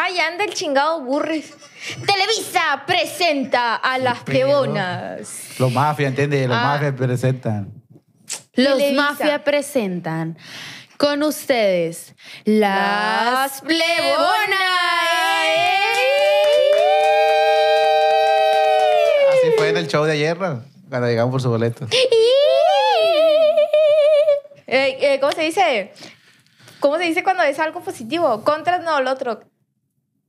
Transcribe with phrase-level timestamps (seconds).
[0.00, 1.52] Ay, anda el chingado burris.
[2.06, 5.58] Televisa presenta a las plebonas.
[5.58, 6.46] Los mafias, ¿entiendes?
[6.46, 6.62] Los Ah.
[6.74, 7.72] mafias presentan.
[8.54, 9.02] Los Televisa.
[9.02, 10.38] Mafia presentan
[10.98, 12.14] con ustedes
[12.44, 13.60] las.
[19.32, 20.62] Así fue en el show de ayer, ¿no?
[20.88, 21.86] cuando llegamos por su boleto.
[24.70, 25.92] Eh, eh, ¿Cómo se dice?
[26.80, 28.44] ¿Cómo se dice cuando es algo positivo?
[28.44, 29.40] Contra, no, el otro.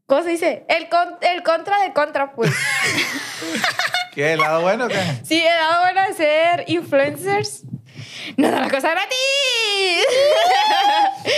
[0.09, 0.63] ¿Cómo se dice?
[0.67, 2.51] El, con- el contra de contra, pues.
[4.13, 4.33] ¿Qué?
[4.33, 4.95] ¿El lado bueno o qué?
[5.23, 7.63] sí, he dado bueno de ser influencers.
[8.37, 9.15] No da la cosa gratis.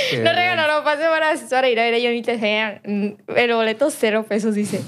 [0.09, 0.35] Qué no bien.
[0.35, 2.81] regalaron pase para, para ir a ver a Johnny Tejeda.
[2.83, 4.79] El boleto cero pesos, dice.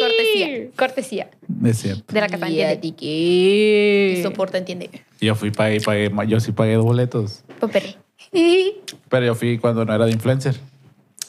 [0.00, 0.48] Cortesía.
[0.76, 1.28] Cortesía.
[1.64, 2.12] Es cierto.
[2.12, 2.76] De la que Y a entiende.
[2.76, 4.90] ti que soporta, entiende.
[5.20, 7.44] Yo fui, pagué, pagué, yo sí pagué dos boletos.
[9.08, 10.56] Pero yo fui cuando no era de influencer.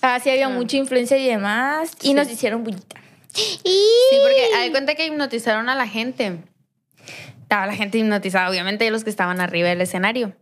[0.02, 1.92] Ah, sí, había mucha influencia y demás.
[2.02, 2.14] Y Sí.
[2.14, 3.02] nos hicieron bullita.
[3.34, 6.40] Sí, porque hay cuenta que hipnotizaron a la gente.
[7.42, 10.34] Estaba la gente hipnotizada, obviamente, los que estaban arriba del escenario.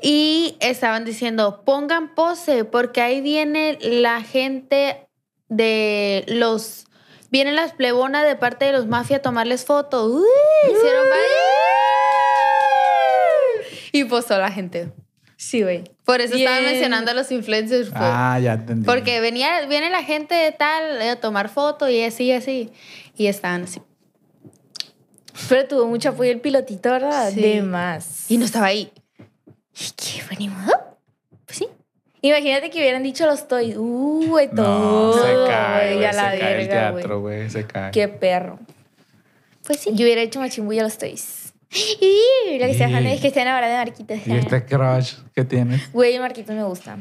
[0.00, 5.06] Y estaban diciendo, pongan pose, porque ahí viene la gente
[5.48, 6.84] de los...
[7.30, 10.12] Vienen las plebonas de parte de los mafias a tomarles fotos.
[10.12, 10.22] Uy,
[10.64, 11.26] hicieron varios.
[13.92, 14.92] Y posó la gente.
[15.48, 15.84] Sí, güey.
[16.04, 16.64] Por eso Bien.
[16.64, 17.90] mencionando a los influencers.
[17.90, 18.00] pues.
[18.02, 18.84] Ah, ya entendí.
[18.84, 22.72] Porque venía, viene la gente de tal eh, a tomar fotos y así, así.
[23.16, 23.80] Y estaban así.
[25.48, 27.30] Pero tuvo mucho apoyo el pilotito, ¿verdad?
[27.32, 27.40] Sí.
[27.40, 28.28] De más.
[28.28, 28.90] Y no estaba ahí.
[29.96, 30.72] ¿Qué fue ni modo?
[31.44, 31.68] Pues sí.
[32.22, 33.76] Imagínate que hubieran dicho los toys.
[33.76, 35.22] Uh, güey, No, todo.
[35.22, 37.50] se cae, güey, se la cae el verga, teatro, güey.
[37.50, 37.90] se cae.
[37.92, 38.58] Qué perro.
[39.64, 39.90] Pues sí.
[39.94, 41.45] Yo hubiera hecho machimbulla a los toys.
[42.00, 44.18] Y lo que se dejan es que estén ahora de Marquitos.
[44.26, 45.92] ¿Y este crush que tienes?
[45.92, 46.96] Güey, Marquitos me gusta.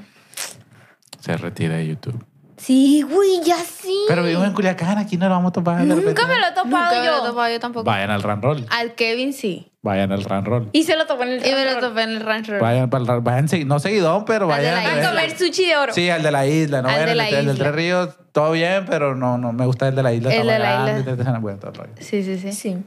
[1.20, 2.24] Se retira de YouTube.
[2.58, 3.96] Sí, güey, ya sí.
[4.08, 5.78] Pero vivimos en Culiacán, aquí no lo vamos a topar.
[5.78, 6.06] de repente.
[6.06, 7.12] Nunca me lo he topado Nunca me yo.
[7.12, 7.84] lo he topado yo tampoco.
[7.86, 8.66] Vayan al Run Roll.
[8.70, 9.72] Al Kevin sí.
[9.82, 10.70] Vayan al Run Roll.
[10.72, 12.54] Y se lo topó en el Y me lo topé en el rancho.
[12.60, 14.84] Vayan para el Run Vayan, segui- no seguidón, pero Al de vayan.
[14.84, 15.10] la A isla.
[15.10, 15.94] comer sushi de oro.
[15.94, 17.64] Sí, al de la isla, no Al vayan de al la de- el del isla.
[17.66, 20.30] Tres Ríos, todo bien, pero no, no me gusta el de la isla.
[20.34, 21.12] El está de la grande, isla.
[21.12, 21.92] está- está- bueno, todo el rollo.
[22.00, 22.78] Sí, sí, sí, Sí.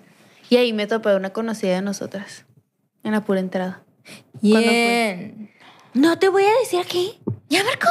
[0.50, 2.44] Y ahí me topé una conocida de nosotras.
[3.04, 3.82] En la pura entrada.
[4.40, 4.70] ¿Cuándo fue?
[4.70, 5.50] Bien.
[5.94, 7.18] No te voy a decir aquí.
[7.48, 7.88] ¡Ya marcó!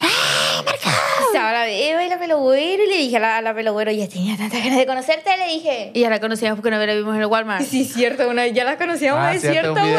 [0.00, 0.88] ¡Ah, marcó!
[1.26, 4.08] Estaba la beba y la pelogüero y le dije a la, a la pelogüero, ya
[4.08, 5.90] tenía tantas ganas de conocerte, le dije.
[5.94, 7.64] Y ya la conocíamos porque no la vimos en el Walmart.
[7.64, 9.94] Sí, cierto, una, ya la conocíamos, Ah, es cierto, güey.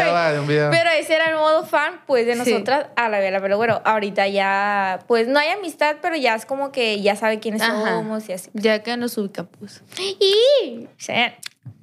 [0.45, 2.39] Pero ese era el modo fan, pues, de Sí.
[2.51, 6.45] nosotras a la vela, pero bueno, ahorita ya, pues, no hay amistad, pero ya es
[6.45, 7.95] como que ya sabe quiénes Ajá.
[7.95, 8.49] somos y así.
[8.53, 9.81] Ya que nos ubica, pues.
[9.99, 10.87] Y...
[10.97, 11.13] sí.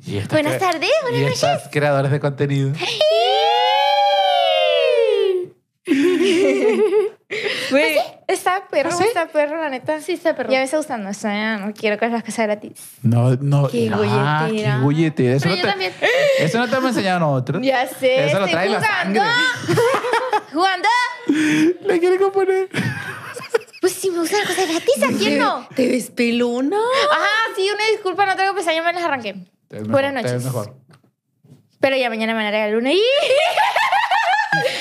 [0.05, 1.43] Y estas Buenas cre- tardes, buenas y noches.
[1.43, 2.73] estas creadores de contenido.
[7.71, 7.97] Güey,
[8.29, 9.05] está perro, ¿Ah, sí?
[9.05, 10.01] está perro, la neta.
[10.03, 10.51] Sí, está perro.
[10.53, 12.73] Ya me está gustando, o sea, no quiero que las cosas gratis.
[13.03, 13.69] No, no.
[13.69, 14.59] Qué ah, qué.
[14.61, 15.93] Eso, Pero no yo te, también.
[16.39, 17.63] eso no te hemos enseñado nosotros.
[17.65, 19.21] Ya sé, Eso lo estoy trae la jugando.
[19.21, 19.35] sangre.
[20.53, 20.89] ¿Jugando?
[21.87, 22.69] Le quiere componer.
[23.81, 25.67] Pues si me gusta la cosa gratis, ¿a quién no?
[25.75, 26.77] ¿Te ves pelona?
[27.11, 27.27] Ajá,
[27.57, 29.35] sí, una disculpa, no tengo pestañas, me las arranqué.
[29.73, 30.45] Te ves mejor, Buenas te ves noches.
[30.45, 30.77] mejor.
[31.81, 32.93] Pero ya mañana me van a regalar una.
[32.93, 33.01] ¡Y!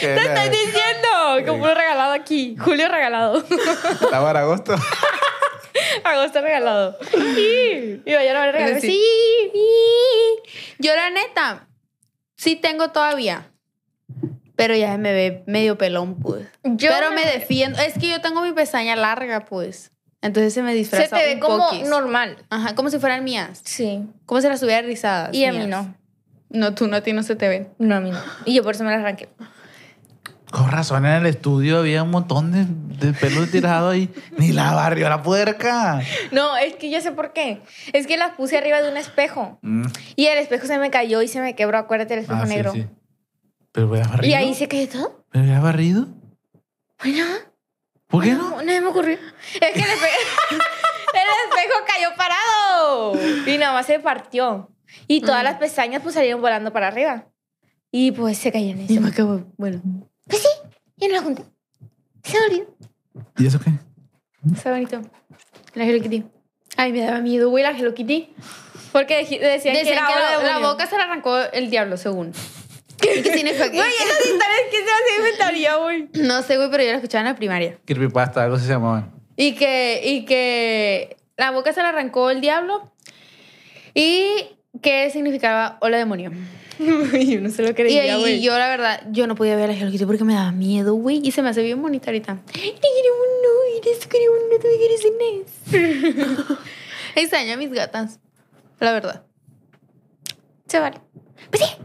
[0.02, 1.46] ¿Qué ¡Te estoy diciendo!
[1.48, 2.58] Como un regalado aquí.
[2.60, 3.38] Julio regalado.
[3.38, 4.76] Está para agosto.
[6.04, 6.98] Agosto regalado.
[7.38, 8.82] Y y mañana me van a regalar.
[8.82, 9.02] Sí.
[9.54, 10.64] Sí.
[10.80, 11.68] Yo, la neta,
[12.36, 13.48] sí tengo todavía.
[14.58, 16.48] Pero ya me ve medio pelón, pues.
[16.64, 17.80] Yo pero me- me defiendo.
[17.82, 19.92] Es que yo tengo mi pestaña larga, pues.
[20.22, 21.88] Entonces se me disfraza Se te ve un como poquis.
[21.90, 22.38] normal.
[22.50, 23.62] Ajá, como si fueran mías.
[23.64, 24.04] Sí.
[24.26, 25.34] Como si las tuviera rizadas.
[25.34, 25.96] Y a mí no.
[26.50, 27.70] No, tú no, a ti no se te ven.
[27.80, 28.20] No, a mí no.
[28.46, 29.30] Y yo por eso me las arranqué.
[30.52, 34.10] Con razón en el estudio había un montón de, de pelos tirados ahí.
[34.38, 36.02] Ni la barrió la puerca.
[36.32, 37.62] No, es que yo sé por qué.
[37.94, 39.60] Es que las puse arriba de un espejo.
[39.62, 39.86] Mm.
[40.18, 41.78] Y el espejo se me cayó y se me quebró.
[41.78, 42.74] Acuérdate del espejo Ah, sí, negro.
[42.74, 42.86] sí.
[43.72, 44.30] Pero hubieras barrido.
[44.30, 45.24] Y ahí se cayó todo.
[45.32, 46.08] ¿Pero hubieras barrido?
[47.02, 47.26] Bueno,
[48.12, 48.58] ¿Por qué no, no?
[48.62, 49.14] no me ocurrió.
[49.16, 50.18] Es que el espejo,
[50.52, 53.14] el espejo cayó parado.
[53.48, 54.70] Y nada más se partió.
[55.08, 55.46] Y todas Mm.
[55.46, 57.26] las pestañas pues salieron volando para arriba.
[57.92, 58.82] Y pues se cayeron.
[58.88, 59.02] Y eso.
[59.02, 59.44] me acabo.
[59.58, 59.82] Bueno.
[60.28, 60.48] Pues sí,
[60.98, 61.44] yo no la junté.
[62.24, 62.76] Se me olvidó.
[63.38, 63.72] ¿Y eso qué?
[64.54, 65.02] Está bonito.
[65.74, 66.24] La Hello Kitty.
[66.78, 68.34] Ay, me daba miedo, güey, la Hello Kitty.
[68.92, 69.48] Porque decían, que
[69.84, 72.34] Decían que hora la, la boca se le arrancó el diablo, según.
[73.04, 73.68] ¿Y qué significa?
[73.68, 76.10] Güey, esas historias que se hace inventaría, güey.
[76.14, 77.78] No sé, güey, pero yo la escuchaba en la primaria.
[77.86, 79.12] Creepypasta, algo así se llamaban.
[79.36, 82.92] Y que, y que la boca se le arrancó el diablo.
[83.94, 84.30] Y
[84.82, 86.32] que significaba hola demonio.
[86.80, 88.42] yo no se lo Y, creía, y güey.
[88.42, 90.94] yo, la verdad, yo no podía ver a la Hello Kitty porque me daba miedo,
[90.96, 91.22] güey.
[91.24, 92.40] Y se me hace bien bonita ahorita.
[92.56, 96.58] Ay, queremos no, eres queremos no, tú quieres Inés.
[97.16, 98.20] Extraño a mis gatas.
[98.80, 99.24] La verdad.
[100.68, 101.02] Se vale.
[101.52, 101.76] Pues sí.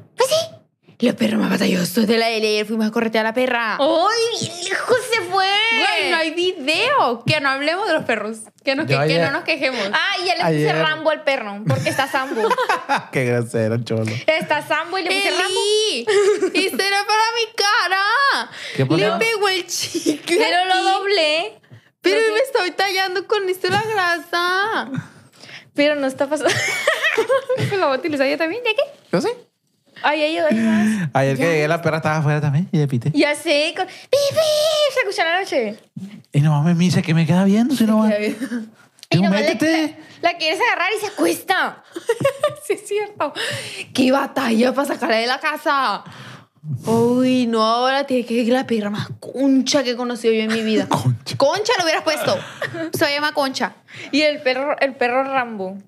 [0.99, 2.47] La perra más batalloso de la L.
[2.49, 3.77] Ayer fuimos a corretear a la perra.
[3.79, 5.47] ¡Ay, bien lejos se fue!
[5.73, 7.23] Güey, no hay video.
[7.27, 8.39] Que no hablemos de los perros.
[8.65, 9.79] Que, nos, que, Yo que ayer- no nos quejemos.
[9.93, 12.49] Ah, y ya le puse Ayer- Rambo al perro, porque está Sambo.
[13.13, 14.11] qué grosero, cholo.
[14.27, 16.51] está Sambo y le puse Rambo.
[16.55, 18.51] ¡Y será para mi cara!
[18.77, 18.97] ¿Qué pasó?
[18.97, 20.39] Le pegó el chicle.
[20.39, 21.61] Pero lo doblé.
[22.01, 24.91] Pero No me estoy tallando con esto la grasa.
[25.75, 26.55] Pero no está pasando.
[27.57, 28.83] Pues la voy a utilizar yo también, ¿ya qué?
[29.13, 29.29] ¿Yo sí?
[30.03, 31.09] Ay, ay, ay, más.
[31.15, 33.11] Ayer que llegué, la perra estaba afuera también y le pité.
[33.15, 33.73] Ya sé.
[33.77, 33.87] Con...
[33.87, 34.95] ¡Pi, pi!
[34.95, 35.79] Se escucha en la noche.
[36.33, 38.11] Y nomás me dice que me queda viendo, si no va.
[39.09, 39.97] Y nomás le- métete.
[40.21, 41.83] La, la quieres agarrar y se acuesta.
[42.67, 43.33] Sí, es cierto.
[43.95, 46.03] ¡Qué batalla para sacarla de la casa!
[46.85, 50.53] Uy, no, ahora tiene que ser la perra más concha que he conocido yo en
[50.53, 50.87] mi vida.
[50.89, 51.37] Concha.
[51.37, 52.37] Concha lo hubieras puesto.
[52.93, 53.75] Se llama Concha.
[54.11, 55.79] Y el perro, el perro Rambo.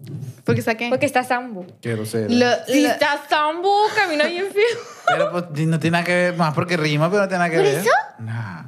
[0.49, 0.89] Porque saqué.
[0.89, 1.67] Porque está Sambo.
[1.83, 2.27] Qué grosero.
[2.31, 4.63] Lo- Si lo- está Sambo, camina bien feo.
[5.07, 7.57] Pero pues no tiene nada que ver, más porque rima, pero no tiene nada que
[7.59, 7.79] ¿Por ver.
[7.81, 7.91] eso?
[8.19, 8.63] Nah,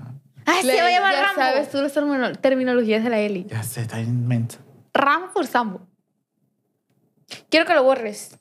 [0.47, 1.41] Ah, le- se va a llamar ya Rambo.
[1.41, 3.47] sabes tú las termino- terminologías de la Eli.
[3.49, 4.59] ya sé, está inmenso.
[4.93, 5.87] Rambo por Sambo.
[7.49, 8.37] Quiero que lo borres.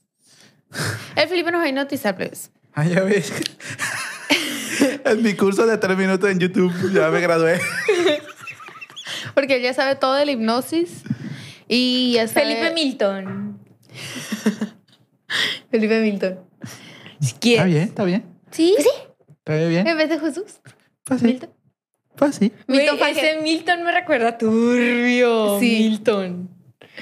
[1.16, 2.52] El Felipe nos va a hipnotizar, plebes.
[2.74, 3.32] Ah, ya ves.
[5.06, 7.60] en mi curso de tres minutos en YouTube ya me gradué.
[9.34, 11.04] Porque él ya sabe todo de la hipnosis.
[11.70, 12.48] Y ya sabe...
[12.48, 13.60] Felipe Milton.
[15.72, 16.40] Felipe Milton.
[17.22, 18.26] Si Está bien, está bien.
[18.50, 18.76] ¿Sí?
[18.80, 18.90] Sí.
[19.46, 19.86] Está bien.
[19.88, 20.60] En vez de Jesús.
[21.04, 21.28] Pues sí.
[21.28, 21.50] Milton.
[22.16, 22.52] Pues sí.
[22.68, 25.60] Milton ese Milton me recuerda a turbio.
[25.60, 25.90] Sí.
[25.90, 26.50] Milton.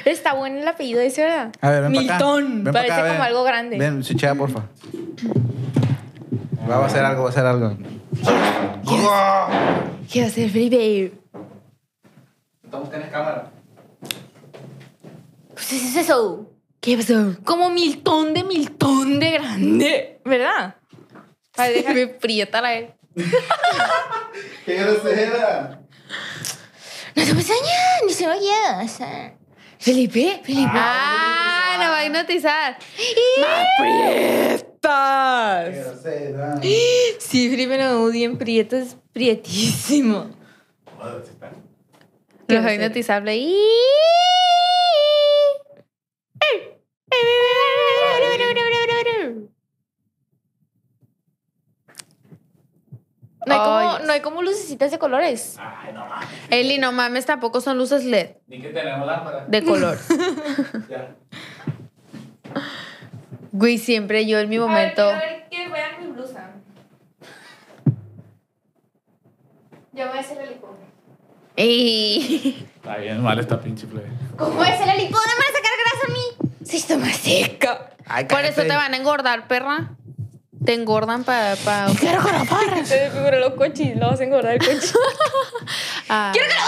[0.03, 1.53] Está bueno el apellido ese, ¿verdad?
[1.61, 1.91] A ver, ven.
[1.93, 2.63] Milton.
[2.65, 3.21] Ven pa' Parece acá, como ven.
[3.21, 3.77] algo grande.
[3.77, 4.65] Ven, switchea, porfa.
[6.69, 7.77] Va a hacer algo, va a hacer algo.
[10.11, 11.13] ¿Qué va a hacer Felipe?
[12.63, 13.51] Estamos tienes cámara.
[15.69, 16.49] Pues ¿qué es eso?
[16.79, 17.35] ¿Qué pasó?
[17.43, 20.21] Como Milton de Milton de grande.
[20.23, 20.75] ¿Verdad?
[21.57, 22.93] A ver, deja- Me prieta la él.
[24.65, 25.81] ¡Qué grosera!
[27.15, 28.99] No te pestañas, ni se vayas.
[29.79, 30.39] ¿Felipe?
[30.43, 30.69] Felipe.
[30.73, 32.77] Ah, nos va a hipnotizar.
[33.41, 35.69] ¡Más prietas!
[35.69, 36.59] ¡Qué grosera!
[37.19, 40.29] Sí, Felipe no odien prieto, es prietísimo.
[42.47, 43.23] Nos va a hipnotizar.
[53.45, 55.57] No hay, como, Ay, no hay como lucecitas de colores.
[56.49, 59.45] Eli, no mames, tampoco son luces LED Ni que tenemos lámpara.
[59.47, 59.97] de color.
[60.90, 61.16] Ya.
[63.52, 65.02] Güey, siempre yo en mi momento.
[65.09, 66.52] A ver, quiero ver que vean mi blusa.
[69.94, 70.76] Ya voy a hacer el licor.
[71.56, 72.68] Ey.
[72.76, 74.09] Está bien, mal esta pinche plebe.
[74.37, 75.21] ¿Cómo es el licor?
[75.26, 76.36] ¿No me van a sacar grasa a mí?
[76.68, 77.92] Sí, está más seca.
[78.06, 79.92] Ay, Por eso te van a engordar, perra.
[80.66, 81.56] Te engordan para.
[81.56, 82.86] Pa, Quiero que lo.
[82.86, 84.94] Se me figuró los cochis, lo vas a engordar el coche.
[86.09, 86.62] Ah, ¡Quiero que lo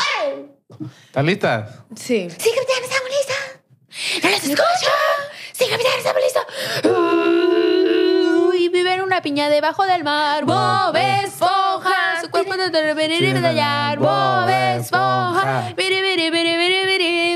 [0.80, 0.92] barres!
[1.06, 1.86] ¿Estás lista?
[1.96, 2.30] Sí.
[2.30, 4.24] Sí, capitán, estamos listos.
[4.24, 4.92] ¡No los escucho!
[5.54, 6.46] Sí, capitán, estamos listos.
[8.50, 10.46] Uy, vive en una piña debajo del mar.
[10.46, 12.22] Bob Esponja.
[12.22, 13.98] Su cuerpo de tallar.
[13.98, 15.74] Bob Esponja.
[15.76, 17.36] Biri, biri, biri, biri, biri.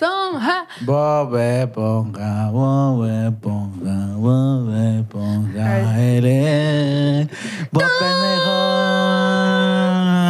[0.00, 0.66] Bob Esponja.
[0.80, 7.28] Bob Esponja, Bob Esponja, Bob Esponja, eres
[7.70, 8.56] Bob pendejo.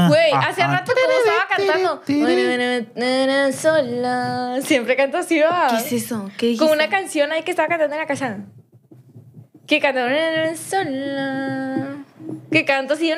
[0.08, 0.72] Güey, Ah, hace ah.
[0.72, 2.02] rato como estaba cantando.
[2.96, 4.58] Na, Sola.
[4.62, 5.68] Siempre canto así, va.
[5.70, 6.28] ¿Qué es eso?
[6.36, 6.64] ¿Qué dijiste?
[6.64, 8.38] Como una canción ahí que estaba cantando en la casa.
[9.68, 12.04] Que na, sola.
[12.50, 13.12] Que canto así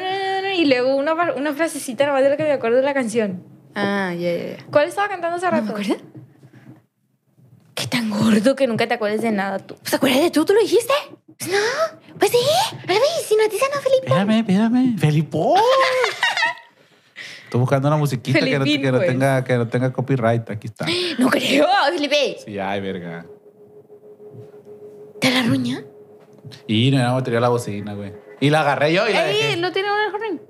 [0.57, 3.43] y luego una, una frasecita nomás de lo que me acuerdo de la canción.
[3.75, 4.65] Ah, ya, ya, ya.
[4.71, 5.65] ¿Cuál estaba cantando hace rato?
[5.65, 6.13] me acuerdo.
[7.83, 9.77] Qué tan gordo que nunca te acuerdes de nada tú.
[9.83, 10.45] ¿Se acuerdas de tú?
[10.45, 10.93] ¿Tú lo dijiste?
[11.37, 11.59] Pues no,
[12.17, 12.39] pues sí.
[12.87, 12.97] Ay,
[13.27, 14.07] si no dice no, Felipe.
[14.07, 14.99] Espérame, espérame.
[14.99, 15.61] Felipón.
[17.43, 19.09] Estoy buscando una musiquita que no, Felipín, que, no pues.
[19.09, 20.49] tenga, que no tenga copyright.
[20.49, 20.87] Aquí está.
[21.19, 22.37] No creo, Felipe.
[22.45, 23.27] Sí, ay, verga.
[25.21, 25.83] ¿Te la ruña?
[26.69, 28.13] Y no era batería la bocina, güey.
[28.39, 29.37] Y la agarré yo y la ¡Ey!
[29.37, 29.57] dejé.
[29.57, 30.41] ¿No tiene un ring?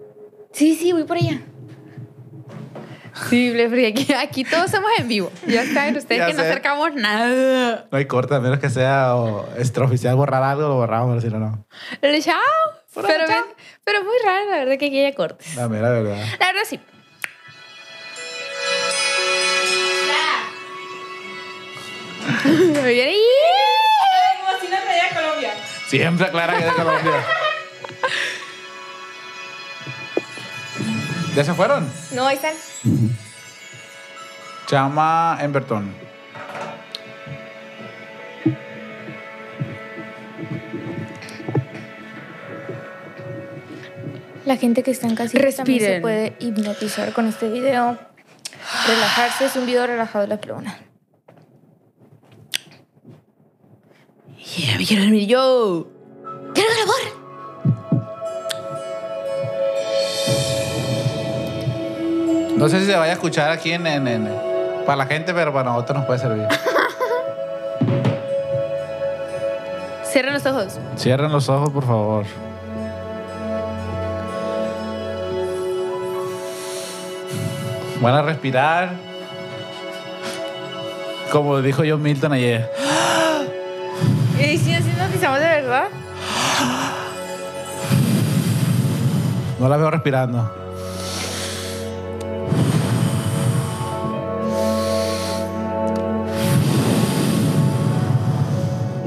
[0.53, 1.41] Sí, sí, voy por allá.
[3.29, 5.33] Sí, porque aquí, aquí todos somos en vivo.
[5.47, 7.87] Ya saben ustedes Ya que no acercamos nada.
[7.91, 11.29] No hay corta, a menos que sea o extraoficial borrar algo, lo borramos, pero si
[11.29, 11.67] no, no.
[12.01, 12.37] El chao.
[12.95, 13.45] Pero, chao.
[13.85, 15.55] pero muy raro, la verdad, que aquí haya cortes.
[15.57, 16.25] La mera verdad.
[16.39, 16.79] La verdad, sí.
[22.45, 23.19] Viene ahí.
[24.41, 25.55] Como si no traía Colombia.
[25.87, 27.25] Siempre aclara que es de Colombia.
[31.35, 31.89] ¿Ya se fueron?
[32.15, 32.53] No, ahí están.
[34.67, 35.95] Chama Emberton.
[44.45, 46.03] La gente que está en casa también se Respiren.
[46.03, 47.99] puede hipnotizar con este video.
[48.89, 50.81] Relajarse es un video relajado de la plena.
[54.57, 55.87] Yeah, me quiero dormir yo.
[56.55, 57.22] ¡Quiero grabar!
[62.63, 64.29] No sé si se vaya a escuchar aquí en, en- en-
[64.87, 66.47] para la gente, pero para nosotros nos puede servir.
[70.05, 70.79] Cierren los ojos.
[70.97, 72.25] Cierren los ojos, por favor.
[78.01, 78.95] Van a respirar.
[81.31, 82.71] Como dijo John Milton ayer.
[84.39, 85.85] ¿Y si nos hipnotizamos de verdad?
[89.59, 90.62] No la veo respirando.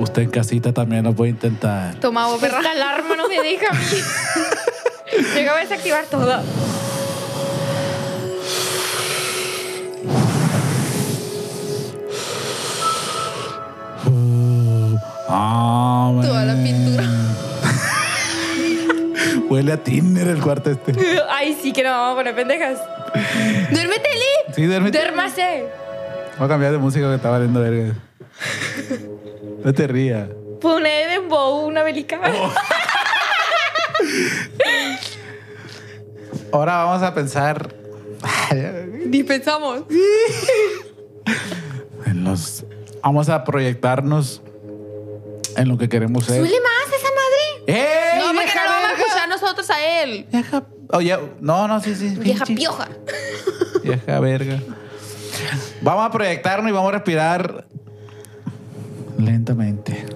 [0.06, 1.96] Usted en casita también lo puede intentar.
[1.96, 2.60] Toma, vos, perra.
[2.60, 3.80] Esta alarma no me deja a mí.
[5.34, 6.44] Tengo que desactivar todo.
[15.28, 17.04] Ah, Toda la pintura.
[19.50, 20.94] Huele a Tinder el cuarto este.
[21.30, 22.80] Ay, sí que no vamos a poner pendejas.
[23.72, 24.54] Duérmete, Lee.
[24.56, 24.98] Sí, duérmete.
[25.00, 25.66] Duérmase.
[26.38, 27.94] Voy a cambiar de música que está valiendo verga.
[29.66, 30.30] No te rías.
[30.62, 32.20] Pone dembow una belica.
[36.52, 37.74] Ahora vamos a pensar
[39.08, 39.84] Dispensamos.
[42.06, 42.64] en los.
[43.02, 44.42] Vamos a proyectarnos
[45.58, 46.40] en lo que queremos ser.
[46.40, 47.80] Suele más esa madre.
[47.80, 48.20] ¡Ey!
[48.20, 50.28] No, porque no lo vamos a escuchar nosotros a él.
[50.32, 50.64] Vieja.
[50.92, 52.10] Oye, no, no, sí, sí.
[52.18, 52.88] Vieja pinche- pioja.
[53.84, 54.60] Vieja verga.
[55.82, 57.68] Vamos a proyectarnos y vamos a respirar
[59.18, 60.06] lentamente.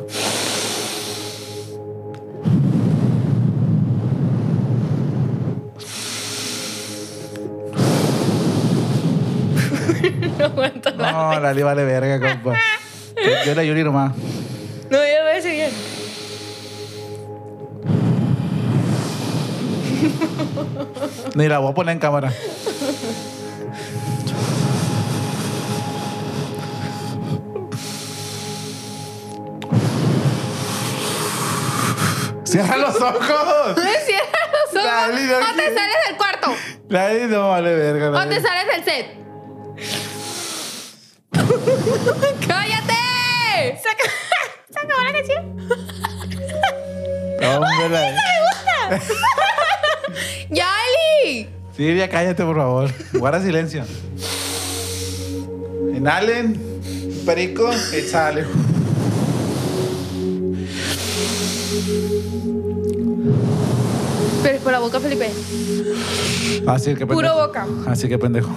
[10.37, 11.11] No aguanto la.
[11.11, 12.57] No, la vale verga, compa.
[13.45, 14.15] Yo la Yuri nomás.
[14.89, 15.71] No, yo lo voy a decir bien.
[21.35, 22.33] Ni la voy a poner en cámara.
[32.49, 33.75] ¡Cierra los ojos!
[34.05, 34.83] Cierra los ojos.
[34.83, 36.55] Dale, no o te sales del cuarto.
[36.89, 38.07] Nadie no vale verga.
[38.09, 38.35] O nadie.
[38.35, 39.05] te sales del set.
[42.47, 43.79] ¡Cállate!
[43.81, 44.09] Se acabó,
[44.71, 45.59] se acabó la canción.
[47.55, 48.99] Hombre, la-
[50.49, 50.69] ¡Ya,
[51.23, 51.49] Eli!
[51.77, 52.89] Silvia, cállate, por favor.
[53.13, 53.85] Guarda silencio.
[55.93, 56.59] Inhalen,
[57.25, 58.47] perico, exhalen.
[64.41, 65.29] Pero es por la boca, Felipe.
[66.67, 67.13] Así que pendejo.
[67.13, 67.67] Puro boca.
[67.87, 68.49] Así que pendejo.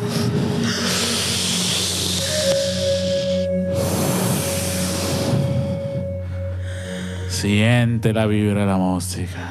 [7.28, 9.48] Siente la vibra de la música.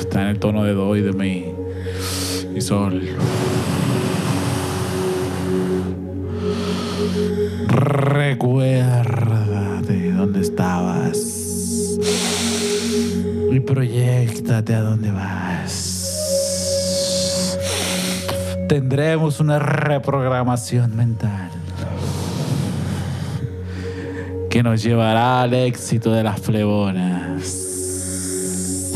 [0.00, 1.54] Está en el tono de do y de mi
[2.54, 3.00] y sol.
[7.68, 11.16] Recuerda de dónde estabas
[13.50, 15.96] y proyectate a dónde vas.
[18.68, 21.50] Tendremos una reprogramación mental
[24.48, 27.70] que nos llevará al éxito de las flebonas.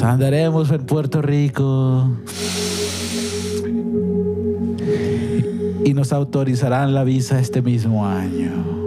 [0.02, 2.10] Andaremos en Puerto Rico.
[5.84, 8.83] Y nos autorizarán la visa este mismo año.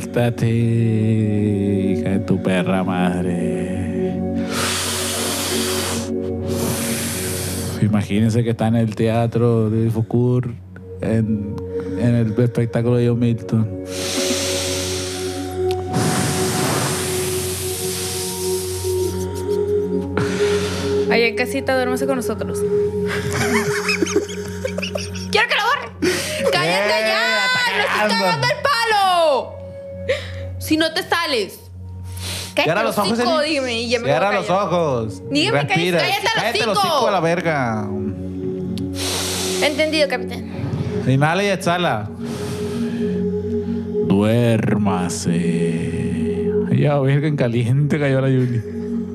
[0.00, 4.18] Proyectate, hija de tu perra madre.
[7.82, 10.46] Imagínense que está en el teatro de Foucault
[11.02, 11.54] en,
[11.98, 13.68] en el espectáculo de John Milton.
[21.10, 22.58] Allá en casita, duérmase con nosotros.
[25.30, 25.90] ¡Quiero que lo borre!
[26.50, 28.08] ¡Cállate ¡Eh, ya!
[28.08, 28.59] Cagando el!
[30.70, 31.58] Si no te sales.
[32.54, 33.54] Cierra los ojos, Eli.
[33.54, 34.66] dime, y ya me Cierra voy a los callar.
[34.68, 35.22] ojos.
[35.28, 35.98] Dígame, Respira.
[35.98, 36.88] cállate, cállate el el hocico.
[36.94, 37.88] hocico a la verga.
[39.64, 40.48] Entendido, capitán.
[41.08, 42.08] Inhala y exhala.
[45.40, 46.52] Duérmase.
[46.78, 48.62] Ya, verga, en caliente cayó la Yuli.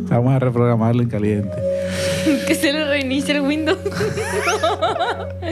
[0.10, 1.56] Vamos a reprogramarla en caliente.
[2.48, 3.78] Que se le reinicie el Windows.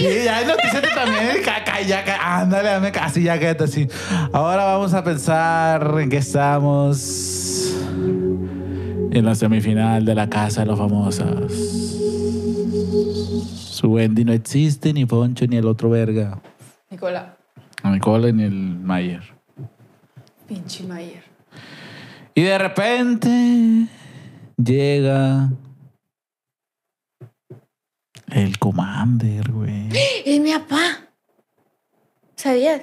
[0.00, 1.42] Sí, ya notíciate también.
[1.44, 3.86] Ca- ca- ya, ca- ándale, dame casi ya quédate así.
[4.32, 7.74] Ahora vamos a pensar en que estamos
[9.12, 11.52] en la semifinal de la Casa de los Famosos.
[13.70, 16.38] Su Wendy no existe, ni Poncho, ni el otro verga.
[16.90, 17.36] Nicola.
[17.84, 19.22] Ni Nicole, ni el Mayer.
[20.48, 21.24] Pinche Mayer.
[22.34, 23.86] Y de repente
[24.56, 25.50] llega
[28.32, 29.88] el Commander, güey.
[30.24, 30.80] Es mi papá.
[32.36, 32.82] ¿Sabías?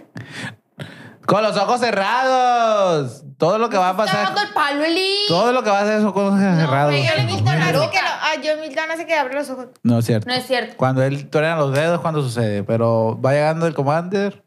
[1.26, 3.24] Con los ojos cerrados.
[3.38, 4.48] Todo lo que va a ¡Está dando pasar.
[4.48, 5.16] el palo, Eli!
[5.28, 6.94] Todo lo que va a hacer son con los ojos cerrados.
[6.94, 7.08] yo le
[7.44, 9.68] la Hace que lo- ah, yo Milton hace que abre los ojos.
[9.84, 10.28] No es cierto.
[10.28, 10.76] No es cierto.
[10.78, 12.64] Cuando él truena los dedos, cuando sucede.
[12.64, 14.44] Pero va llegando el Commander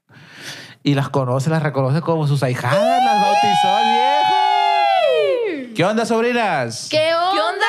[0.82, 5.74] y las conoce, las reconoce como sus ahijadas, las bautizó el viejo.
[5.76, 6.88] ¿Qué onda, sobrinas?
[6.90, 7.30] ¿Qué onda?
[7.32, 7.66] ¿Qué onda?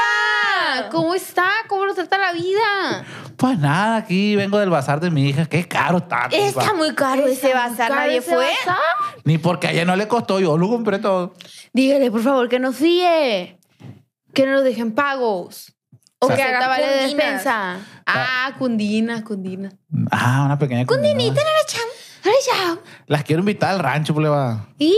[0.89, 1.47] ¿Cómo está?
[1.67, 3.05] ¿Cómo nos trata la vida?
[3.37, 5.45] Pues nada, aquí vengo del bazar de mi hija.
[5.45, 6.23] Qué caro está.
[6.29, 6.35] compa.
[6.37, 7.89] Está muy caro ese bazar.
[7.89, 8.45] ¿Caro Nadie ese fue.
[8.65, 8.77] bazar?
[9.23, 11.33] Ni porque a ella no le costó, yo lo compré todo.
[11.73, 13.57] Dígale, por favor, que nos fíe.
[14.33, 15.73] Que no nos dejen pagos.
[16.19, 17.45] O que haga vale de cundinas.
[18.05, 19.69] Ah, cundina, cundina.
[20.11, 21.95] Ah, una pequeña Cundinita no la echamos.
[22.23, 22.77] ¡Ay, ya!
[23.07, 24.67] Las quiero invitar al rancho, pleba.
[24.77, 24.95] ¡Y!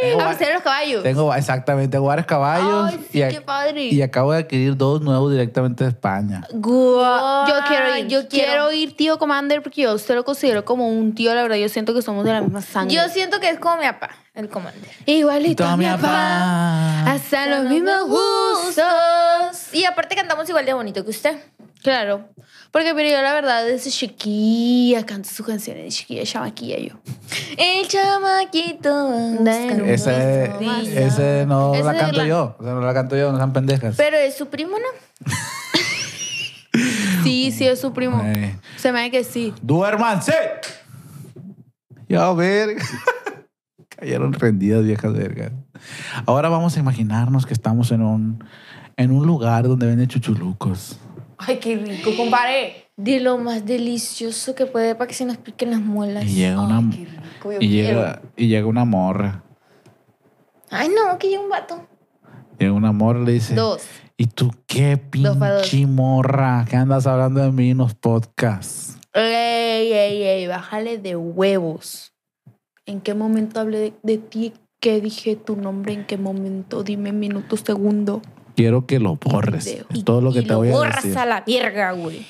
[0.00, 1.02] Tengo A pasear los caballos.
[1.02, 3.84] Tengo exactamente varios caballos Ay, sí, y, qué padre.
[3.84, 6.46] y acabo de adquirir dos nuevos directamente de España.
[6.52, 7.48] Guau.
[7.48, 8.06] Yo quiero ir.
[8.08, 8.68] Yo quiero.
[8.68, 8.72] quiero.
[8.72, 11.34] ir, tío Commander, porque yo a usted lo considero como un tío.
[11.34, 12.94] La verdad, yo siento que somos de la misma sangre.
[12.94, 14.88] Yo siento que es como mi papá, el comandante.
[15.06, 17.10] Igualito a mi papá.
[17.10, 19.72] Hasta los mismos gustos.
[19.72, 21.38] Y aparte cantamos igual de bonito que usted.
[21.84, 22.30] Claro.
[22.70, 26.94] Porque, pero yo la verdad, desde chiquilla canto sus canciones de chiquilla, chamaquilla yo.
[27.58, 29.08] El chamaquito.
[29.38, 30.10] busca Ese, un beso.
[30.10, 32.56] ese no Ese la canto yo.
[32.58, 33.96] Ese no la canto yo, no sean pendejas.
[33.98, 35.30] Pero es su primo, ¿no?
[37.22, 38.20] Sí, sí, es su primo.
[38.24, 38.58] Eh.
[38.76, 39.54] Se me hace que sí.
[39.62, 40.34] ¡Duérmanse!
[42.08, 42.82] Ya, verga.
[43.88, 45.52] Cayeron rendidas, viejas vergas.
[46.26, 48.44] Ahora vamos a imaginarnos que estamos en un,
[48.96, 50.98] en un lugar donde venden chuchulucos.
[51.38, 52.88] Ay, qué rico, compadre.
[52.96, 56.24] De lo más delicioso que puede para que se nos piquen las muelas.
[56.24, 59.42] Y llega una, yo y llega, y llega una morra.
[60.70, 61.86] Ay, no, que llega un vato.
[62.58, 63.54] Llega una morra y le dice...
[63.54, 63.82] Dos.
[64.16, 66.64] ¿Y tú qué pinche morra?
[66.70, 68.96] ¿Qué andas hablando de mí en los podcasts?
[69.12, 72.12] Ey, ey, ey, bájale de huevos.
[72.86, 74.52] ¿En qué momento hablé de, de ti?
[74.78, 75.94] ¿Qué dije tu nombre?
[75.94, 76.84] ¿En qué momento?
[76.84, 78.22] Dime minuto, segundo.
[78.56, 79.66] Quiero que lo borres.
[79.66, 81.18] Es todo lo que y te lo voy a borras decir.
[81.18, 82.24] a la verga, güey.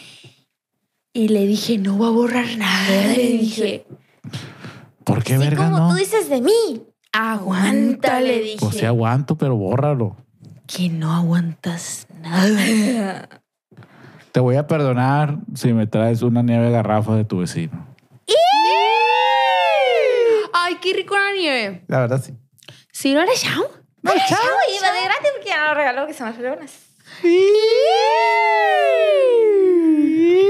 [1.12, 3.12] Y le dije, no va a borrar nada.
[3.16, 3.86] Le dije,
[5.04, 5.88] ¿Por qué Sí, verga como no?
[5.90, 6.82] tú dices de mí.
[7.12, 8.56] aguanta, le dije.
[8.60, 10.16] Pues sí aguanto, pero bórralo.
[10.66, 13.28] que no aguantas nada.
[14.32, 17.86] Te voy a perdonar si me traes una nieve garrafa de tu vecino.
[20.52, 21.84] Ay, qué rico la nieve.
[21.88, 22.32] La verdad sí.
[22.92, 23.64] ¿Sí lo eres chao?
[24.04, 24.38] No, chao,
[24.76, 26.72] iba de gratis porque ya no lo regaló que son las fregonas.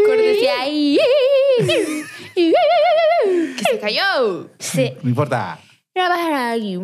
[0.07, 0.99] Cortesía ahí.
[2.35, 2.53] que
[3.71, 4.51] se cayó.
[4.59, 4.93] Sí.
[5.03, 5.61] No importa.
[5.95, 6.77] Aquí.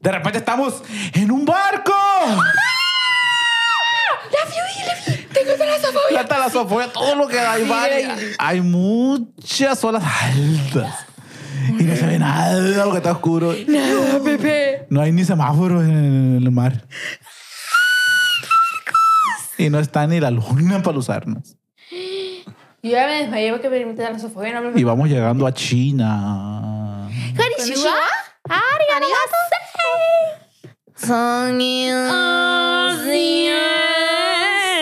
[0.00, 1.92] De repente estamos en un barco.
[5.34, 6.10] Tengo talasofobia.
[6.12, 7.68] La talasofobia, todo lo que hay.
[7.68, 8.20] varias.
[8.38, 11.11] Hay muchas olas altas.
[11.78, 13.54] Y no se ve nada de lo que está oscuro.
[13.66, 14.86] Nada, Pepe.
[14.90, 16.86] No hay ni semáforos en el mar.
[19.58, 21.56] Y no está ni la luna para usarnos.
[22.82, 23.84] Yo ya me desmayé porque me.
[23.84, 27.08] No me Y vamos llegando a China.
[27.36, 27.92] Konnichiwa.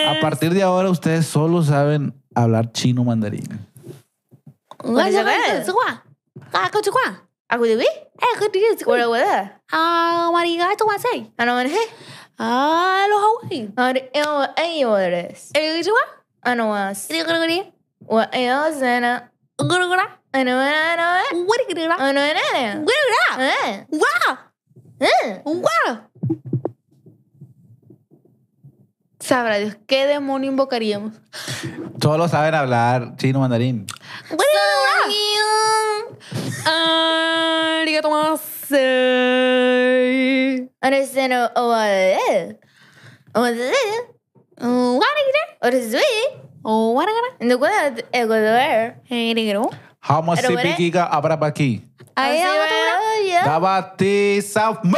[0.07, 3.47] A partir de ahora ustedes solo saben hablar chino mandarín.
[6.51, 7.23] Ako tukwa.
[7.47, 7.87] Aku dewi.
[8.19, 9.35] Eh, aku dia tukwa dah wala.
[9.71, 11.31] Ah, mari gato masai.
[11.39, 11.83] Ano man he?
[12.39, 13.71] Ah, lo hawi.
[13.79, 15.51] Ah, eo eo des.
[15.55, 16.03] Eh, tukwa.
[16.43, 17.07] Ano was.
[17.07, 17.59] Ini guru guru.
[18.07, 19.31] Wa eo zena.
[19.55, 20.05] Guru guru.
[20.35, 21.07] Ano ano.
[21.47, 21.95] What guru guru.
[21.95, 22.43] Ano ano.
[22.83, 23.23] Guru guru.
[23.95, 24.31] Wow.
[25.47, 25.91] Wow.
[29.21, 31.13] Sabrá Dios, ¿qué demonio invocaríamos?
[32.01, 33.85] Solo saben hablar chino mandarín.
[50.47, 50.63] ¿verdad?
[50.63, 51.83] sipikiga abrapaki.
[52.15, 54.97] Ay, ay, Dabati South Me.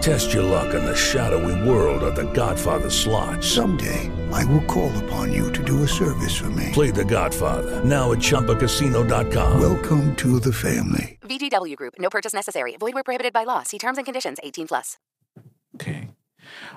[0.00, 3.42] Test your luck in the shadowy world of The Godfather slot.
[3.42, 6.70] Someday, I will call upon you to do a service for me.
[6.72, 9.60] Play The Godfather now at ChumbaCasino.com.
[9.60, 11.18] Welcome to the family.
[11.22, 11.94] VGW Group.
[11.98, 12.76] No purchase necessary.
[12.78, 13.62] Void were prohibited by law.
[13.62, 14.38] See terms and conditions.
[14.42, 14.98] 18 plus.
[15.74, 16.08] Ok.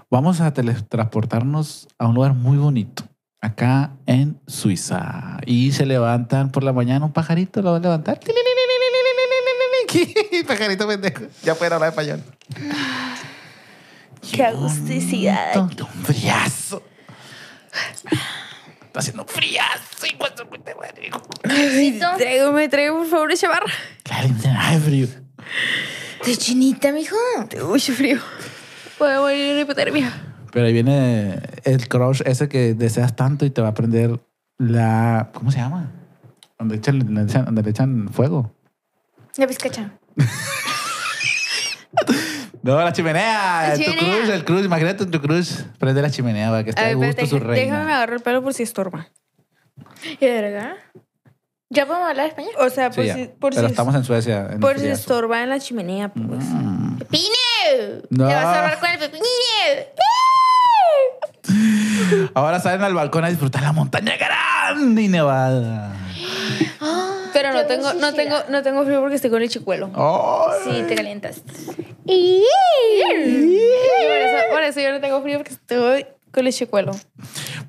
[0.09, 3.03] Vamos a teletransportarnos a un lugar muy bonito.
[3.41, 5.39] Acá en Suiza.
[5.45, 8.19] Y se levantan por la mañana un pajarito, lo va a levantar.
[10.47, 11.23] pajarito pendejo.
[11.43, 12.23] Ya pueden hablar español.
[14.31, 15.55] Qué agusticidad.
[15.55, 16.83] Bonito, Un friazo.
[18.85, 20.05] Está haciendo friazo.
[20.79, 21.11] madre.
[22.17, 23.71] Traigo, me traigo, por favor, esa barra.
[24.03, 25.07] Claro, ay, frío.
[26.25, 27.15] De chinita, mijo.
[27.49, 28.19] Tengo mucho frío.
[28.99, 30.11] Voy a morir de hipotermia.
[30.51, 34.19] Pero ahí viene el crush ese que deseas tanto y te va a prender
[34.57, 35.29] la...
[35.33, 35.91] ¿Cómo se llama?
[36.57, 38.55] Donde, echan- donde le echan fuego.
[39.37, 39.91] La pizcacha.
[42.63, 43.69] No, la chimenea.
[43.69, 44.17] La tu chimenea.
[44.17, 44.65] cruz, el cruz.
[44.65, 45.65] Imagínate tu cruz.
[45.79, 48.53] Prende la chimenea para que esté A gusto su déjame, déjame agarrar el pelo por
[48.53, 49.07] si estorba.
[50.19, 50.75] ¿Y verga?
[51.69, 52.51] ¿Ya podemos hablar español?
[52.59, 54.47] O sea, por Sí, si, por Pero si, estamos en Suecia.
[54.51, 56.43] en por el si estorba en la chimenea, pues.
[56.99, 58.01] ¡Pepino!
[58.09, 58.27] No.
[58.27, 59.25] Te vas a hablar con el pepino.
[62.33, 65.93] Ahora salen al balcón a disfrutar la montaña grande y nevada.
[67.41, 69.91] Pero no tengo, no tengo, no tengo frío porque estoy con el chicuelo.
[69.95, 70.59] Ay.
[70.63, 71.41] Sí, te calientas.
[71.41, 72.13] Por
[74.17, 76.91] eso, por eso yo no tengo frío porque estoy con el chicuelo.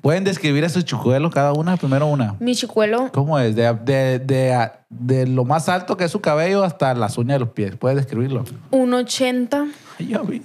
[0.01, 2.35] Pueden describir a sus chujuelos cada una, primero una.
[2.39, 3.55] Mi chicuelo, ¿Cómo es?
[3.55, 7.39] De, de, de, de lo más alto que es su cabello hasta las uñas de
[7.45, 7.75] los pies.
[7.75, 8.43] ¿Puedes describirlo?
[8.71, 9.67] un 80,
[9.99, 10.41] Ay, ya vi.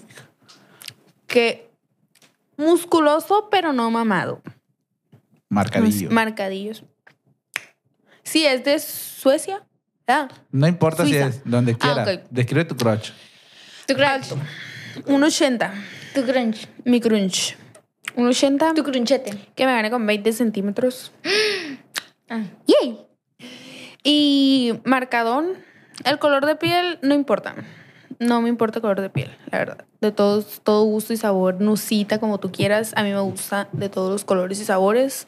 [1.27, 1.71] que
[2.57, 4.41] musculoso pero no mamado.
[5.49, 6.11] Marcadillo.
[6.11, 6.85] Marcadillos.
[8.25, 8.75] Sí, es de
[9.25, 9.63] Suecia.
[10.07, 11.31] Ah, no importa Suiza.
[11.33, 12.21] si es donde Ah, quiera.
[12.21, 12.27] ok.
[12.29, 13.11] Describe tu crotch.
[13.87, 14.35] tu crunch.
[15.07, 15.73] Un 80.
[16.15, 16.69] Tu crunch.
[16.85, 17.57] Mi crunch.
[18.17, 19.31] Un 80 Tu crunchete.
[19.55, 21.11] que me gane con 20 centímetros.
[22.31, 22.43] Ah.
[22.67, 22.99] ¡Yay!
[24.03, 25.59] Y marcadón.
[26.05, 27.55] El color de piel no importa.
[28.19, 29.85] No me importa el color de piel, la verdad.
[30.03, 31.61] De todos, todo gusto y sabor.
[31.61, 32.93] Nusita, como tú quieras.
[32.97, 35.27] A mí me gusta de todos los colores y sabores.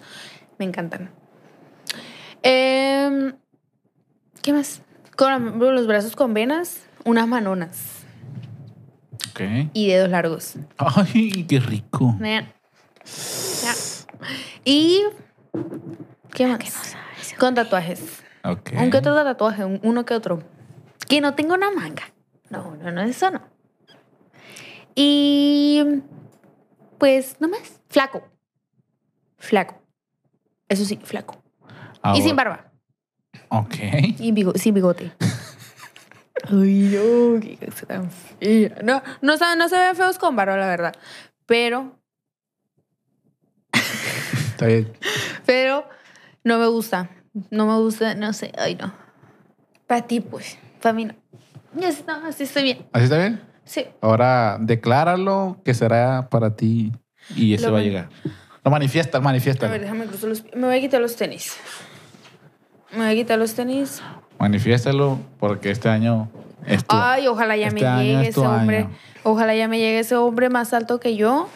[0.59, 1.11] Me encantan.
[2.42, 3.35] Em,
[4.46, 4.80] ¿Qué más?
[5.16, 8.04] Con los brazos con venas, unas manonas
[9.30, 9.40] Ok.
[9.72, 10.54] y dedos largos.
[10.78, 12.14] Ay, qué rico.
[12.20, 12.52] Vean.
[13.64, 13.74] Ya.
[14.64, 15.02] Y.
[16.32, 16.94] ¿Qué más?
[17.40, 18.22] Con tatuajes.
[18.44, 18.70] Ok.
[18.80, 20.40] Un que otro tatuaje, un- uno que otro.
[21.09, 22.04] Que no tengo una manga.
[22.48, 23.40] No, no, no, eso no.
[24.94, 25.82] Y.
[26.98, 27.80] Pues, no más.
[27.88, 28.22] Flaco.
[29.38, 29.82] Flaco.
[30.68, 31.42] Eso sí, flaco.
[32.00, 32.70] Ahora- Y sin barba.
[33.48, 33.74] Ok.
[34.18, 35.12] Y bigo- sin bigote.
[36.50, 38.76] Ay, no, qué cosa tan fea.
[38.85, 40.94] No, no, se- no se ven feos con barba, la verdad.
[41.46, 41.98] Pero
[43.72, 44.92] Está bien.
[45.44, 45.87] Pero
[46.44, 47.11] no me gusta.
[47.50, 48.52] No me gusta, no sé.
[48.56, 48.92] Ay, no.
[49.87, 50.56] Para ti, pues.
[50.80, 51.14] Para mí no.
[51.74, 52.87] Ya está, así estoy bien.
[52.92, 53.42] ¿Así está bien?
[53.64, 53.85] Sí.
[54.00, 56.92] Ahora decláralo que será para ti
[57.35, 58.09] y eso Lo va a llegar.
[58.64, 59.68] Lo manifiesta, A manifiesta.
[59.68, 60.56] ver, déjame cruzar los pies.
[60.56, 61.56] Me voy a quitar los tenis.
[62.92, 64.03] Me voy a quitar los tenis.
[64.38, 66.29] Manifiéstalo porque este año
[66.66, 66.94] es tu.
[66.96, 68.79] Ay, ojalá ya Este me llegue ese hombre.
[68.79, 68.90] año.
[69.22, 71.49] Ojalá ya me llegue ese hombre más alto que yo.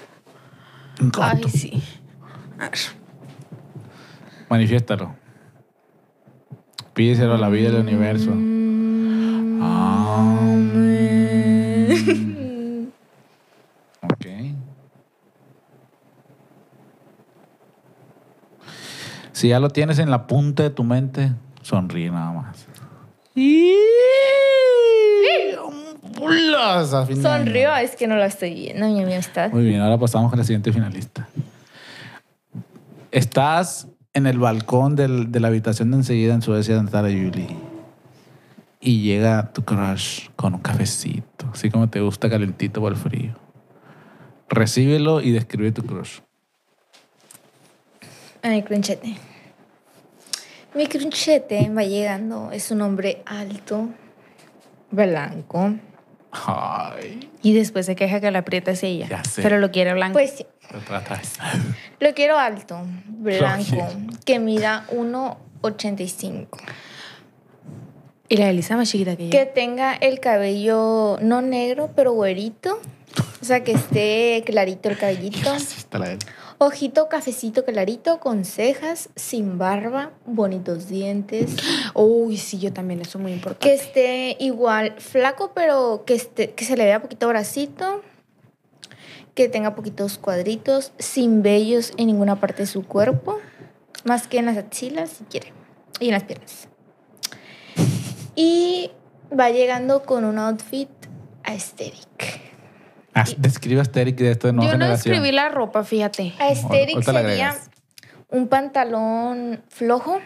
[1.21, 1.83] Ay, sí.
[4.49, 5.15] Manifiéstalo.
[6.95, 8.33] Pídeselo a la vida del universo.
[11.93, 12.93] Amén.
[14.03, 14.27] Ok.
[19.41, 22.67] Si ya lo tienes en la punta de tu mente, sonríe nada más.
[27.09, 27.39] De año.
[27.39, 29.51] Sonrió, es que no la estoy viendo, mi amistad.
[29.51, 31.27] Muy bien, ahora pasamos con la siguiente finalista.
[33.13, 37.57] Estás en el balcón del- de la habitación de enseguida en Suecia está la Julie.
[38.79, 43.33] Y llega tu crush con un cafecito, así como te gusta calentito por el frío.
[44.51, 46.19] Recíbelo y describe tu crush.
[48.43, 49.17] A mi crunchete.
[50.75, 52.51] Mi crunchete va llegando.
[52.53, 53.89] Es un hombre alto,
[54.91, 55.75] blanco.
[56.33, 59.09] Ay, Y después se queja que la aprieta es ella.
[59.09, 59.43] Ya sé.
[59.43, 60.13] Pero lo quiere blanco.
[60.13, 60.47] Pues sí,
[61.99, 63.89] lo quiero alto, blanco,
[64.25, 66.47] que mida 1,85.
[68.29, 69.39] y la Elisa más chiquita que ella.
[69.41, 72.81] Que tenga el cabello no negro, pero güerito.
[73.43, 75.53] O sea, que esté clarito el cabellito.
[75.55, 76.17] Está la.
[76.63, 81.57] Ojito cafecito clarito, con cejas, sin barba, bonitos dientes.
[81.95, 83.01] Uy, sí, yo también.
[83.01, 83.67] Eso es muy importante.
[83.67, 88.03] Que esté igual flaco, pero que, esté, que se le vea poquito bracito.
[89.35, 93.39] Que tenga poquitos cuadritos, sin vellos en ninguna parte de su cuerpo.
[94.05, 95.55] Más que en las axilas, si quiere.
[95.99, 96.69] Y en las piernas.
[98.35, 98.91] Y
[99.33, 100.91] va llegando con un outfit
[101.43, 102.50] aesthetic.
[103.21, 105.15] Ah, describe a Asterix de esto de nueva Yo no generación.
[105.15, 106.33] escribí la ropa, fíjate.
[106.39, 107.71] Aesthetic ahorita le sería agregas.
[108.29, 110.21] un pantalón flojo,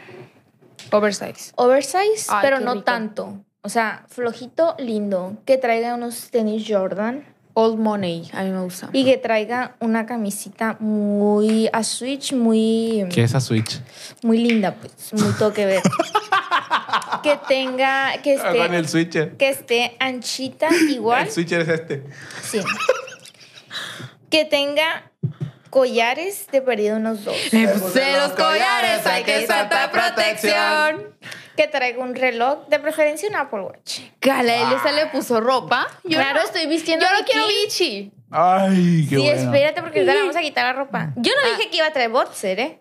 [0.92, 1.52] Oversize.
[1.57, 2.85] oversize, Ay, pero qué no rico.
[2.85, 3.38] tanto.
[3.62, 5.38] O sea, flojito, lindo.
[5.46, 7.24] Que traiga unos tenis Jordan.
[7.55, 8.29] Old Money.
[8.33, 8.90] A mí me gusta.
[8.93, 13.81] Y que traiga una camisita muy a switch, muy, ¿Qué es esa Switch?
[14.23, 15.83] muy linda, pues, muy toque ver.
[17.23, 19.37] que tenga, que Ah, Con el esté, switcher.
[19.37, 21.27] que esté anchita igual.
[21.27, 22.05] El switcher es este.
[22.43, 22.61] Sí.
[24.31, 25.11] Que tenga
[25.75, 27.37] collares de perdido unos dos.
[27.51, 31.13] De los collares hay que saltar protección.
[31.57, 34.01] Que traiga un reloj, de preferencia un Apple Watch.
[34.21, 35.87] Que a la Elisa le puso ropa.
[36.05, 36.45] Yo claro, no.
[36.47, 37.27] estoy vistiendo Yo bikini.
[37.33, 38.13] quiero bichi.
[38.31, 39.41] Ay, qué Sí, bueno.
[39.43, 41.13] espérate porque ahorita le vamos a quitar la ropa.
[41.17, 41.57] Yo no Ah.
[41.57, 42.81] dije que iba a traer boxer, ¿eh?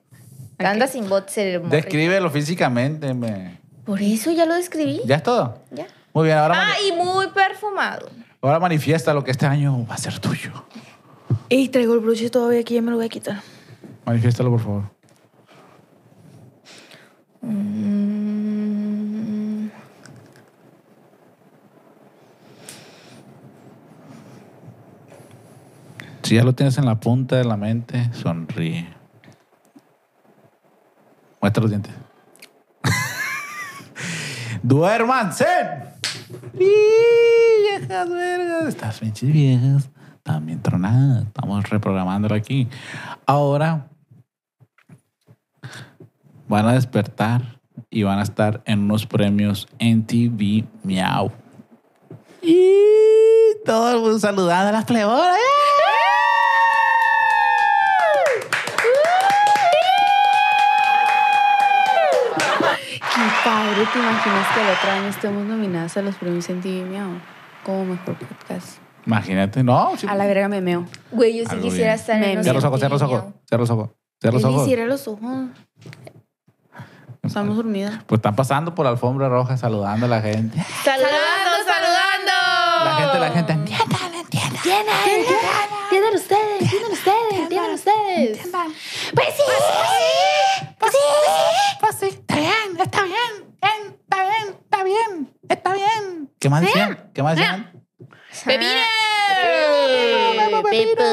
[0.60, 1.76] Anda sin boxer el morrito.
[1.76, 3.14] Descríbelo físicamente.
[3.14, 5.02] me- Por eso ya lo describí.
[5.06, 5.60] ¿Ya es todo?
[5.72, 5.86] Ya.
[6.14, 8.10] Muy bien, ahora, Ah, mani- y muy perfumado.
[8.42, 10.52] ahora manifiesta lo que este año va a ser tuyo.
[11.56, 13.44] Y traigo el broche todavía aquí, ya me lo voy a quitar.
[14.08, 14.84] Manifiéstalo, por favor.
[26.24, 28.88] Si ya lo tienes en la punta de la mente, sonríe.
[31.40, 31.94] Muestra los dientes.
[34.64, 35.46] ¡Duérmanse!
[36.56, 38.66] ¡Y, viejas vergas!
[38.70, 39.93] Estas pinches viejas
[40.26, 41.26] están bien tronadas.
[41.26, 42.70] Estamos reprogramándolo aquí.
[43.26, 43.90] Ahora
[46.48, 47.60] van a despertar
[47.90, 51.30] y van a estar en unos premios en TV Miau.
[52.42, 52.72] Y
[53.66, 55.38] todo el mundo saludando a las pleboras.
[63.14, 66.86] Qué padre, ¿te imaginas que el otro año estemos nominadas a los premios en TV
[66.86, 67.10] Miau?
[67.66, 68.83] Como mejor podcast.
[69.06, 69.92] Imagínate, no.
[69.98, 70.08] sí.
[70.10, 70.86] A la verga me meo.
[71.12, 72.00] Güey, yo sí Algo quisiera bien.
[72.00, 73.24] estar en unos Cierra los ojos, cierra los ojos.
[73.48, 73.90] Cierra los ojos.
[74.20, 74.66] Cierra los ojos.
[74.66, 75.50] cierra los ojos.
[77.24, 78.04] Estamos dormidas.
[78.06, 80.62] Pues están pasando por la alfombra roja saludando a la gente.
[80.84, 82.32] Saludando, saludando.
[82.86, 83.54] La gente, la gente.
[83.54, 84.96] Entiendan, entiendan.
[85.84, 88.40] Entiendan ustedes, entiendan ustedes, entiendan ustedes.
[89.14, 89.44] Pues sí,
[90.80, 90.98] pues sí,
[91.80, 92.06] pues sí.
[92.08, 96.32] Está bien, está bien, bien, está bien, está bien, está bien.
[96.40, 97.10] ¿Qué más decían?
[97.14, 97.83] ¿Qué más decían?
[98.46, 98.70] ¡Pepino!
[100.70, 101.04] Pepo.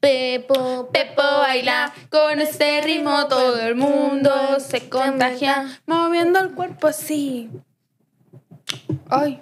[0.00, 0.88] Pepo.
[0.92, 7.50] Pepo baila con este ritmo, todo el mundo se contagia moviendo el cuerpo así.
[9.08, 9.40] Ay,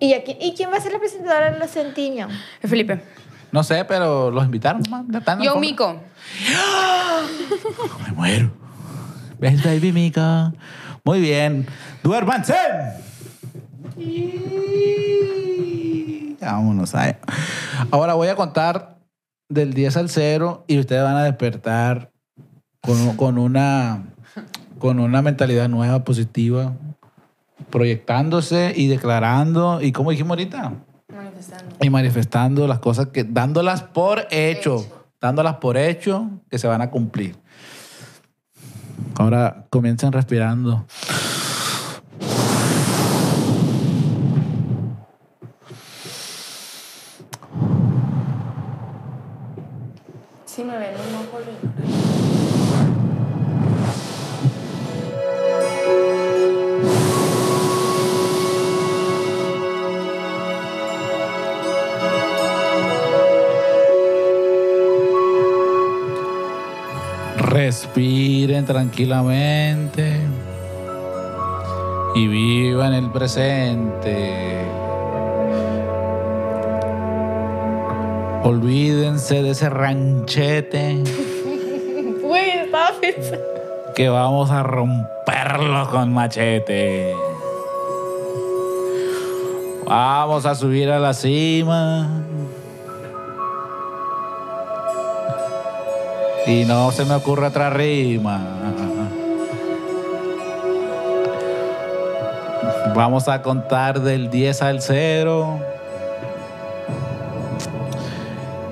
[0.00, 2.28] ¿Y, aquí, ¿Y quién va a ser la presentadora de los Centineo?
[2.62, 3.02] Felipe.
[3.50, 4.82] No sé, pero los invitaron.
[5.42, 5.56] Yo.
[5.56, 6.00] Mico.
[8.06, 8.52] Me muero.
[9.38, 10.52] ¿Ves, baby Mica?
[11.04, 11.66] Muy bien.
[12.02, 12.54] ¡Duérmanse!
[13.98, 14.34] Y-
[16.40, 16.94] Vámonos.
[16.94, 17.16] ay.
[17.90, 18.96] Ahora voy a contar
[19.48, 22.10] del 10 al 0 y ustedes van a despertar
[22.82, 24.04] con, con una,
[24.78, 26.74] con una mentalidad nueva, positiva,
[27.70, 29.80] proyectándose y declarando.
[29.82, 30.72] ¿Y cómo dijimos ahorita?
[31.14, 31.76] Manifestando.
[31.80, 34.86] y manifestando las cosas que dándolas por hecho,
[35.20, 37.36] dándolas por hecho que se van a cumplir.
[39.18, 40.86] Ahora comiencen respirando.
[68.68, 70.20] Tranquilamente
[72.14, 74.62] y vivan el presente.
[78.44, 81.02] Olvídense de ese ranchete
[82.22, 83.44] Güey, estaba pensando.
[83.96, 87.14] que vamos a romperlo con machete.
[89.86, 92.06] Vamos a subir a la cima.
[96.46, 98.57] Y no se me ocurre otra rima.
[102.98, 105.60] Vamos a contar del 10 al 0.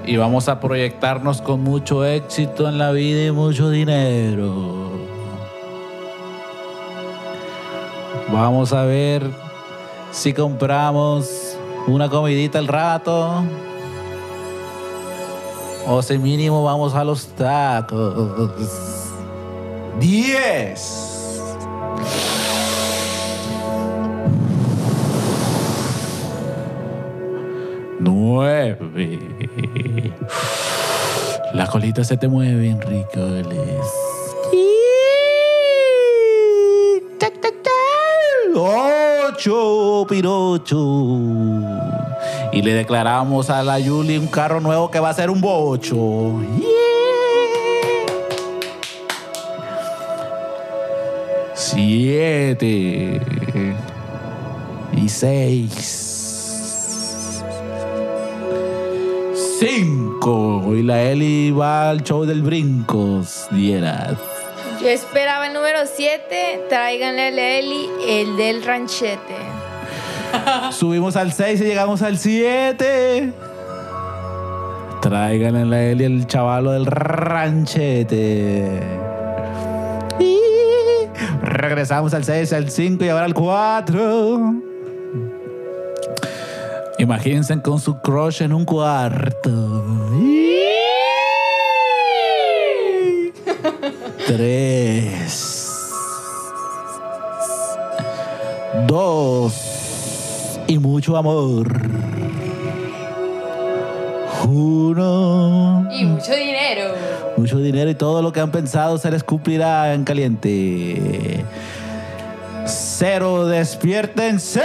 [0.04, 4.90] Y vamos a proyectarnos con mucho éxito en la vida y mucho dinero.
[8.32, 9.30] Vamos a ver
[10.10, 13.44] si compramos una comidita al rato.
[15.86, 19.08] O si mínimo vamos a los tacos.
[20.00, 21.05] 10.
[28.06, 29.18] Nueve.
[31.52, 32.76] La colita se te mueve.
[37.18, 37.72] Tac, tac, tac.
[38.54, 40.76] Ocho, pirocho.
[42.52, 46.40] Y le declaramos a la Yuli un carro nuevo que va a ser un bocho.
[51.54, 53.20] Siete.
[54.96, 56.05] Y seis.
[60.26, 60.74] Cinco.
[60.74, 63.46] Y la Eli va al show del Brincos.
[63.50, 64.16] Dieras.
[64.80, 66.66] Yo esperaba el número 7.
[66.68, 69.36] Tráiganle a Eli el del ranchete.
[70.72, 73.32] Subimos al 6 y llegamos al 7.
[75.00, 78.82] Tráiganle a la Eli el chavalo del ranchete.
[80.18, 80.38] Y
[81.42, 84.65] regresamos al 6, al 5 y ahora al 4.
[86.98, 89.84] Imagínense con su crush en un cuarto.
[94.26, 95.92] Tres.
[98.86, 100.60] Dos.
[100.66, 101.68] Y mucho amor.
[104.48, 105.88] Uno.
[105.92, 106.94] Y mucho dinero.
[107.36, 111.44] Mucho dinero y todo lo que han pensado se les cumplirá en caliente.
[112.64, 114.62] Cero, despiértense.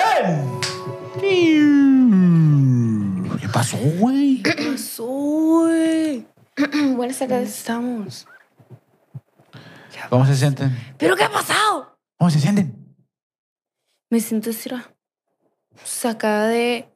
[3.40, 4.44] ¿Qué pasó, güey?
[5.00, 6.26] Uy,
[6.96, 7.58] Buenas ¿dónde tardes.
[7.58, 8.28] estamos?
[10.10, 10.76] ¿Cómo se sienten?
[10.98, 11.98] ¿Pero qué ha pasado?
[12.18, 12.76] ¿Cómo se sienten?
[14.10, 14.92] Me siento Sira,
[15.84, 16.90] sacada de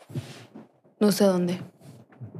[0.99, 1.61] no sé dónde.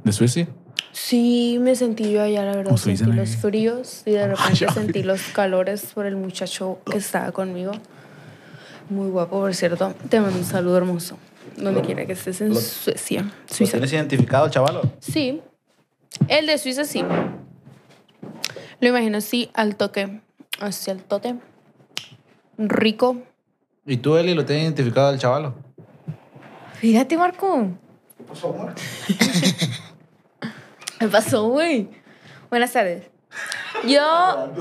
[0.04, 0.48] ¿De Suecia?
[0.92, 2.76] Sí, me sentí yo allá, la verdad.
[2.76, 7.72] Sentí los fríos y de repente sentí los calores por el muchacho que estaba conmigo.
[8.90, 9.94] Muy guapo, por cierto.
[10.10, 11.18] Te mando un saludo hermoso.
[11.56, 13.22] Donde quiera que estés en Lo- Suecia.
[13.22, 13.72] ¿Lo Suiza.
[13.72, 14.82] tienes identificado, chavalo?
[15.00, 15.40] Sí.
[16.28, 17.04] El de Suiza sí.
[18.80, 20.20] Lo imagino así, al toque.
[20.60, 21.36] Hacia el tote.
[22.58, 23.22] Rico.
[23.86, 25.54] ¿Y tú, Eli, lo tienes identificado al chavalo?
[26.74, 27.68] Fíjate, Marco.
[30.98, 31.88] ¿Qué pasó, güey?
[32.50, 33.04] Buenas tardes.
[33.86, 34.52] Yo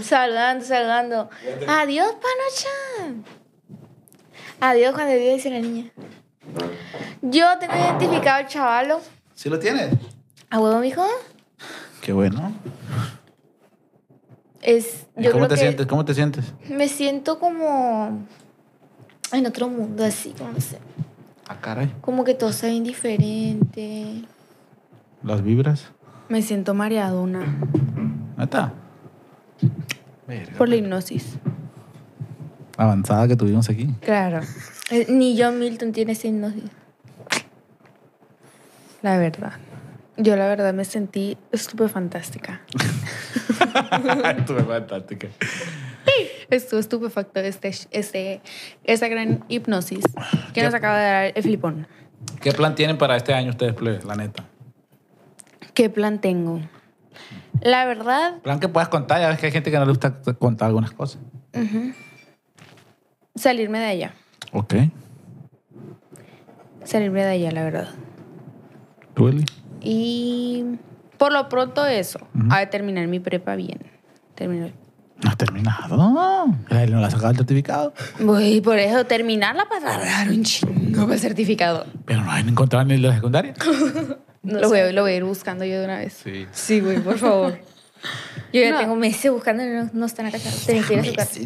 [0.00, 1.28] saludando, saludando.
[1.66, 3.24] Adiós, Panocha.
[4.60, 5.90] Adiós, Juan de Dios, dice la niña.
[7.22, 9.00] Yo tengo identificado al chavalo.
[9.34, 9.94] ¿Sí lo tienes?
[10.50, 11.04] ¿A huevo, mijo?
[12.00, 12.52] Qué bueno.
[14.62, 15.86] Es, ¿Y yo cómo creo te que sientes?
[15.86, 16.52] ¿Cómo te sientes?
[16.70, 18.26] Me siento como
[19.32, 20.78] en otro mundo, así, como no sé.
[21.48, 21.92] Ah, caray.
[22.00, 24.22] Como que todo está bien diferente.
[25.22, 25.90] ¿Las vibras?
[26.28, 27.44] Me siento mareadona.
[28.36, 28.72] ¿Neta?
[30.26, 30.56] Verga.
[30.56, 31.36] por la hipnosis.
[32.76, 33.94] Avanzada que tuvimos aquí.
[34.00, 34.40] Claro,
[35.08, 36.64] Ni John Milton tiene esa hipnosis.
[39.02, 39.52] la verdad.
[40.16, 42.62] Yo la verdad me sentí estupefantástica.
[44.38, 45.28] Estuve fantástica.
[46.50, 48.40] Estuvo estupefacto este, este,
[48.84, 50.04] esta gran hipnosis
[50.52, 50.62] que ¿Qué?
[50.62, 51.86] nos acaba de dar el flipón.
[52.40, 54.04] ¿Qué plan tienen para este año ustedes, plebes?
[54.04, 54.44] La neta.
[55.72, 56.60] ¿Qué plan tengo?
[57.60, 59.20] La verdad, Plan que puedas contar.
[59.20, 61.20] Ya ves que hay gente que no le gusta contar algunas cosas.
[63.34, 64.14] salirme de allá.
[64.54, 64.74] Ok.
[66.84, 67.88] Salirme de allá, la verdad.
[69.14, 69.44] ¿Tú, Eli?
[69.80, 70.64] Y
[71.18, 72.18] por lo pronto eso,
[72.50, 73.78] a de terminar mi prepa bien.
[74.34, 74.72] Terminar.
[75.22, 76.46] No has terminado.
[76.70, 77.94] Él no le ha sacado el certificado.
[78.20, 81.86] Voy por eso, terminarla para tardar un chingo para el certificado.
[82.04, 83.54] Pero no han encontrado ni la secundaria.
[84.42, 86.14] lo, voy, a- lo voy a ir buscando yo de una vez.
[86.22, 86.46] Sí.
[86.52, 87.58] Sí, güey, por favor.
[88.52, 88.78] Yo ya No.
[88.78, 90.38] tengo meses buscando y no, no están acá.
[90.66, 91.40] Tienen que ir a su casa.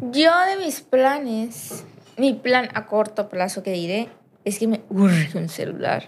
[0.00, 1.84] Yo de mis planes,
[2.16, 4.08] mi plan a corto plazo que diré
[4.44, 6.04] es que me urge un celular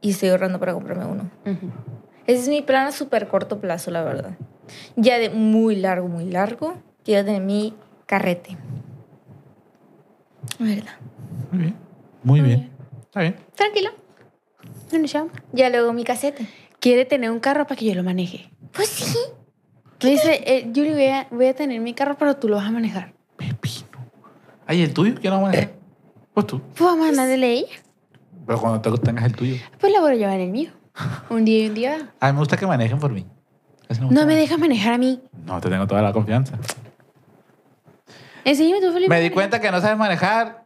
[0.00, 1.30] y estoy ahorrando para comprarme uno.
[2.26, 4.36] Ese es mi plan a súper corto plazo, la verdad.
[4.94, 6.74] Ya de muy largo, muy largo,
[7.04, 7.74] quiero tener mi
[8.06, 8.56] carrete.
[10.58, 10.94] ¿Verdad?
[11.50, 11.76] Muy bien.
[12.22, 12.70] Muy bien.
[13.02, 13.36] Está bien.
[13.56, 13.90] Tranquilo.
[15.52, 16.46] Ya luego mi casete.
[16.78, 18.50] Quiere tener un carro para que yo lo maneje.
[18.72, 19.18] Pues sí.
[20.02, 22.66] Me dice, eh, Yuri, voy a, voy a tener mi carro, pero tú lo vas
[22.66, 23.14] a manejar.
[24.66, 25.14] Ay, ¿el tuyo?
[25.20, 25.72] ¿Quién lo va a manejar?
[26.34, 26.60] Pues tú.
[26.60, 27.66] Pues vamos a mandarle a ella.
[28.46, 29.56] Pero cuando te tengas el tuyo.
[29.80, 30.70] Pues la voy a llevar el mío.
[31.30, 32.10] Un día y un día.
[32.20, 33.26] A mí me gusta que manejen por mí.
[33.88, 34.26] Eso No gusta.
[34.26, 35.20] me dejas manejar a mí.
[35.44, 36.58] No, te tengo toda la confianza.
[38.44, 39.08] Enséñame tú, Felipe.
[39.08, 40.64] Me di cuenta que no sabes manejar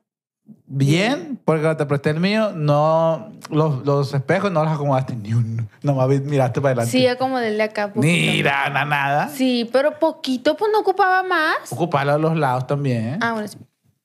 [0.67, 5.35] bien, porque cuando te presté el mío, no, los, los espejos no los acomodaste ni
[5.35, 5.69] uno.
[5.83, 6.93] Nomás miraste para adelante.
[6.93, 7.89] Sí, como del de acá.
[7.93, 8.03] poquito.
[8.07, 9.29] Mira, na- nada.
[9.29, 11.71] Sí, pero poquito, pues no ocupaba más.
[11.71, 13.19] Ocuparlo a los lados también.
[13.23, 13.59] Ah, bueno, sí.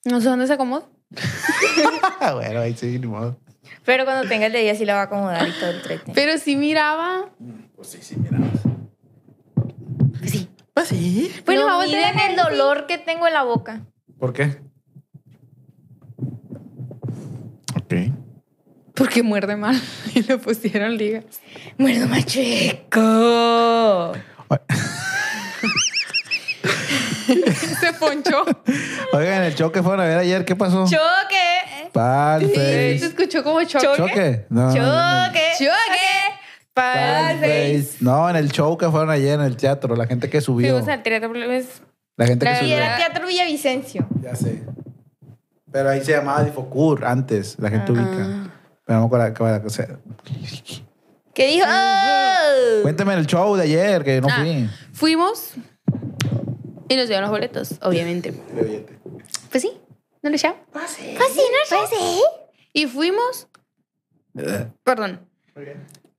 [0.06, 0.86] No sé dónde se acomoda.
[2.34, 3.38] bueno, ahí sí, ni modo.
[3.86, 6.12] Pero cuando tenga el de ella sí la va a acomodar y todo el trete.
[6.14, 7.30] Pero sí miraba.
[7.76, 8.40] Pues sí, sí, mira.
[10.26, 10.50] Sí.
[10.74, 11.32] Pues sí.
[11.46, 13.82] Bueno, no vamos a miren el dolor que tengo en la boca.
[14.18, 14.62] ¿Por qué?
[17.76, 17.94] Ok.
[18.96, 19.80] Porque muerde mal.
[20.14, 21.24] Y le pusieron ligas.
[21.78, 24.14] Muerdo machueco.
[27.80, 28.44] Se ponchó.
[29.14, 30.86] Oigan, el choque fueron a ver ayer, ¿qué pasó?
[30.86, 31.90] Choque.
[31.92, 33.88] Pal Se escuchó como choque.
[33.98, 34.46] ¿Choque?
[34.50, 35.26] No, no, no.
[35.28, 35.40] Choque.
[35.58, 36.40] Choque.
[36.74, 37.90] Pal face.
[38.00, 40.72] No, en el show que fueron ayer en el teatro, la gente que subió.
[40.72, 41.82] Fuimos al teatro, pues,
[42.16, 42.76] La gente que La Y subió.
[42.78, 44.08] era Teatro Villavicencio.
[44.22, 44.64] Ya sé.
[45.72, 48.52] Pero ahí se llamaba Difocur antes, la gente ubica.
[48.86, 49.44] Pero no me acuerdo qué
[49.84, 50.00] era.
[51.34, 51.66] ¿Qué dijo?
[51.68, 52.82] ¡Oh!
[52.84, 54.70] Cuéntame el show de ayer, que no Ah, fui.
[54.94, 55.54] Fuimos
[56.92, 58.34] y nos dieron los boletos, obviamente.
[59.50, 59.72] Pues sí,
[60.22, 60.58] no le llamo.
[60.74, 61.20] Pues sí, no
[61.70, 62.22] pues sí.
[62.74, 63.48] Y fuimos.
[64.84, 65.26] Perdón.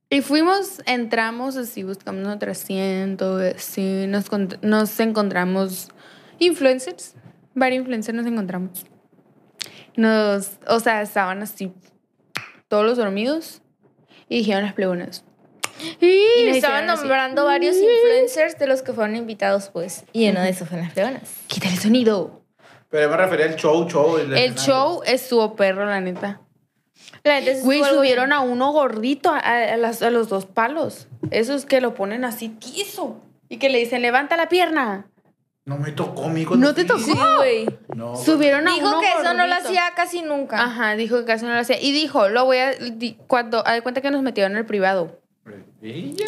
[0.09, 4.25] Y fuimos, entramos así, buscamos nuestro asiento, así, nos,
[4.61, 5.89] nos encontramos
[6.39, 7.15] influencers,
[7.53, 8.85] varios influencers nos encontramos.
[9.95, 11.71] Nos, o sea, estaban así,
[12.67, 13.61] todos los dormidos,
[14.27, 15.23] y dijeron las plegonas.
[15.99, 16.99] Y Y nos estaban hicieron así.
[17.01, 20.03] nombrando varios influencers de los que fueron invitados, pues.
[20.13, 21.21] Y uno de esos fue en las leonas.
[21.47, 22.41] Quítale el sonido.
[22.89, 24.17] Pero me refería al show, show.
[24.17, 26.41] El show estuvo perro, la neta.
[27.23, 31.07] La neta, Güey, subieron a uno gordito, a, a las- a los dos palos.
[31.31, 33.17] Esos que lo ponen así tieso.
[33.49, 35.07] Y que le dicen, levanta la pierna.
[35.65, 36.99] No me tocó, mi cuando ¿No te tocó?
[36.99, 37.65] Sí, güey.
[37.95, 38.15] No.
[38.17, 39.69] Subieron a Dijo uno que eso no lo gordito.
[39.69, 40.61] hacía casi nunca.
[40.61, 41.79] Ajá, dijo que casi no lo hacía.
[41.81, 42.71] Y dijo, lo voy a...
[42.73, 43.65] di- cuando...
[43.65, 45.21] Haz de cuenta que nos metieron en el privado.
[45.83, 46.25] Ella.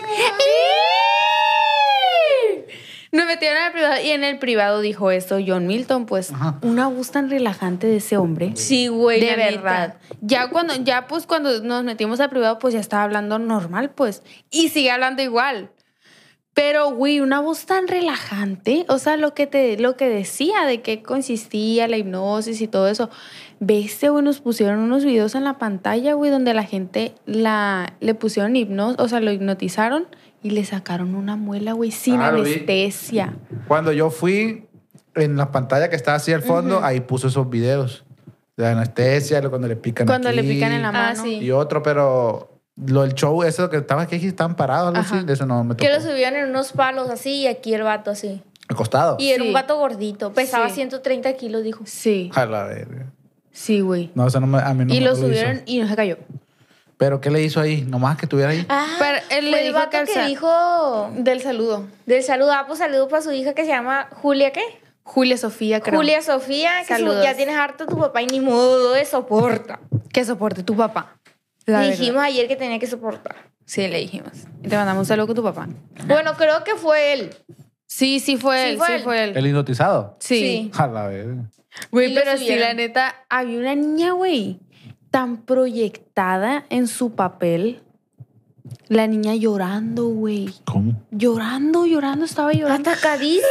[3.11, 6.59] Nos metieron el privado y en el privado dijo esto John Milton, pues Ajá.
[6.61, 8.51] una voz tan relajante de ese hombre.
[8.55, 9.21] Sí, güey.
[9.21, 9.51] de neta.
[9.51, 9.95] verdad.
[10.19, 14.21] Ya cuando, ya pues cuando nos metimos al privado, pues ya estaba hablando normal, pues.
[14.51, 15.71] Y sigue hablando igual.
[16.53, 18.85] Pero, güey, una voz tan relajante.
[18.87, 22.87] O sea, lo que te, lo que decía, de qué consistía la hipnosis y todo
[22.87, 23.09] eso.
[23.59, 28.13] Viste, güey, nos pusieron unos videos en la pantalla, güey, donde la gente la, le
[28.13, 30.07] pusieron hipnosis, o sea, lo hipnotizaron
[30.43, 33.37] y le sacaron una muela, güey, sin Ah, anestesia.
[33.67, 34.67] Cuando yo fui
[35.15, 38.03] en la pantalla que estaba así al fondo, ahí puso esos videos
[38.57, 41.23] de anestesia, lo- cuando le pican Cuando le aquí, pican en la Ah, mano.
[41.23, 41.37] sí.
[41.37, 45.15] Y otro, pero lo del show, eso que estaba aquí, estaban parados, algo Ajá.
[45.17, 45.87] así, de eso no me tocó.
[45.87, 48.41] Que lo subían en unos palos así y aquí el vato así.
[48.67, 49.15] Acostado.
[49.19, 49.47] Y era Sí.
[49.47, 50.33] un vato gordito.
[50.33, 50.75] Pesaba Sí.
[50.75, 51.83] 130 kilos, dijo.
[51.85, 53.11] Sí, A la verga.
[53.55, 54.11] Sí, güey.
[54.13, 55.21] No, eso no me, a mí no y me lo hizo.
[55.23, 56.17] subieron y no se cayó.
[56.97, 57.81] ¿Pero qué le hizo ahí?
[57.81, 58.65] Nomás que estuviera ahí.
[58.69, 61.87] Ah, Pero él le el dijo vato que dijo Del saludo.
[62.05, 62.51] del saludo.
[62.53, 64.61] Ah, pues saludo para su hija que se llama Julia, ¿qué?
[65.03, 65.99] Julia Sofía, creo.
[65.99, 69.79] Julia Sofía, que su- ya tienes harto tu papá y ni modo de soporta.
[70.13, 71.17] Que soporte tu papá.
[71.65, 71.99] La Le verdad.
[71.99, 73.35] dijimos ayer que tenía que soportar.
[73.65, 74.31] Sí, le dijimos.
[74.63, 75.67] Y te mandamos un saludo con tu papá.
[76.07, 77.35] Bueno, creo que fue él.
[77.87, 79.03] Sí, sí fue Sí él, fue sí él.
[79.03, 79.37] fue él.
[79.37, 80.15] ¿El hipnotizado?
[80.19, 80.39] Sí.
[80.39, 80.71] Sí.
[80.77, 81.27] A la vez.
[81.91, 84.59] Güey, pero sí, la neta, había una niña, güey,
[85.11, 87.81] tan proyectada en su papel.
[88.87, 90.53] La niña llorando, güey.
[90.65, 90.93] ¿Cómo?
[91.11, 92.89] Llorando, llorando, estaba llorando.
[92.89, 93.45] Atacadísimo.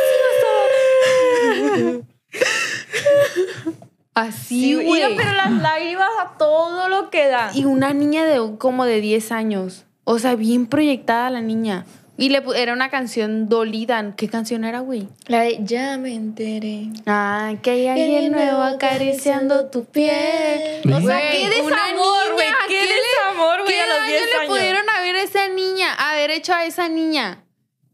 [4.15, 4.87] Así, güey.
[4.87, 7.51] Mira, pero las lágrimas a todo lo que da.
[7.55, 9.87] Y una niña de como de 10 años.
[10.05, 11.85] O sea, bien proyectada la niña.
[12.17, 14.15] Y le era una canción dolida.
[14.17, 15.09] ¿Qué canción era, güey?
[15.27, 16.89] La de ya me enteré.
[17.07, 20.81] Ah, que hay alguien nuevo acariciando tu piel.
[20.93, 22.47] O sea, qué desamor, güey.
[22.69, 24.49] Qué ¿qué le- desamor, güey, ¿Qué a los daño 10 le años?
[24.49, 25.93] pudieron haber a esa niña?
[25.95, 27.45] Haber hecho a esa niña.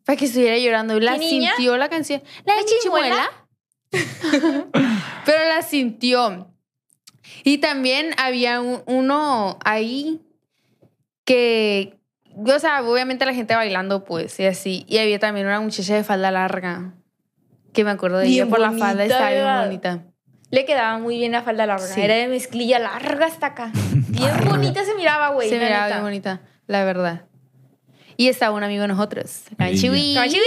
[0.05, 0.97] Para que estuviera llorando.
[0.97, 1.53] Y la ¿Qué niña?
[1.57, 2.23] sintió la canción.
[2.45, 3.31] La de ¿La chimuela.
[5.25, 6.47] Pero la sintió.
[7.45, 10.21] Y también había un- uno ahí
[11.25, 11.99] que,
[12.47, 14.84] o sea, obviamente la gente bailando, pues, y así.
[14.88, 16.95] Y había también una muchacha de falda larga.
[17.72, 19.64] Que me acuerdo de Bien ella por la falda, estaba bien ¿verdad?
[19.66, 20.05] bonita.
[20.51, 21.86] Le quedaba muy bien la falda larga.
[21.86, 22.01] Sí.
[22.01, 23.70] Era de mezclilla larga hasta acá.
[24.09, 25.49] Bien bonita se miraba, güey.
[25.49, 25.95] Se miraba neta.
[25.97, 27.26] bien bonita, la verdad.
[28.16, 30.14] Y estaba un amigo de nosotros, Canchiwi.
[30.14, 30.43] Canchiwi.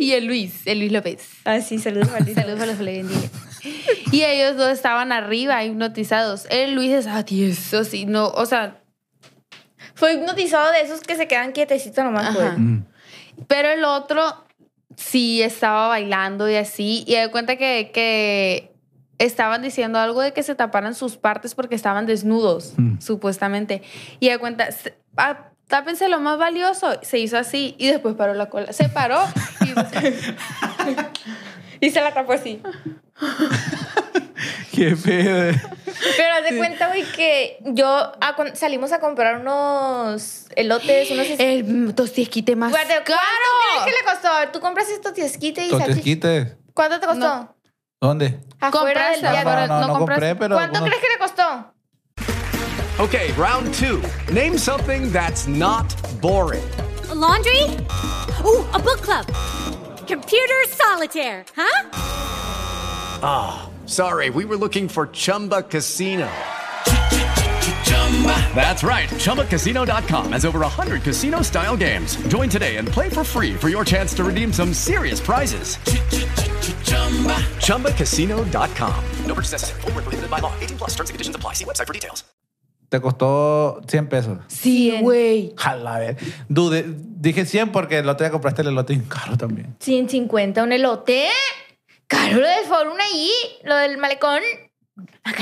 [0.00, 1.28] Y el Luis, el Luis López.
[1.44, 2.40] Ah, sí, saludos, maldito.
[2.40, 3.12] Saludos los.
[4.10, 6.46] Y ellos dos estaban arriba, hipnotizados.
[6.50, 8.81] El Luis estaba tieso, sí, no, o sea,
[9.94, 12.36] Fue hipnotizado de esos que se quedan quietecitos nomás.
[12.58, 12.80] Mm.
[13.48, 14.44] pero el otro
[14.96, 17.04] sí estaba bailando y así.
[17.06, 18.72] Y de cuenta que, que
[19.18, 23.00] estaban diciendo algo de que se taparan sus partes porque estaban desnudos, Mm.
[23.00, 23.82] supuestamente.
[24.20, 26.98] Y de cuenta, se- ah, tápense lo más valioso.
[27.02, 28.72] Se hizo así y después paró la cola.
[28.72, 29.20] Se paró
[29.60, 29.72] y
[31.86, 32.60] Y se la tapó así.
[34.72, 35.52] Qué pedo.
[36.16, 37.86] Pero haz de cuenta, güey, que yo
[38.20, 41.26] ah, salimos a comprar unos elotes, unos...
[41.26, 42.84] es- el tostiesquite más caro.
[42.88, 44.28] ¿Cuánto crees que le costó?
[44.52, 45.86] ¿Tú compras estos tiesquite y salchicha?
[45.88, 46.56] Totesquite.
[46.74, 47.20] ¿Cuánto te costó?
[47.20, 47.54] No.
[48.00, 48.40] ¿Dónde?
[48.60, 49.44] Afuera del día.
[49.44, 50.56] no, no, no compré, pero.
[50.56, 51.72] ¿Cuánto algunos- crees que le costó?
[52.98, 54.00] Okay, round two.
[54.32, 56.62] Name something that's not boring.
[57.10, 57.76] A laundry?
[58.44, 59.26] Ooh, a book club.
[60.06, 61.88] Computer solitaire, huh?
[63.86, 66.28] Sorry, we were looking for Chumba Casino.
[68.54, 69.08] That's right.
[69.08, 72.16] ChumbaCasino.com has over 100 casino style games.
[72.28, 75.78] Join today and play for free for your chance to redeem some serious prizes.
[77.66, 79.04] ChumbaCasino.com.
[79.26, 79.80] No purchase necessary.
[79.80, 80.52] Void where prohibited by law.
[80.60, 81.54] 18 plus terms and conditions apply.
[81.54, 82.24] See website for details.
[82.88, 84.38] Te costó 100 pesos.
[84.48, 85.54] Sí, güey.
[85.56, 86.16] Jala, a ver.
[86.50, 89.74] Dude, dije 100 porque el otro día compraste el elote bien caro también.
[89.80, 91.30] 150 un elote.
[92.12, 93.30] Caro lo del forum allí,
[93.64, 94.40] lo del malecón.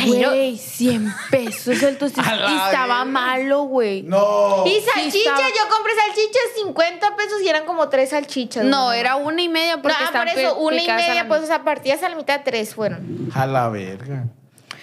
[0.06, 1.96] Güey, 100 pesos el.
[2.18, 4.02] A la Y estaba malo, güey.
[4.02, 4.64] No.
[4.66, 8.64] Y salchicha, estaba- yo compré salchichas 50 pesos y eran como tres salchichas.
[8.64, 10.96] No, era una y media No, porque por están eso, pi- una y a la
[10.96, 13.30] media, pues, o sea, partidas a la mitad, tres fueron.
[13.32, 14.24] Jala, verga.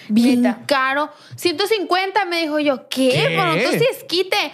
[0.08, 0.60] Bien neta.
[0.66, 1.10] caro.
[1.36, 3.10] 150 me dijo yo, ¿qué?
[3.10, 3.36] ¿Qué?
[3.36, 4.52] Por un tostiesquite.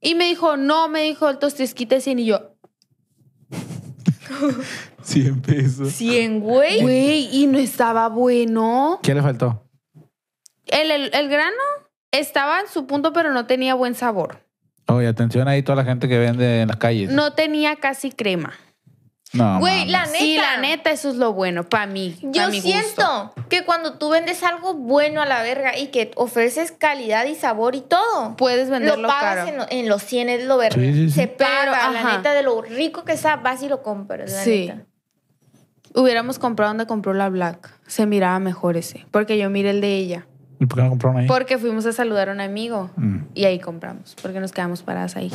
[0.00, 2.50] Y me dijo, no, me dijo el tostiesquite 100 y yo,
[5.04, 5.92] 100 pesos.
[5.92, 6.80] 100, güey.
[6.82, 9.00] güey, y no estaba bueno.
[9.02, 9.62] ¿Qué le faltó?
[10.66, 11.52] El, el, el grano
[12.10, 14.40] estaba en su punto, pero no tenía buen sabor.
[14.86, 17.10] Oye, atención ahí toda la gente que vende en las calles.
[17.10, 18.52] No tenía casi crema.
[19.32, 20.18] No, Güey, la neta.
[20.18, 22.16] Sí, la neta, eso es lo bueno para mí.
[22.22, 22.68] Yo pa' mi gusto.
[22.70, 27.34] siento que cuando tú vendes algo bueno a la verga y que ofreces calidad y
[27.34, 29.48] sabor y todo, Puedes venderlo lo pagas caro.
[29.48, 30.76] en, lo- en los 100 es lo verga.
[30.80, 31.14] Sí, sí, sí.
[31.16, 34.44] Se paga, Pero, la neta, de lo rico que está, vas y lo compras, la
[34.44, 34.66] Sí.
[34.68, 34.86] neta.
[35.94, 37.72] Hubiéramos comprado donde compró la Black.
[37.86, 39.06] Se miraba mejor ese.
[39.10, 40.26] Porque yo miré el de ella.
[40.58, 41.26] ¿Y por qué no compraron ahí?
[41.26, 42.90] Porque fuimos a saludar a un amigo.
[42.96, 43.18] Mm.
[43.34, 44.16] Y ahí compramos.
[44.20, 45.30] Porque nos quedamos paradas ahí.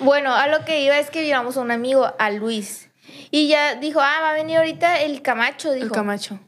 [0.00, 2.90] Bueno, a lo que iba es que llevamos a un amigo, a Luis.
[3.30, 5.86] Y ya dijo, ah, va a venir ahorita el Camacho, dijo.
[5.86, 6.38] El Camacho.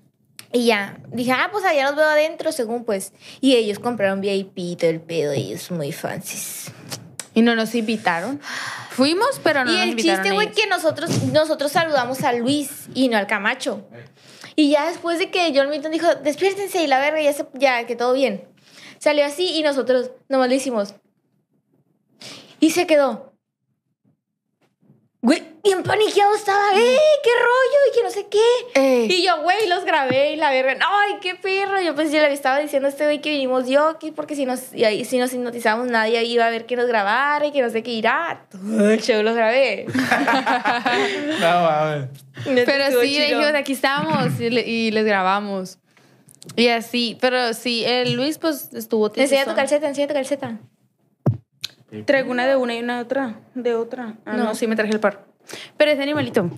[0.53, 3.12] Y ya, dije, ah, pues allá los veo adentro, según pues.
[3.40, 6.72] Y ellos compraron VIP y todo el pedo, ellos muy fancies.
[7.35, 8.41] Y no nos invitaron.
[8.91, 10.22] Fuimos, pero no y nos el invitaron.
[10.22, 13.85] chiste, güey, que nosotros, nosotros saludamos a Luis y no al Camacho.
[14.57, 17.85] Y ya después de que John Milton dijo, despiértense y la verga, ya, se- ya
[17.87, 18.45] que todo bien.
[19.01, 20.95] Salió así y nosotros nomás le hicimos.
[22.61, 23.34] Y se quedó.
[25.27, 26.99] Güey, bien paniqueado estaba, ¡eh!
[27.22, 27.79] ¡Qué rollo!
[27.91, 28.39] Y que no sé qué.
[28.75, 29.11] Ey.
[29.11, 31.81] Y yo, güey, los grabé y la verga, ¡ay, qué perro!
[31.81, 34.45] Yo pues yo le estaba diciendo a este güey que vinimos yo, que porque si
[34.45, 37.62] nos, y ahí, si nos hipnotizamos nadie iba a ver que nos grabara y que
[37.62, 38.47] no sé qué irá.
[38.51, 39.87] Todo el show los grabé.
[41.41, 42.09] No mames.
[42.45, 43.22] Pero sí, chido.
[43.22, 45.79] dijimos, aquí estamos y, le- y les grabamos.
[46.57, 50.59] Y así, pero sí, el Luis pues estuvo Enseña tu calceta, enseña tu calceta.
[52.03, 53.34] Traigo una de una y una de otra.
[53.55, 54.14] De otra.
[54.24, 54.45] Ah, no.
[54.45, 54.55] No.
[54.55, 55.24] sí me traje el par.
[55.76, 56.51] Pero ese animalito.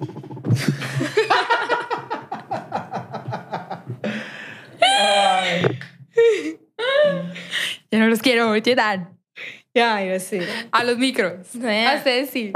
[7.91, 9.09] Yo no los quiero, ¿qué tal?
[9.75, 10.47] Ya, yo sé.
[10.73, 11.55] A los micros.
[11.63, 11.87] Eh.
[11.87, 12.53] A ustedes sí.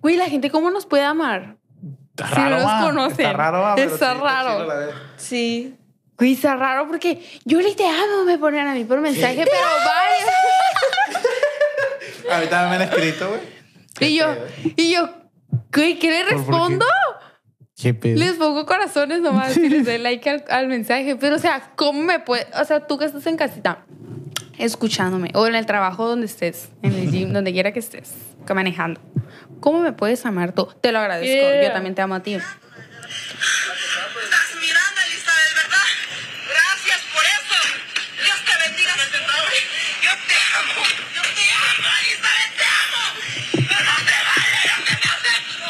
[0.00, 1.56] Güey, la gente, ¿cómo nos puede amar?
[2.16, 3.26] Está Si no los conocen.
[3.26, 4.66] Está raro, Está sí, raro.
[4.66, 4.94] vez.
[5.16, 5.76] Sí.
[6.18, 9.66] Güey, está raro porque yo le te amo, me ponen a mí por mensaje, pero
[9.84, 10.30] varios.
[12.32, 13.40] A mí también me han escrito, güey.
[14.00, 14.34] Y yo,
[14.76, 15.08] y yo,
[15.72, 16.36] güey, ¿qué le ¿Por- por qué?
[16.50, 16.86] respondo?
[17.80, 18.18] ¿Qué pedo?
[18.18, 21.16] Les pongo corazones nomás y les doy like al, al mensaje.
[21.16, 22.46] Pero, o sea, ¿cómo me puede...?
[22.60, 23.84] O sea, tú que estás en casita,
[24.58, 28.12] escuchándome, o en el trabajo donde estés, en el gym, donde quiera que estés,
[28.46, 29.00] que manejando.
[29.60, 30.68] ¿Cómo me puedes amar tú?
[30.80, 31.32] Te lo agradezco.
[31.34, 31.64] Yeah.
[31.64, 32.34] Yo también te amo a ti.
[32.34, 32.50] Estás
[34.60, 35.88] mirando, Elizabeth, ¿verdad?
[36.48, 37.56] Gracias por eso.
[38.22, 38.92] Dios te bendiga.
[40.02, 40.82] Yo te amo.
[41.14, 43.02] Yo te amo, Elizabeth, te amo.
[43.52, 45.62] Pero no te vale lo que me has hecho.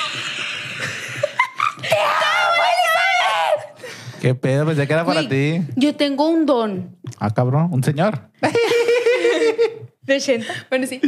[4.22, 4.64] ¿Qué pedo?
[4.64, 5.62] Pensé que era para ti.
[5.74, 6.96] Yo tengo un don.
[7.18, 7.70] Ah, cabrón.
[7.72, 8.30] Un señor.
[10.02, 10.66] De 80.
[10.70, 11.00] Bueno, sí.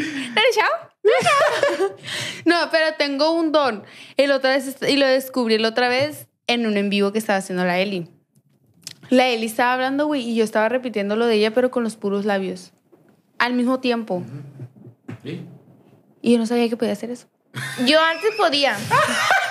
[2.45, 3.85] No, pero tengo un don.
[4.17, 7.39] El otra vez, y lo descubrí la otra vez en un en vivo que estaba
[7.39, 8.11] haciendo la Eli.
[9.11, 11.95] La Eli estaba hablando, güey, y yo estaba repitiendo lo de ella, pero con los
[11.95, 12.73] puros labios.
[13.39, 14.25] Al mismo tiempo.
[16.21, 17.29] Y yo no sabía que podía hacer eso.
[17.87, 18.77] Yo antes podía.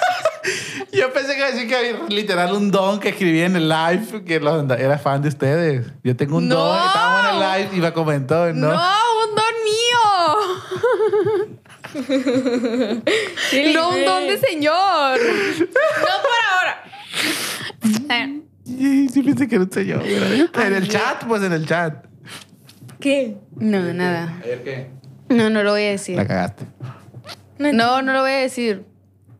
[0.91, 3.69] Yo pensé que iba a decir que había literal un don que escribí en el
[3.69, 5.87] live, que lo- era fan de ustedes.
[6.03, 6.55] Yo tengo un No.
[6.55, 8.73] don, estábamos en el live y me comentó, ¿no?
[8.73, 8.93] ¡No!
[9.23, 9.83] ¡Un don mío!
[13.73, 15.19] no un don de señor.
[15.19, 15.65] no
[16.21, 16.83] por ahora.
[18.65, 20.03] Sí, sí pensé que era un señor.
[20.05, 22.05] En el chat, pues en el chat.
[22.99, 23.37] ¿Qué?
[23.57, 24.39] No, nada.
[24.43, 24.89] ¿Ayer qué?
[25.29, 26.15] No, no lo voy a decir.
[26.15, 26.65] La cagaste.
[27.59, 28.85] No, no lo voy a decir.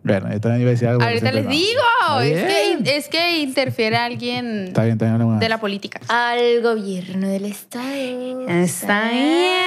[0.04, 1.02] Bueno, yo también iba a decir algo.
[1.02, 1.82] Ahorita les digo.
[2.22, 6.02] Es que, es que interfiere alguien Está bien, de la política.
[6.10, 8.50] Al gobierno del estado.
[8.50, 9.64] Está bien.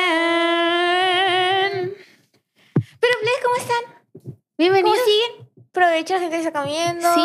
[3.00, 3.82] Pero, ¿cómo están?
[4.58, 4.94] Bienvenido.
[4.94, 5.48] ¿Cómo siguen?
[5.70, 7.14] Aprovecha la gente que está comiendo.
[7.14, 7.20] Sí.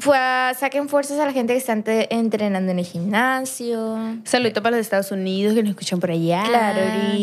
[0.00, 1.72] Fue a- saquen fuerzas a la gente que está
[2.10, 3.96] entrenando en el gimnasio.
[4.24, 6.42] Saludito para los Estados Unidos que nos escuchan por allá.
[6.46, 7.14] Claro, la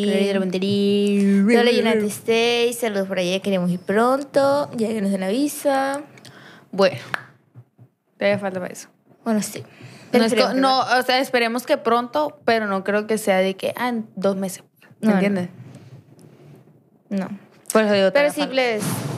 [1.72, 6.02] United States, saludos por allá, queremos ir pronto, ya que nos den la visa.
[6.72, 6.98] Bueno,
[8.18, 8.88] todavía falta para eso.
[9.26, 9.62] Bueno, sí.
[10.14, 13.74] No, es no, o sea, esperemos que pronto, pero no creo que sea de que,
[13.76, 14.64] ah, en dos meses.
[15.02, 15.14] ¿Me No, no.
[15.16, 15.50] entiendes?
[17.10, 17.28] No.
[17.74, 18.56] Por eso digo, Pero sí, falta.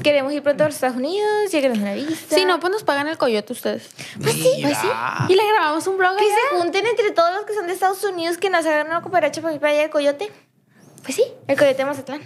[0.04, 2.36] Queremos ir pronto a los Estados Unidos, ya que nos den la visa.
[2.36, 3.89] Si no, pues nos pagan el coyote ustedes.
[4.22, 4.88] Pues sí, pues sí.
[5.30, 6.36] Y le grabamos un blog Que allá.
[6.52, 9.41] se junten entre todos los que son de Estados Unidos, que nos hagan una cooperacha
[9.41, 10.32] para ir para allá el coyote.
[11.04, 12.22] Pues sí, el coyote de Mazatlán.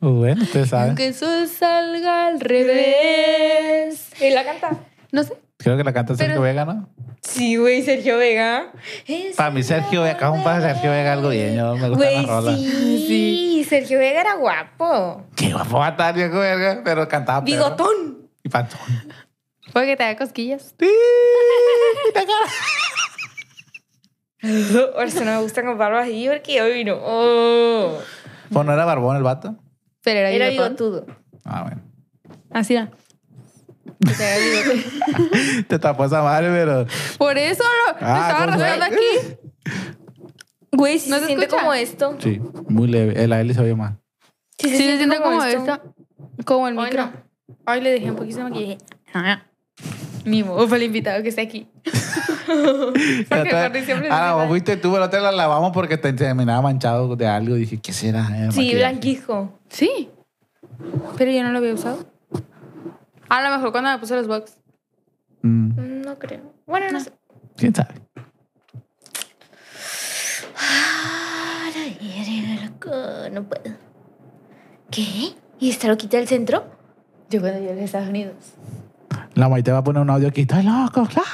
[0.00, 0.88] Pues bueno, ustedes saben.
[0.88, 4.08] Aunque eso salga al revés.
[4.20, 4.70] ¿Y la canta?
[5.12, 5.32] No sé.
[5.64, 6.88] Creo que la canta Sergio Pero- Vega, ¿no?
[7.22, 8.70] Sí, güey, Sergio Vega.
[9.36, 11.56] Para mí Sergio Vega, un para Sergio Vega algo bien.
[11.56, 12.54] Yo me gusta la rola.
[12.56, 13.66] sí.
[13.68, 15.24] Sergio Vega era guapo.
[15.34, 17.40] Qué guapo va a estar Sergio Vega, pero cantaba.
[17.40, 18.28] Bigotón.
[18.42, 18.78] Y pantón.
[19.72, 20.74] Porque te da cosquillas.
[20.78, 20.86] Sí,
[24.94, 26.96] Por eso no me gustan con barbas así, porque hoy no.
[27.02, 27.98] Oh.
[28.52, 29.56] Pues no era barbón el vato.
[30.02, 31.06] Pero era, Era bigotudo.
[31.44, 31.80] Ah, bueno.
[32.50, 32.90] Así era.
[34.04, 35.62] Te.
[35.68, 36.86] Te tapó esa madre, pero.
[37.18, 39.36] Por eso lo, lo Ah, estaba ¿cómo rascando aquí.
[40.72, 41.62] Güey, si ¿No se se siente escucha?
[41.62, 42.16] como esto.
[42.20, 43.22] Sí, muy leve.
[43.22, 43.94] El Eli se oye más.
[44.58, 45.80] Sí, Sí, se siente como esto.
[46.44, 47.04] Como el Ay, micro.
[47.06, 47.12] no.
[47.66, 48.78] Ay, le dejé un poquito de maquillaje.
[49.14, 49.42] Ah.
[50.24, 51.68] Ni modo para el invitado que está aquí.
[52.46, 57.26] Porque siempre ah, vos fuiste tú, pero otra la lavamos porque te terminaba manchado de
[57.26, 57.54] algo.
[57.54, 58.20] Dije, ¿qué será?
[58.32, 58.76] Eh, Sí, maquillaje.
[58.76, 59.58] blanquijo.
[59.68, 60.08] Sí.
[61.16, 62.04] Pero yo no lo había usado.
[63.34, 64.56] A lo mejor cuando me puse los box.
[65.42, 66.54] Mm, No creo.
[66.66, 67.10] Bueno, no sé.
[67.56, 67.94] ¿Quién sabe?
[70.56, 72.90] Ah, la loco,
[73.32, 73.76] No puedo.
[74.88, 75.34] ¿Qué?
[75.58, 76.64] ¿Y está loquita del centro?
[77.28, 78.36] Yo cuando llegué a Estados Unidos.
[79.34, 80.42] La Maite va a poner un audio aquí.
[80.42, 81.00] ¡Estoy loco!
[81.00, 81.24] loco".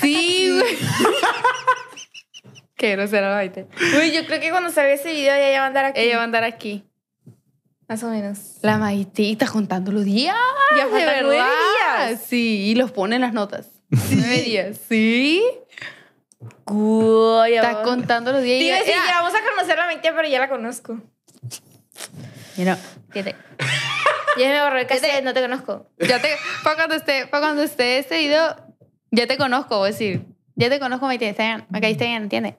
[0.00, 0.76] Sí, güey.
[2.76, 3.66] Qué grosera la Maite.
[3.92, 6.00] Güey, yo creo que cuando salga ese video ella va a andar aquí.
[6.00, 6.84] Ella va a andar aquí.
[7.94, 8.38] Más o menos.
[8.62, 10.34] La maitita contando los días.
[10.76, 11.46] Ya de verdad.
[12.08, 12.20] días.
[12.26, 13.68] Sí, y los pone en las notas.
[13.88, 14.78] Nueve días.
[14.88, 15.40] Sí.
[16.66, 18.80] Uy, Está contando los días.
[18.80, 20.98] Decir, Mira, ya vamos a conocer la mentira, pero ya la conozco.
[22.56, 22.76] mira,
[23.10, 23.36] Fíjate.
[24.38, 25.88] Ya me borró el cassette, no te conozco.
[26.00, 26.30] ya te,
[26.64, 28.56] para cuando esté, para cuando esté este video,
[29.12, 30.24] ya te conozco, voy a decir.
[30.56, 32.54] Ya te conozco, Maite, está bien, me caíste bien, ¿entiendes?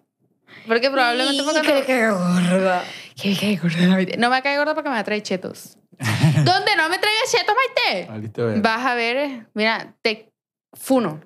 [0.66, 1.70] Porque probablemente fue cuando...
[1.70, 2.84] Que le caiga gorda.
[3.16, 4.18] Que me cae gorda la Maite.
[4.18, 5.78] No me cae gorda porque me trae chetos.
[6.00, 8.12] ¿Dónde no me traigas chetos, Maite?
[8.12, 8.62] Ahorita ver.
[8.62, 10.32] Vas a ver, eh, mira, te
[10.74, 11.22] funo.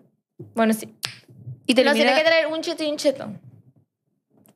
[0.56, 0.94] Bueno, sí.
[1.66, 3.32] Y Nos termina tiene que traer un cheto y un cheto.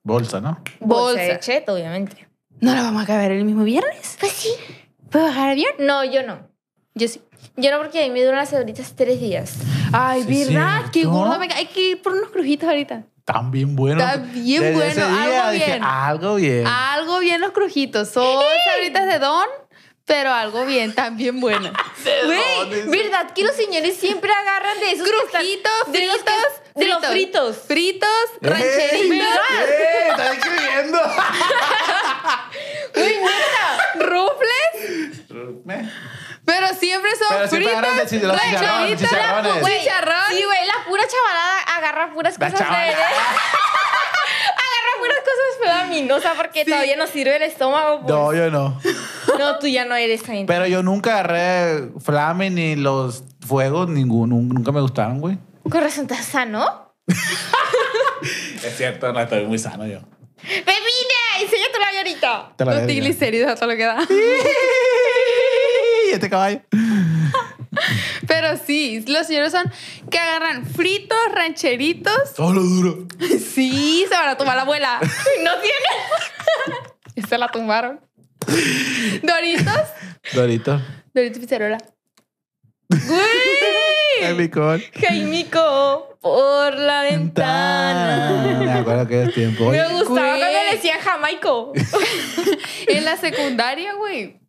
[0.03, 0.61] Bolsa, ¿no?
[0.79, 2.27] Bolsa de cheto, obviamente.
[2.59, 4.17] ¿No la vamos a caber el mismo viernes?
[4.19, 4.49] Pues sí.
[5.09, 5.73] ¿Puedo bajar avión?
[5.79, 6.47] No, yo no.
[6.95, 7.21] Yo sí.
[7.57, 9.57] Yo no, porque a mí me duran las ahoritas tres días.
[9.91, 10.83] Ay, Sí, ¿verdad?
[10.91, 11.59] Qué gorda me cae.
[11.59, 13.03] Hay que ir por unos crujitos ahorita.
[13.25, 13.99] Tan bien bueno.
[14.01, 15.83] Está bien Desde bueno, algo dije, bien.
[15.83, 16.67] algo bien.
[16.67, 18.09] Algo bien los crujitos.
[18.09, 19.47] Son sabritas de don,
[20.05, 21.71] pero algo bien, también buena.
[22.25, 26.21] Güey, ¿verdad que los señores siempre agarran de esos Crujitos, fritos,
[26.75, 27.57] de los fritos?
[27.65, 28.09] Fritos,
[28.41, 29.09] rancheritos.
[29.09, 30.09] ¡Ey!
[30.09, 30.99] ¡Estás escribiendo!
[33.99, 35.27] rufles,
[36.45, 39.61] pero siempre son Pero siempre fritos, agarran de chicharrones, chicharrones.
[39.61, 40.23] güey, chicharrón.
[40.29, 42.65] Sí, güey, la pura chavalada agarra puras La cosas de...
[42.65, 43.07] chavalada.
[44.63, 48.01] agarra puras cosas pedaminosas porque todavía no sirve el estómago.
[48.01, 48.13] Pues.
[48.13, 48.79] No, yo no.
[49.39, 50.51] No, tú ya no eres gente.
[50.51, 54.35] Pero yo nunca agarré Flame ni los fuegos, ninguno.
[54.35, 55.37] Nunca me gustaron, güey.
[55.69, 56.93] Con razón, ¿estás sano?
[58.63, 59.99] Es cierto, no estoy muy sano yo.
[60.43, 62.53] Tu labio ahorita.
[62.55, 63.97] Te la Los triglicéridos a todo lo que da.
[66.13, 66.61] Este caballo.
[68.27, 69.63] Pero sí, los señores son
[70.09, 72.33] que agarran fritos, rancheritos.
[72.35, 73.07] Todo lo duro.
[73.53, 74.99] Sí, se van a tumbar la abuela.
[75.43, 76.77] No tiene.
[77.15, 77.99] Y se la tumbaron.
[79.21, 79.73] Doritos.
[80.33, 80.81] Dorito.
[81.13, 81.77] Doritos pizzerola.
[84.21, 84.81] El picón.
[84.99, 88.57] Jaimico, por la ventana.
[88.63, 89.69] Me acuerdo que es tiempo.
[89.69, 90.39] Me gustaba Güey.
[90.39, 91.73] cuando le decían Jamaico.
[92.87, 94.39] En la secundaria, güey.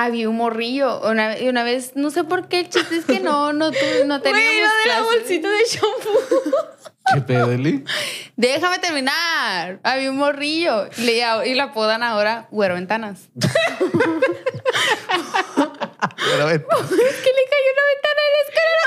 [0.00, 1.00] Había un morrillo.
[1.00, 3.78] Una, y una vez, no sé por qué, el chiste es que no, no, tu-
[4.06, 5.04] no teníamos Güey, lo de la clases.
[5.04, 6.20] bolsita de shampoo.
[7.14, 7.82] ¿Qué pedo, Eli?
[8.36, 9.80] Déjame terminar.
[9.82, 10.86] Había un morrillo.
[10.98, 13.28] Y, le- y la apodan ahora Güero Ventanas.
[13.38, 13.48] Es
[16.30, 18.86] que le cayó una ventana en la escalera.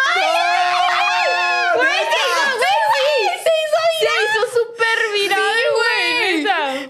[1.76, 4.00] Güey, se hizo, güey, se hizo viral.
[4.00, 6.32] Se hizo súper viral, güey.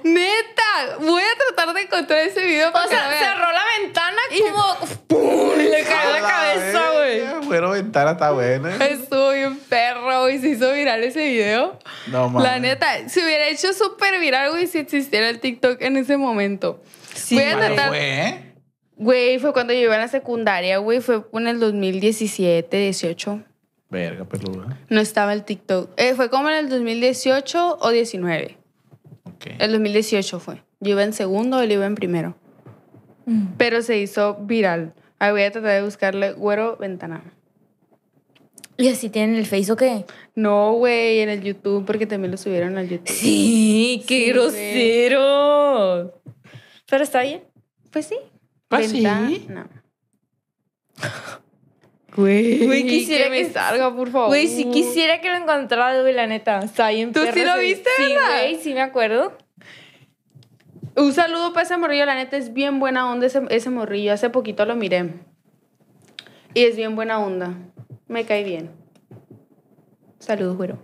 [0.04, 0.70] neta.
[1.00, 3.64] Voy a tratar de encontrar ese video para O sea, cerró la
[4.32, 4.96] ventana como...
[5.08, 5.60] ¡Pum!
[5.60, 7.48] Y le cayó la cabeza, güey.
[7.48, 8.76] Bueno, ventana está buena.
[8.86, 10.40] Estuvo bien perro, güey.
[10.40, 11.78] Se hizo viral ese video.
[12.08, 12.50] No mames.
[12.50, 16.82] La neta, se hubiera hecho súper viral, güey, si existiera el TikTok en ese momento.
[17.14, 17.90] Sí, Voy a ¿Cuándo tratar.
[17.90, 18.54] fue, eh?
[18.96, 21.02] Güey, fue cuando yo iba en la secundaria, güey.
[21.02, 23.44] Fue en el 2017, 18.
[23.90, 24.80] Verga, peluda.
[24.90, 25.90] No estaba el TikTok.
[25.98, 28.58] Eh, fue como en el 2018 o 19.
[29.24, 29.48] Ok.
[29.60, 30.64] El 2018 fue.
[30.80, 32.36] Yo iba en segundo, él iba en primero.
[33.58, 34.94] Pero se hizo viral.
[35.20, 37.24] Ahí voy a tratar de buscarle güero ventana.
[38.78, 40.06] ¿Y así tienen el Face o qué?
[40.34, 43.08] No, güey, en el YouTube, porque también lo subieron al YouTube.
[43.10, 46.20] Sí, qué Sí, grosero.
[46.90, 47.44] Pero está bien.
[47.92, 48.18] Pues sí.
[48.68, 49.04] Pues sí.
[49.04, 49.68] Ventana.
[52.14, 54.28] Güey, Güey, quisiera que me que- salga, por favor.
[54.28, 56.60] Güey, si quisiera que lo encontrara, güey, la neta.
[56.60, 58.28] Está bien ¿Tú sí lo viste, Sí, verdad?
[58.42, 59.38] güey, sí me acuerdo.
[60.96, 64.14] Un saludo para ese morrillo, la neta es bien buena onda ese, ese morrillo.
[64.14, 65.14] Hace poquito lo miré.
[66.54, 67.54] Y es bien buena onda.
[68.08, 68.72] Me cae bien.
[70.20, 70.78] Saludos, güero.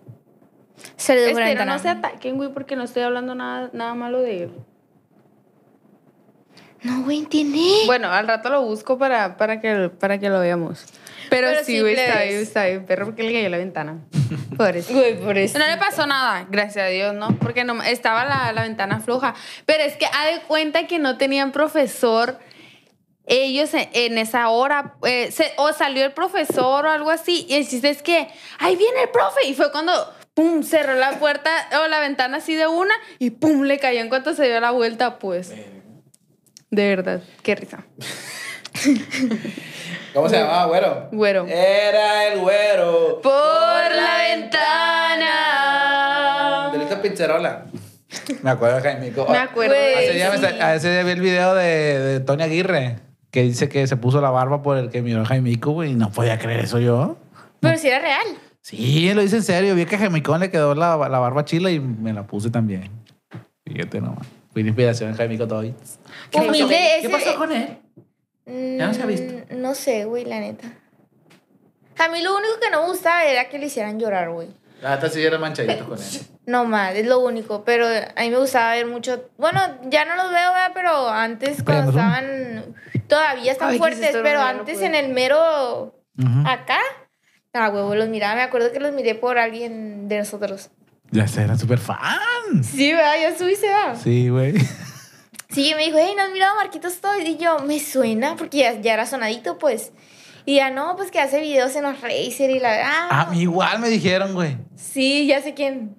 [0.96, 4.44] Saludos, la Espero no se ataquen, güey, porque no estoy hablando nada, nada malo de
[4.44, 4.52] él.
[6.84, 7.86] No, güey, tiene.
[7.86, 10.86] Bueno, al rato lo busco para, para, que, para que lo veamos.
[11.30, 14.06] Pero, Pero sí, güey, está bien, está bien, perro, porque le cayó la ventana.
[14.58, 14.94] Por eso.
[14.98, 15.58] Güey, por eso.
[15.60, 17.38] No le pasó nada, gracias a Dios, ¿no?
[17.40, 19.36] Porque no, estaba la, la ventana floja.
[19.66, 22.40] Pero es que ha de cuenta que no tenían profesor
[23.26, 24.96] ellos en, en esa hora.
[25.06, 27.46] eh, se- o salió el profesor o algo así.
[27.50, 28.28] Y el chiste es que,
[28.60, 29.46] ahí viene el profe.
[29.48, 29.92] Y fue cuando,
[30.34, 31.50] pum, cerró la puerta
[31.84, 34.72] o la ventana así de una y pum, le cayó en cuanto se dio la
[34.72, 35.54] vuelta, pues.
[36.70, 37.86] De verdad, qué risa.
[40.14, 41.10] ¿Cómo se llamaba, güero?
[41.12, 41.46] Güero.
[41.48, 43.20] Era el güero.
[43.22, 44.18] Por la
[45.38, 46.72] ventana.
[46.78, 47.66] De esta pizzerola.
[48.42, 49.28] Me acuerdo de Jaimico.
[49.30, 49.74] Me acuerdo.
[49.76, 53.00] Güey, Ese día, me a ese día vi el video de, de Tony Aguirre,
[53.32, 55.96] que dice que se puso la barba por el que miró a Jaimico, güey, y
[55.96, 57.18] no podía creer eso yo.
[57.60, 58.26] Pero si era real.
[58.62, 59.76] Sí, lo dice en serio.
[59.76, 62.90] Vi que a Jaimicón le quedó la, la barba chila y me la puse también.
[63.66, 64.26] Fíjate nomás.
[64.52, 65.74] Fui una inspiración en Jaime Cotoy.
[66.34, 66.68] Humilde
[67.02, 67.78] ¿Qué ese- pasó con él?
[68.48, 69.34] Ya no se ha visto.
[69.34, 70.68] Mm, No sé, güey, la neta.
[72.00, 74.50] A mí lo único que no me gustaba era que le hicieran llorar, güey.
[74.82, 76.04] La neta sí era manchadito con él.
[76.48, 77.66] No más, es lo único.
[77.66, 79.30] Pero a mí me gustaba ver mucho.
[79.38, 80.72] Bueno, ya no los veo, ¿verdad?
[80.74, 82.74] Pero antes cuando estaban.
[83.10, 85.94] Todavía están Ay, fuertes, pero antes en el mero.
[86.18, 86.48] Ujú.
[86.48, 86.80] Acá.
[87.52, 88.36] Ah, huevo, los miraba.
[88.36, 90.70] Me acuerdo que los miré por alguien de nosotros.
[91.12, 92.64] Ya sé, era súper fan.
[92.64, 93.16] Sí, ¿verdad?
[93.20, 93.98] Ya subiste, ¿verdad?
[94.02, 94.54] Sí, güey.
[95.50, 97.28] Sí, me dijo, hey, ¿no has mirado a Marquitos Toys?
[97.28, 99.94] Y yo, me suena, porque ya, ya era sonadito, pues.
[100.46, 103.08] Y ya no, pues que hace videos en los Razer y la.
[103.10, 104.58] Ah, A mí igual me dijeron, güey.
[104.76, 105.96] sí, ya sé quién.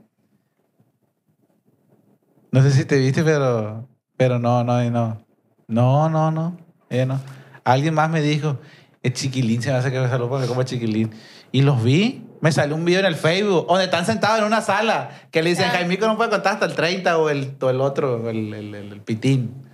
[2.50, 3.86] No sé si te viste, pero.
[4.16, 5.24] Pero no, no, no.
[5.66, 6.56] No, no, no.
[6.88, 7.20] Ella no.
[7.64, 8.58] Alguien más me dijo,
[9.02, 11.10] es chiquilín, se me hace que me saludó porque como chiquilín.
[11.52, 12.24] Y los vi.
[12.40, 15.50] Me salió un video en el Facebook donde están sentados en una sala que le
[15.50, 15.72] dicen, Ah.
[15.72, 19.00] Jaimico no puede contar hasta el 30 o el, o el otro, el, el, el-
[19.00, 19.64] pitín.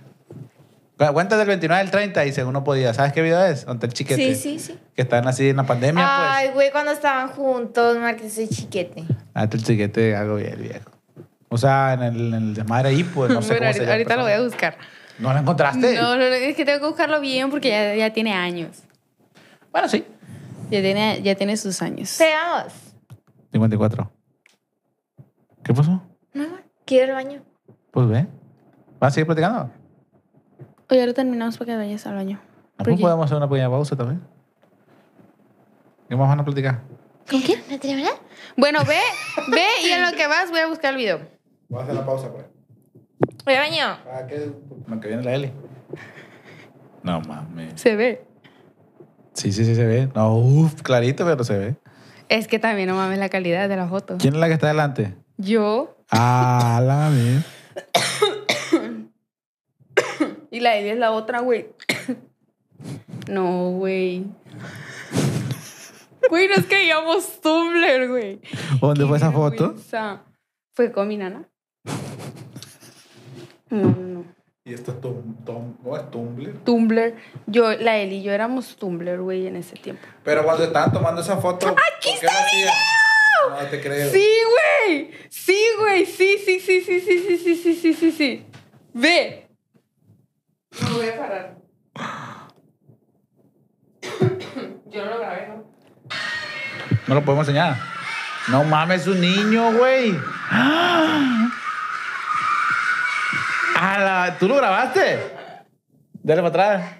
[0.97, 2.93] Cu- Cuenta del 29 al 30 y según no podía.
[2.93, 3.65] ¿Sabes qué video es?
[3.65, 4.33] Donde el chiquete.
[4.33, 4.79] Sí, sí, sí.
[4.95, 6.03] Que están así en la pandemia,
[6.35, 9.03] Ay, güey, cuando estaban juntos, Marquitos y Chiquete.
[9.05, 9.19] pues.
[9.33, 10.89] Ah, el chiquete algo bien, viejo.
[11.49, 14.15] O sea, en el, en el desmadre ahí, pues no sé Bueno, cómo ahorita, ahorita
[14.15, 14.77] lo voy a buscar.
[15.19, 15.95] ¿No lo encontraste?
[15.95, 18.77] No, no, no, es que tengo que buscarlo bien porque ya, ya tiene años.
[19.71, 20.05] Bueno, sí.
[20.69, 22.15] Ya tiene, ya tiene sus años.
[22.19, 22.73] Veamos.
[23.51, 24.11] 54.
[25.63, 26.01] ¿Qué pasó?
[26.33, 26.45] No,
[26.85, 27.43] quiero ir al baño.
[27.91, 28.27] Pues ve.
[28.99, 29.71] ¿Vas a seguir platicando?
[30.89, 32.39] Oye, ahora terminamos para que vayas al baño.
[32.43, 34.21] No, ¿Por pues podemos hacer una pequeña pausa también.
[36.09, 36.81] ¿Qué más van a platicar?
[37.29, 37.61] ¿Con quién?
[37.69, 38.11] ¿No te verdad?
[38.55, 38.99] Bueno, ve,
[39.51, 41.19] ve y en lo que vas voy a buscar el video.
[41.69, 42.45] Voy a hacer la pausa, pues.
[43.43, 44.03] Voy al baño.
[44.03, 44.51] ¿Para qué?
[44.87, 45.51] Lo que viene la Eli.
[47.01, 47.79] No mames.
[47.81, 48.27] Se ve.
[49.35, 50.09] Sí, sí, sí se ve.
[50.15, 51.75] No, uff, clarito, pero se ve.
[52.29, 54.17] Es que también no mames la calidad de la foto.
[54.17, 55.13] ¿Quién es la que está delante?
[55.37, 57.45] Yo Ah, la vez.
[60.51, 61.67] y la Eli es la otra, güey.
[63.27, 64.23] No, güey.
[66.29, 68.39] Güey, nos creíamos Tumblr, güey.
[68.79, 69.63] ¿Dónde fue esa Qué foto?
[69.67, 70.21] vergüenza.
[70.75, 71.47] Fue con mi nana.
[73.71, 74.25] No, no, no.
[74.67, 76.63] Y esto es Tum, Tum, ¿no es Tumblr?
[76.63, 77.13] Tumblr.
[77.45, 80.01] Yo, la Eli y yo éramos Tumblr, güey, en ese tiempo.
[80.23, 82.73] Pero cuando estaban tomando esa foto, ¡Aquí ¿por qué está el hacían?
[83.63, 84.11] No te creo.
[84.11, 84.27] Sí,
[84.87, 85.11] güey.
[85.29, 86.05] Sí, güey.
[86.07, 88.45] Sí, sí, sí, sí, sí, sí, sí, sí, sí, sí, sí.
[88.91, 89.47] Ve.
[90.81, 91.57] No voy a parar.
[94.87, 95.63] Yo no lo grabé, ¿no?
[97.05, 97.77] No lo podemos enseñar.
[98.47, 100.17] No mames, es un niño, güey.
[100.49, 101.51] ¡Ah!
[103.95, 105.19] A la- ¿Tú lo grabaste?
[106.21, 106.91] Dale para atrás.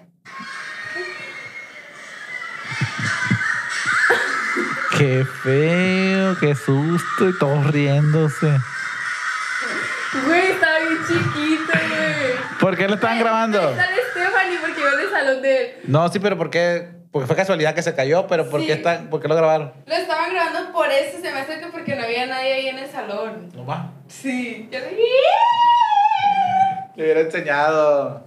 [4.98, 8.46] Qué feo, qué susto y todos riéndose.
[10.26, 12.58] Güey, estaba bien chiquito, güey.
[12.58, 13.60] ¿Por qué lo estaban grabando?
[14.10, 15.74] Stephanie porque iba en el salón de él.
[15.84, 16.96] No, sí, pero ¿por qué?
[17.12, 18.66] Porque fue casualidad que se cayó, pero ¿por, Sí.
[18.68, 19.72] qué, están, ¿por qué lo grabaron?
[19.86, 22.78] Lo estaban grabando por eso, se me hace que porque no había nadie ahí en
[22.78, 23.50] el salón.
[23.54, 23.92] No va.
[24.08, 24.68] Sí.
[24.72, 24.78] Yo
[26.96, 28.26] Le hubiera enseñado.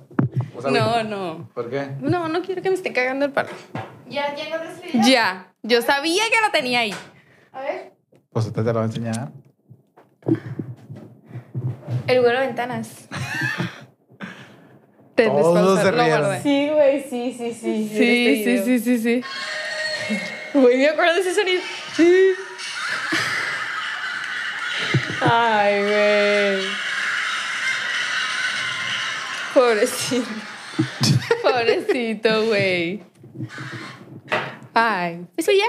[0.55, 1.49] O sea, No, no.
[1.53, 1.87] ¿Por qué?
[1.99, 3.49] No, no quiero que me esté cagando el palo.
[4.07, 5.01] Ya, ya el video.
[5.07, 5.53] Ya.
[5.63, 6.93] Yo sabía que lo tenía ahí.
[7.51, 7.93] A ver.
[8.31, 9.31] Pues usted te lo va a enseñar.
[12.07, 13.07] El vuelo de ventanas.
[15.15, 16.41] Te Todos se rieron.
[16.41, 17.89] Sí, güey, sí, sí, sí.
[17.89, 19.21] Sí, sí, sí, sí, sí.
[20.53, 21.61] Güey, me acuerdo de ese sonido.
[21.93, 22.31] Sí.
[25.21, 26.88] Ay, güey.
[29.53, 30.27] Pobrecito.
[31.43, 33.03] Pobrecito, güey.
[34.73, 35.65] Ay, eso ya.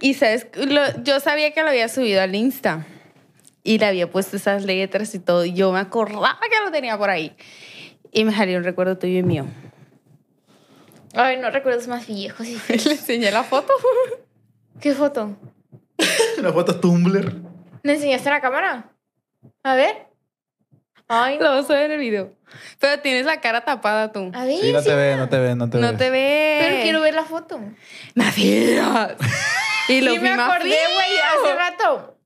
[0.00, 2.86] Y sabes, Lo- yo sabía que lo había subido al Insta.
[3.62, 5.44] Y le había puesto esas letras y todo.
[5.44, 7.34] Y yo me acordaba que lo tenía por ahí.
[8.12, 9.46] Y me salió un recuerdo tuyo y mío.
[11.14, 12.46] Ay, no recuerdos más viejos.
[12.46, 12.58] y.
[12.68, 13.72] Le enseñé la foto.
[14.80, 15.36] ¿Qué foto?
[16.38, 17.32] Una foto Tumblr.
[17.82, 18.90] ¿Le enseñaste a la cámara?
[19.62, 20.08] A ver.
[21.08, 22.32] Ay, Lo vas a ver en el video.
[22.78, 24.30] Pero tienes la cara tapada tú.
[24.34, 24.58] A ver.
[24.60, 24.86] Sí, no sí.
[24.88, 25.82] te ve, no te ve, no te ve.
[25.82, 26.64] No te ves.
[26.66, 27.60] Pero quiero ver la foto.
[28.14, 29.12] Macías.
[29.86, 32.16] Y lo sí, me más acordé, güey, hace rato.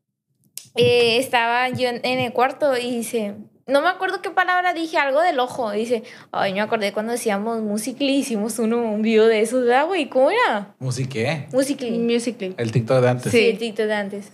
[0.76, 3.34] eh, estaba yo en, en el cuarto y dice,
[3.66, 5.72] no me acuerdo qué palabra dije, algo del ojo.
[5.72, 10.08] Dice, ay, me acordé cuando hacíamos Musical.ly, hicimos uno, un video de esos, ¿verdad, güey?
[10.08, 10.76] ¿Cómo era?
[10.78, 11.48] ¿Musiqué?
[11.52, 11.98] Musical.ly.
[11.98, 12.54] Musical.ly.
[12.58, 13.32] El TikTok de antes.
[13.32, 13.48] Sí, Sí.
[13.48, 14.32] el TikTok de antes.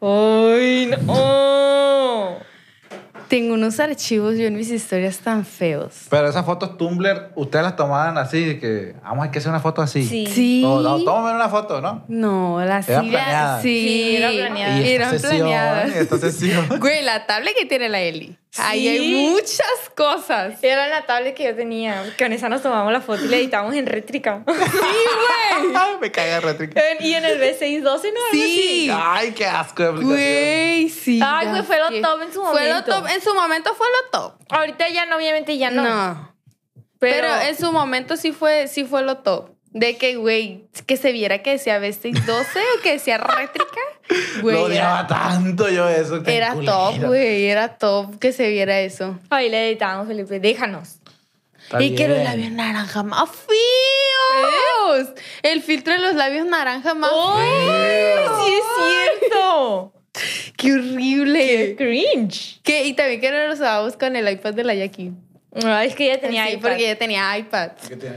[0.00, 2.36] Ay, no.
[3.28, 6.06] Tengo unos archivos yo en mis historias tan feos.
[6.08, 9.60] Pero esas fotos Tumblr, ustedes las tomaban así, de que, vamos, hay que hacer una
[9.60, 10.04] foto así.
[10.04, 10.26] Sí.
[10.26, 10.62] Sí.
[10.62, 12.04] No, no, tómame una foto, ¿no?
[12.08, 13.62] No, las Eran sí, planeadas.
[13.62, 14.76] Sí, Sí, eran planeadas.
[14.76, 15.96] Y esta Eran sesión, planeadas.
[15.96, 16.66] esta sesión.
[16.80, 18.36] Güey, la tablet que tiene la Eli.
[18.56, 20.54] Ahí hay muchas cosas.
[20.62, 22.02] Era la tablet que yo tenía.
[22.16, 24.42] Que con esa nos tomamos la foto y la editamos en rétrica.
[24.46, 26.80] Ay, me caga rétrica.
[26.92, 28.20] En- y en el B612, ¿no?
[28.32, 28.90] Sí.
[28.92, 30.16] Ay, qué asco de aplicación.
[30.16, 31.20] Güey, sí.
[31.22, 32.90] Ay, güey, fue lo que- top en su Fue lo momento.
[32.94, 33.06] top.
[33.08, 34.34] En su momento fue lo top.
[34.48, 35.82] Ahorita ya no, obviamente ya no.
[35.84, 36.34] No.
[36.98, 39.50] Pero, en su momento sí fue, sí fue lo top.
[39.72, 42.44] De que, güey, que se viera que decía B612
[42.78, 43.66] o que decía rétrica.
[44.40, 46.22] Güey, Lo era, odiaba tanto yo eso.
[46.22, 46.72] qué era culero.
[46.72, 47.44] top, güey.
[47.44, 49.18] Era top que se viera eso.
[49.28, 50.40] Ahí le editamos, Felipe.
[50.40, 50.96] Déjanos.
[51.62, 52.24] Está y que los bien.
[52.24, 55.08] labios naranja más feos.
[55.42, 58.44] El filtro de los labios naranja más feo.
[58.46, 58.64] ¡Sí es
[59.20, 59.92] cierto!
[60.56, 61.76] ¡Qué horrible!
[61.76, 62.60] Cringe.
[62.62, 65.12] Que, y también que nos usábamos con el iPad de la Jackie.
[65.64, 66.62] Ay, es que ella tenía Sí, iPad.
[66.70, 67.70] porque ella tenía iPad.
[67.88, 68.16] ¿Qué tiene?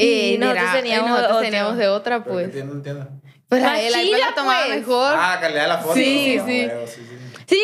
[0.00, 2.54] Y Eh, nosotros mira, teníamos y nosotros teníamos de otra, ¿Pero pues.
[2.54, 3.08] entiendo.
[3.48, 4.78] Pues Más el iPad chila, la tomaba pues.
[4.80, 5.14] mejor.
[5.16, 5.94] Ah, calidad de la foto.
[5.94, 6.68] Sí, Ah, sí.
[6.68, 7.14] sí, sí.
[7.48, 7.58] Sí,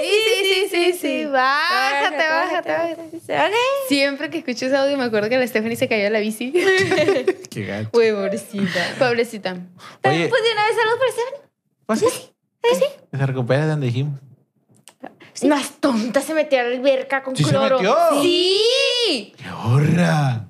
[0.00, 0.08] Sí,
[0.42, 1.24] sí, sí, sí.
[1.26, 3.54] Bájate, bájate, bájate.
[3.88, 6.50] Siempre que escucho ese audio me acuerdo que la Stephanie se cayó de la bici.
[7.50, 7.90] Qué gacho.
[7.90, 8.94] Pobrecita.
[8.98, 9.50] Pobrecita.
[10.04, 11.40] Oye, Pues de una vez saludos para Stephanie.
[11.86, 12.86] ¿pues sí?
[13.12, 14.18] Que se recupere de donde dijimos.
[15.46, 17.76] Más tonta se metió a la alberca con ¿Sí se cloro.
[17.76, 17.96] metió?
[18.22, 19.32] Sí.
[19.36, 20.47] ¡Qué horra!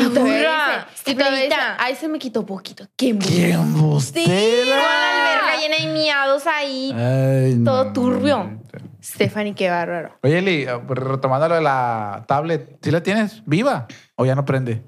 [0.00, 2.86] Y todavía dice- y todavía dice, ay, se me quitó poquito.
[2.96, 3.28] ¡Qué embuste!
[3.34, 4.76] ¡Qué Con embustera!
[4.76, 6.92] la alberca llena de miados ahí.
[6.96, 7.92] Ay, Todo no.
[7.92, 8.60] turbio.
[9.02, 10.18] Stephanie, qué bárbaro.
[10.22, 13.86] Oye, Eli, eh, retomando lo de la tablet, ¿sí la tienes viva
[14.16, 14.82] o ya no prende?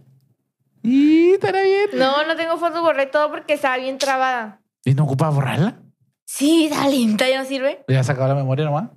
[0.82, 1.90] Y estará bien.
[1.94, 4.60] No, no tengo fotos, borré todo porque estaba bien trabada.
[4.84, 5.78] ¿Y no ocupa borrarla?
[6.24, 7.84] Sí, está lenta, ya no sirve.
[7.88, 8.90] ¿Ya sacado la memoria nomás?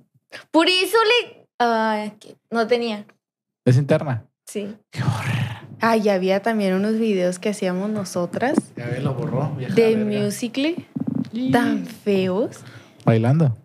[0.50, 1.46] Por eso le.
[2.18, 3.06] Que no tenía.
[3.64, 4.26] ¿Es interna?
[4.46, 4.76] Sí.
[4.90, 5.55] ¡Qué horror!
[5.80, 9.50] Ay, había también unos videos que hacíamos nosotras Ya ves, lo borró.
[9.56, 9.96] vieja de.
[9.96, 12.60] Musical.ly tan feos.
[13.04, 13.56] ¿Bailando?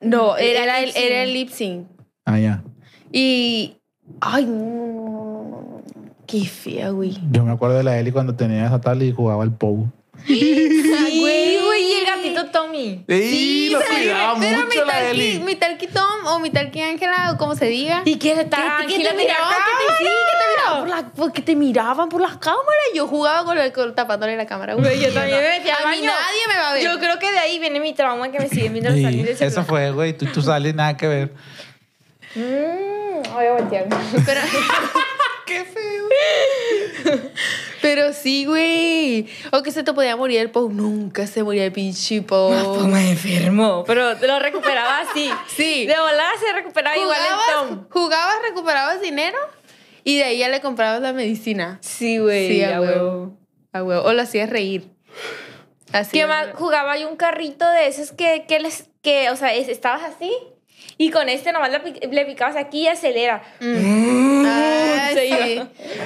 [0.00, 1.04] No, Era el, sync.
[1.04, 1.86] era el lip sync.
[2.24, 2.62] Ah, ya.
[3.12, 3.76] Y.
[4.20, 5.82] Ay, no, no, no, no, no.
[6.26, 7.18] Qué fea, güey.
[7.32, 9.86] Yo me acuerdo de la Eli cuando tenía esa tablet y jugaba al Pou.
[10.28, 11.56] Ay, güey,
[11.86, 13.04] y el gatito Tommy.
[13.08, 15.38] Sí, lo pero- cuidaba mucho mi la talqui, Eli.
[15.40, 18.02] mi talqui Tom o mi talqui Ángela o como se diga.
[18.04, 21.12] Y que está que, que te miraban, que te, sí, que te miraban por la,
[21.16, 22.64] porque te miraban por las cámaras.
[22.94, 24.74] Yo jugaba con el, con, tapándole la cámara.
[24.74, 26.10] Güey, yo también me metí al A mí baño.
[26.12, 26.82] nadie me va a ver.
[26.84, 29.24] Yo creo que de ahí viene mi trauma que me siguen viendo los Sí, salir
[29.26, 30.12] del eso fue, güey.
[30.16, 31.32] Tú, tú sales nada que ver.
[32.34, 33.86] Mm, voy a voltear.
[34.26, 34.40] Pero,
[35.46, 36.08] ¡Qué feo!
[37.82, 39.28] pero sí, güey.
[39.52, 40.70] O que se te podía morir el Pou.
[40.70, 42.50] Nunca se moría el pinche Pou.
[42.74, 43.84] Pues me enfermo.
[43.86, 45.30] Pero te lo recuperaba así.
[45.48, 45.86] Sí.
[45.86, 47.86] De volada se recuperaba igual el Tom.
[47.90, 49.38] jugabas, recuperabas dinero
[50.04, 51.78] y de ahí ya le comprabas la medicina.
[51.80, 52.48] Sí, güey.
[52.48, 53.36] Sí, a a huevo.
[53.72, 54.02] A huevo.
[54.02, 54.90] O lo hacías reír.
[55.92, 56.18] Así.
[56.18, 56.48] ¿Qué más?
[56.54, 60.32] Jugaba yo un carrito de esos que, que les, que, o sea, es- estabas así
[60.98, 61.78] y con este nomás le,
[62.10, 63.42] le picabas aquí y acelera.
[63.60, 65.60] Ay, Se sí.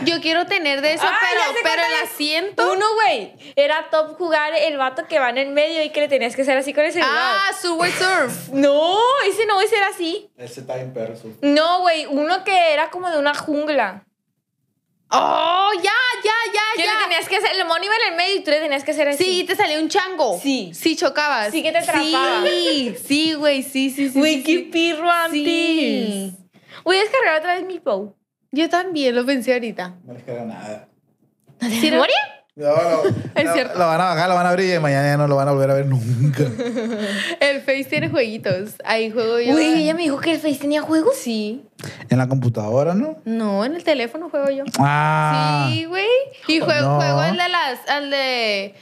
[0.04, 2.72] Yo quiero tener de eso, Ah, pero, pero el asiento.
[2.72, 6.08] Uno, güey, era top jugar el vato que va en el medio y que le
[6.08, 7.12] tenías que hacer así con el celular.
[7.14, 8.48] Ah, Subway Surf.
[8.52, 10.30] No, ese no, ese era así.
[10.36, 11.14] Ese está bien perro.
[11.42, 14.04] No, güey, uno que era como de una jungla.
[15.12, 15.90] Oh, ya,
[16.22, 16.98] ya, ya, ya.
[17.02, 19.08] tenías que hacer, el mono iba en el medio y tú le tenías que hacer
[19.08, 19.24] así.
[19.24, 20.38] Sí, te salió un chango.
[20.40, 20.70] Sí.
[20.72, 21.50] Sí, chocabas.
[21.50, 22.44] Sí que te atrapaba.
[22.44, 24.18] Sí, sí, güey, sí, sí, sí.
[24.18, 24.68] Güey, sí, qué sí.
[24.72, 25.42] pirro antes.
[25.42, 26.36] Sí.
[26.84, 28.14] Voy a descargar otra vez mi Pow.
[28.52, 29.96] Yo también lo pensé ahorita.
[30.04, 30.88] No les queda nada.
[31.60, 32.16] ¿Sí, memoria?
[32.56, 33.02] No, no.
[33.34, 33.78] Es no, cierto.
[33.78, 35.52] Lo van a bajar, lo van a abrir y mañana ya no lo van a
[35.52, 36.44] volver a ver nunca.
[37.70, 38.74] El Face tiene jueguitos.
[38.84, 39.52] Ahí juego yo.
[39.52, 41.16] Güey, ella me dijo que el Face tenía juegos.
[41.16, 41.62] Sí.
[42.08, 43.16] en la computadora, ¿no?
[43.24, 44.64] No, en el teléfono juego yo.
[44.78, 45.68] Ah.
[45.72, 46.06] Sí, güey.
[46.48, 46.96] Y juego, no.
[46.96, 47.78] juego el de las.
[47.88, 48.74] El de.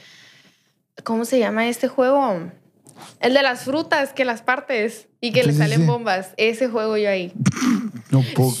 [1.03, 2.51] ¿Cómo se llama este juego?
[3.21, 5.85] El de las frutas que las partes y que Sí, le sí, salen sí.
[5.85, 6.33] bombas.
[6.37, 7.31] Ese juego yo ahí.
[8.09, 8.51] No puedo.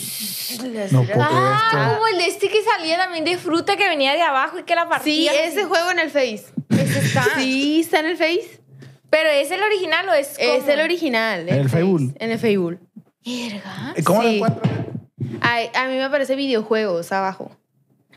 [0.91, 4.21] No puedo Ah, como el de este que salía también de fruta que venía de
[4.21, 5.43] abajo y que la Sí, partía.
[5.45, 6.45] ese juego en el Face.
[6.69, 7.25] Ese está.
[7.37, 8.58] Sí, está en el Face.
[9.09, 10.49] Pero ¿es el original o es como?
[10.53, 11.49] Es el original.
[11.49, 11.77] ¿En el Face.
[11.83, 12.15] Facebook?
[12.19, 12.79] En el Facebook.
[13.25, 13.93] Verga.
[13.97, 14.35] ¿Y ¿Cómo lo Sí.
[14.35, 15.09] encuentran?
[15.41, 17.51] Ay, a mí me aparece videojuegos abajo.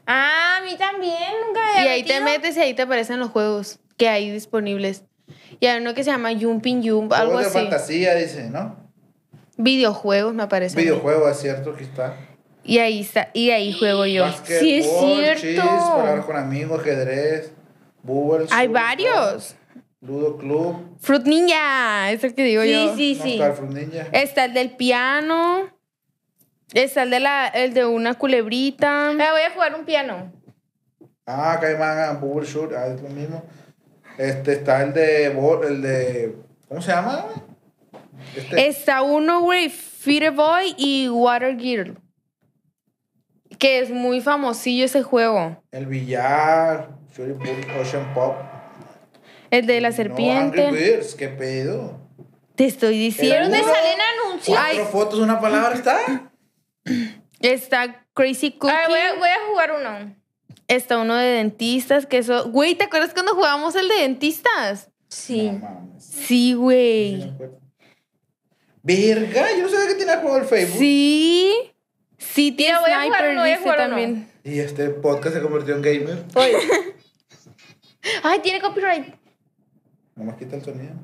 [0.07, 1.15] Ah, a mí también.
[1.47, 4.31] Nunca me había Y ahí te metes y ahí te aparecen los juegos que hay
[4.31, 5.05] disponibles.
[5.61, 7.55] Y hay uno que se llama Jumping Jump, algo de así.
[7.55, 8.77] fantasía, dice, ¿no?
[9.57, 10.83] Videojuegos me aparecen.
[10.83, 12.17] Videojuego, es cierto, aquí está.
[12.65, 14.25] Y ahí está, y ahí juego yo.
[14.45, 15.41] Sí, es cierto.
[15.43, 17.53] chis, jugar con amigos, ajedrez.
[18.51, 19.55] Hay surf, varios.
[20.03, 20.99] Ludo Club.
[21.01, 22.97] Fruit Ninja, es el que digo Sí, yo.
[22.97, 23.33] sí, no, sí.
[23.35, 24.07] está el Fruit Ninja.
[24.13, 25.71] Está el del piano.
[26.75, 29.13] Está el de la, el de una culebrita.
[29.15, 30.33] Me voy a jugar un piano.
[31.27, 33.45] Ah, manga, Bubble Shoot, ah, es lo mismo.
[34.19, 36.37] Este está el de, bol- el de,
[36.69, 37.27] ¿cómo se llama?
[38.37, 41.97] Este, Está uno, güey, Feeder Boy y Water Girl.
[43.59, 45.63] Que es muy famosillo ese juego.
[45.71, 48.35] El billar, Fury Pool, Ocean Pop.
[49.53, 50.67] El de la No, serpiente.
[50.67, 52.01] Angry Birds, ¿qué pedo?
[52.55, 53.51] Te estoy diciendo.
[53.51, 54.59] ¿Dónde salen anuncios?
[54.59, 56.33] Cuatro fotos, una palabra está.
[57.39, 58.75] Está Crazy Cookie.
[58.75, 60.17] A ver, voy a, voy a jugar uno.
[60.69, 62.49] Está uno de dentistas, que eso...
[62.49, 64.91] Güey, ¿te acuerdas cuando jugábamos el de dentistas?
[65.09, 65.61] Sí.
[65.99, 67.31] Sí, güey.
[68.83, 70.79] Verga, yo no sabía que tenía juego el Facebook.
[70.79, 71.75] Sí.
[72.17, 74.31] Sí, tiene Mira, voy a jugar uno, voy a jugar también.
[74.45, 76.25] Y este podcast se convirtió en gamer.
[76.37, 76.57] Oye.
[78.23, 79.22] Ay, tiene copyright.
[80.17, 80.95] Nomás quita el sonido.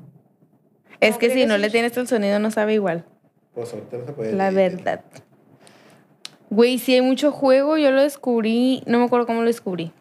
[0.99, 3.05] Es que si no le tienes el sonido no sabe igual.
[3.53, 4.33] Pues ahorita no se puede.
[4.33, 5.03] La verdad.
[6.49, 9.93] Güey, si hay mucho juego, yo lo descubrí, no me acuerdo cómo lo descubrí.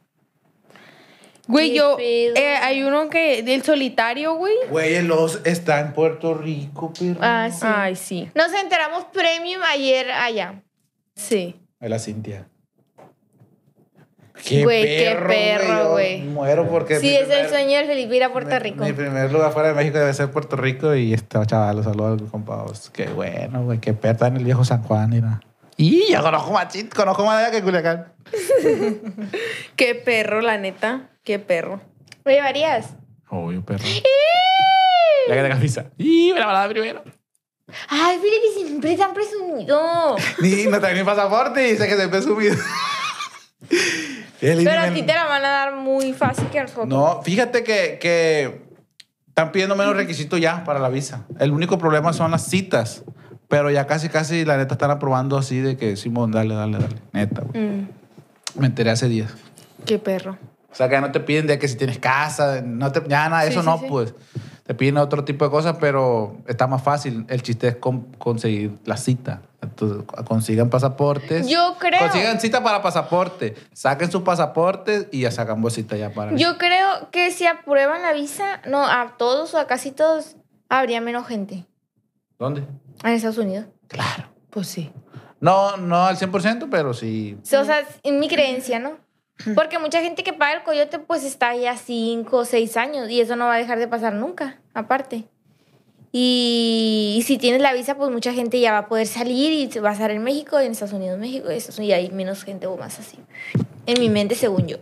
[1.46, 4.54] Güey, ¿Qué yo, eh, hay uno que, del solitario, güey.
[4.70, 7.20] Güey, el os está en Puerto Rico, perro.
[7.22, 7.60] Ah, sí.
[7.62, 8.30] Ay, sí.
[8.34, 10.62] Nos enteramos premium ayer allá.
[11.14, 11.56] Sí.
[11.80, 12.48] De la Cintia.
[14.62, 16.22] Güey, qué perro, güey.
[16.22, 16.98] Muero porque.
[17.00, 18.84] Sí, mi es el sueño del Felipe ir a Puerto mi- Rico.
[18.84, 22.20] Mi primer lugar fuera de México debe ser Puerto Rico y este chaval, los saludos
[22.22, 22.62] al compa.
[22.64, 22.90] Os.
[22.90, 23.78] Qué bueno, güey.
[23.80, 25.40] Qué perro en el viejo San Juan, mira.
[25.76, 28.12] Y yo conozco más chit, conozco más allá que Culiacán.
[29.76, 31.10] Qué perro, la neta.
[31.22, 31.80] Qué perro.
[32.24, 32.94] ¿Me llevarías?
[33.30, 33.84] Obvio, perro.
[35.28, 35.86] Ya que te camisa.
[35.98, 37.02] Y me la balada primero.
[37.88, 40.16] Ay, Felipe, siempre tan presumido.
[40.40, 42.54] Ni no trae ni pasaporte y dice que subido.
[42.54, 43.68] El
[44.40, 46.86] Pero a ti te la van a dar muy fácil que a nosotros.
[46.88, 48.62] No, fíjate que, que
[49.28, 51.24] están pidiendo menos requisitos ya para la visa.
[51.38, 53.04] El único problema son las citas.
[53.48, 56.96] Pero ya casi, casi, la neta, están aprobando así de que, Simón, dale, dale, dale.
[57.12, 57.64] Neta, güey.
[57.66, 57.88] Mm,
[58.56, 59.32] Me enteré hace días.
[59.86, 60.36] qué perro.
[60.70, 63.26] O sea, que ya no te piden de que si tienes casa, no te, ya
[63.30, 63.86] nada, Sí, eso sí, no, sí.
[63.88, 64.14] pues.
[64.66, 67.24] Te piden otro tipo de cosas, pero está más fácil.
[67.30, 69.40] El chiste es con- conseguir la cita.
[69.60, 71.48] Entonces, consigan pasaportes.
[71.48, 73.56] Yo creo- Consigan cita para pasaporte.
[73.72, 76.36] Saquen su pasaporte y ya sacan bolsita ya para.
[76.36, 80.36] Yo creo que si aprueban la visa, no, a todos o a casi todos,
[80.68, 81.66] habría menos gente
[82.38, 82.64] ¿Dónde?
[83.02, 83.66] en Estados Unidos.
[84.50, 84.92] Pues sí.
[85.40, 87.36] No, no al 100%, pero sí.
[87.42, 88.96] O sea, es mi creencia, ¿no?
[89.54, 93.20] Porque mucha gente que paga el coyote, pues está ya cinco o seis años y
[93.20, 95.28] eso no va a dejar de pasar nunca, aparte.
[96.12, 99.78] Y, y si tienes la visa, pues mucha gente ya va a poder salir y
[99.80, 102.66] va a estar en México, en Estados Unidos, México, y, eso, y hay menos gente
[102.66, 103.18] o más así.
[103.86, 104.78] En mi mente, según yo.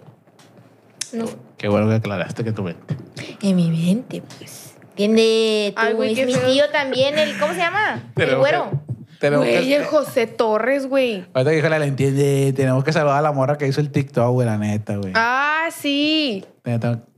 [1.12, 2.94] No, Qué bueno que aclaraste que tu mente.
[3.42, 4.74] en mi mente, pues.
[4.94, 6.50] Tiene Ay, güey, es qué mi feo.
[6.50, 8.10] tío también, el, ¿cómo se llama?
[8.16, 8.70] El güero.
[8.70, 8.86] que-
[9.20, 11.24] tenemos Güey, que- el José Torres, güey.
[11.34, 12.52] Ahorita que Híjole, la entiende.
[12.54, 15.12] Tenemos que saludar a la morra que hizo el TikTok, güey, la neta, güey.
[15.14, 16.44] Ah, sí.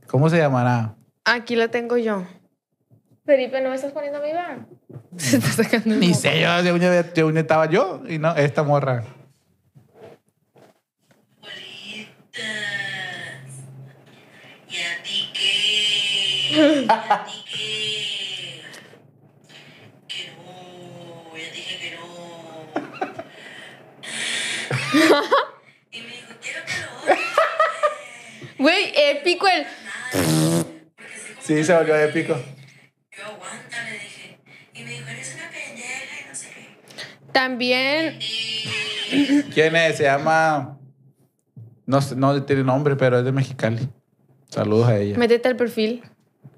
[0.07, 0.95] ¿Cómo se llamará?
[1.25, 2.23] Aquí la tengo yo.
[3.29, 4.67] Felipe, ¿no me estás poniendo mi van?
[5.17, 6.91] Se está sacando Ni sé, yo, según yo
[7.39, 9.03] estaba yo y no, esta morra.
[14.67, 16.49] ¿Y a ti qué?
[16.87, 18.61] ¿Y a ti qué?
[20.07, 22.01] Que no, ya dije que no.
[25.91, 28.63] Y me dijo, quiero que lo.
[28.63, 29.67] Güey, épico el...
[31.41, 32.35] Sí, se volvió épico.
[33.19, 34.39] Yo aguanta, le dije.
[34.73, 37.31] Y me dijo, eres una pendeja y no sé qué.
[37.33, 38.19] También...
[39.53, 39.97] ¿Quién es?
[39.97, 40.77] Se llama.
[41.85, 43.89] No, sé- no tiene nombre, pero es de Mexicali.
[44.49, 45.17] Saludos a ella.
[45.17, 46.03] Métete al perfil.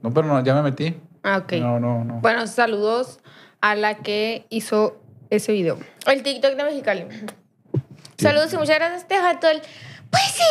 [0.01, 0.95] No, pero no, ya me metí.
[1.24, 1.53] Ah, ok.
[1.53, 2.16] No, no, no.
[2.16, 3.19] Bueno, saludos
[3.61, 5.80] a la que hizo ese video.
[6.06, 7.06] El TikTok de Mexicali.
[8.18, 9.07] Saludos y muchas gracias.
[9.07, 9.61] Te faltó el.
[10.10, 10.44] Pues sí.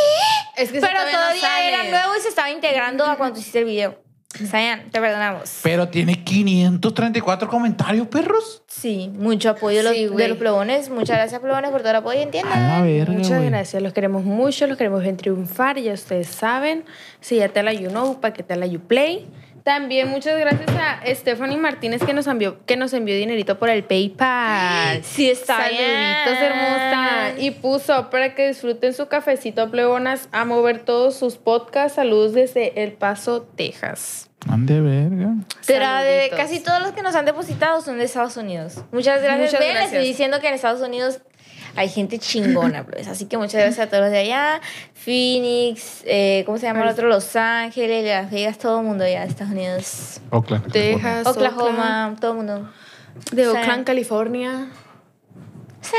[0.56, 1.68] Es que Pero todavía no todavía sale.
[1.68, 4.02] era nuevo y se estaba integrando a cuando hiciste el video.
[4.48, 5.58] Sayan, te perdonamos.
[5.64, 8.62] Pero tiene 534 comentarios, perros.
[8.68, 10.88] Sí, mucho apoyo de los, Sí, de los plebones.
[10.88, 12.20] Muchas gracias, plebones, por todo el apoyo.
[12.20, 12.68] A Entiendan.
[12.68, 13.50] la verga, Muchas güey.
[13.50, 16.84] gracias, los queremos mucho, los queremos ver triunfar, ya ustedes saben.
[17.20, 19.26] Si ya te la you know, para que te la you play.
[19.64, 23.84] También muchas gracias a Stephanie Martínez que nos envió, que nos envió dinerito por el
[23.84, 25.02] PayPal.
[25.04, 26.52] Sí, está Saluditos, bien.
[26.52, 27.32] hermosa.
[27.38, 31.96] Y puso para que disfruten su cafecito, plebonas, a mover todos sus podcasts.
[31.96, 34.30] Saludos desde El Paso, Texas.
[34.48, 35.34] Ande verga.
[35.66, 38.82] Pero de casi todos los que nos han depositado son de Estados Unidos.
[38.90, 39.52] Muchas gracias.
[39.52, 39.92] Muchas Ven, les gracias.
[39.92, 41.20] estoy diciendo que en Estados Unidos
[41.80, 43.08] hay gente chingona, pues.
[43.08, 44.60] Así que muchas gracias a todos los de allá.
[44.92, 47.08] Phoenix, eh, ¿cómo se llama el otro?
[47.08, 50.20] Los Ángeles, Las Vegas, todo el mundo allá de Estados Unidos.
[50.30, 50.70] Oakland.
[50.70, 52.70] Texas, Oklahoma, todo el mundo.
[53.32, 53.48] De.
[53.48, 54.68] Oakland, California.
[55.80, 55.96] Sí.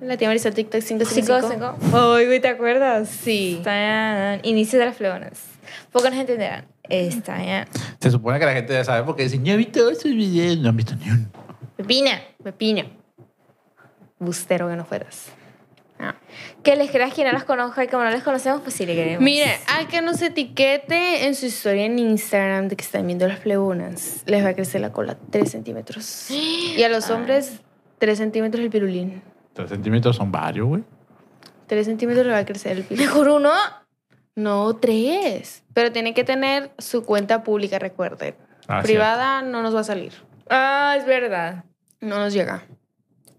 [0.00, 1.76] La tía Marisa TikTok Cinco, 555.
[1.80, 1.96] cinco.
[1.96, 3.08] Ay, güey, ¿te acuerdas?
[3.08, 3.56] Sí.
[3.58, 5.42] Están inicio de las fleonas.
[5.92, 6.66] Pocos nos entenderán.
[6.88, 7.68] Está ya.
[8.00, 10.58] Se supone que la gente ya sabe porque dicen, ya he visto esos videos.
[10.58, 11.28] No han visto ni uno.
[11.76, 12.20] Pepina.
[12.42, 12.99] Pepino.
[14.20, 15.32] Bustero que no fueras.
[15.98, 16.14] Ah.
[16.62, 18.94] Que les creas que no las conozca y como no les conocemos, pues sí le
[18.94, 19.22] queremos.
[19.22, 23.40] Mire, al que nos etiquete en su historia en Instagram de que están viendo las
[23.40, 26.28] plebonas, les va a crecer la cola 3 centímetros.
[26.76, 27.60] Y a los hombres,
[27.98, 29.22] 3 centímetros el pirulín.
[29.52, 30.84] Tres centímetros son varios, güey.
[31.66, 33.06] 3 centímetros le va a crecer el pirulín.
[33.06, 33.50] Mejor uno.
[34.36, 35.64] No, 3.
[35.74, 38.34] Pero tiene que tener su cuenta pública, recuerden.
[38.68, 40.12] Ah, Privada no nos va a salir.
[40.48, 41.64] Ah, es verdad.
[42.00, 42.62] No nos llega.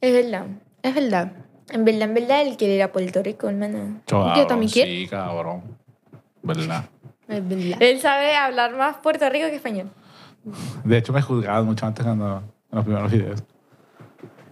[0.02, 0.46] Es verdad.
[0.84, 1.32] Es verdad.
[1.70, 4.02] En verdad, en verdad, él quiere ir a Puerto Rico, hermano.
[4.08, 4.92] Yo también quiero.
[4.92, 5.78] Sí, cabrón.
[6.42, 6.86] ¿Verdad?
[7.28, 7.82] Es verdad.
[7.82, 9.90] Él sabe hablar más Puerto Rico que español.
[10.84, 13.44] De hecho, me juzgaban mucho antes cuando en los primeros videos.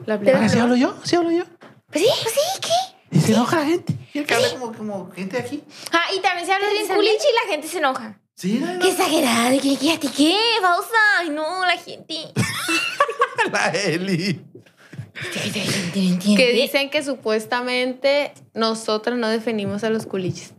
[0.05, 0.95] La Pero- plena- ¿Así hablo yo?
[1.03, 1.43] ¿Sí hablo yo?
[1.91, 3.17] Pues sí, pues sí, ¿qué?
[3.17, 3.95] Y se enoja la gente.
[4.13, 5.63] Y el que habla como, como gente de aquí.
[5.91, 8.19] Ah, y también se habla bien culichi y la gente se enoja.
[8.35, 8.79] Sí, no, no.
[8.79, 10.37] Qué exagerado, ¿qué, qué, ti qué?
[10.61, 10.95] Pausa.
[11.19, 12.15] Ay, no, la gente.
[13.51, 14.17] La Eli.
[14.23, 15.07] La gente no entiende.
[15.93, 20.53] Que dicen que supuestamente nosotros no definimos a los culichis.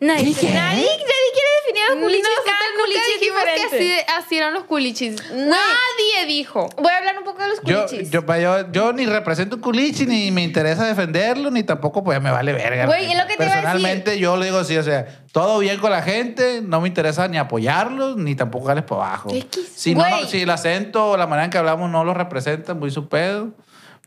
[0.00, 0.48] Nadie, ¿Qué?
[0.48, 1.53] nadie, nadie quiere
[1.88, 2.22] los culichis.
[2.22, 2.64] Nosotros Cada
[3.18, 3.76] que diferente.
[3.76, 5.16] así, así eran los culichis.
[5.32, 6.68] Nadie dijo.
[6.76, 8.10] Voy a hablar un poco de los Yo, culichis.
[8.10, 12.30] yo, yo, yo ni represento un culichi, ni me interesa defenderlo, ni tampoco pues me
[12.30, 12.86] vale verga.
[12.86, 13.62] Güey, es lo que te iba a decir.
[13.62, 17.28] Personalmente yo le digo así, o sea, todo bien con la gente, no me interesa
[17.28, 19.30] ni apoyarlos, ni tampoco darles por abajo.
[19.74, 22.74] Si, no, no- si el acento o la manera en que hablamos no lo representa,
[22.74, 23.50] muy su pedo.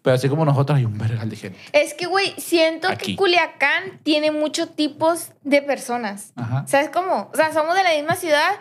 [0.02, 1.60] Pero así como nosotros hay un vergal de gente.
[1.74, 3.12] Es que, güey, siento Aquí.
[3.14, 6.32] que Culiacán tiene muchos tipos de personas.
[6.36, 6.66] Ajá.
[6.68, 7.30] ¿Sabes cómo?
[7.34, 8.52] O sea, somos de la misma ciudad,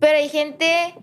[0.00, 0.94] pero hay gente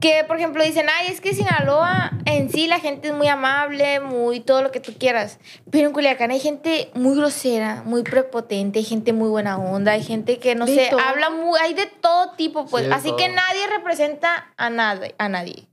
[0.00, 4.00] que, por ejemplo, dicen, ay, es que Sinaloa en sí la gente es muy amable,
[4.00, 5.38] muy todo lo que tú quieras.
[5.70, 10.02] Pero en Culiacán hay gente muy grosera, muy prepotente, hay gente muy buena onda, hay
[10.04, 11.00] gente que, no De sé, todo.
[11.00, 12.84] habla muy, hay de todo tipo, pues.
[12.86, 13.16] Sí, Así todo.
[13.16, 15.66] que nadie representa a nadie, a nadie.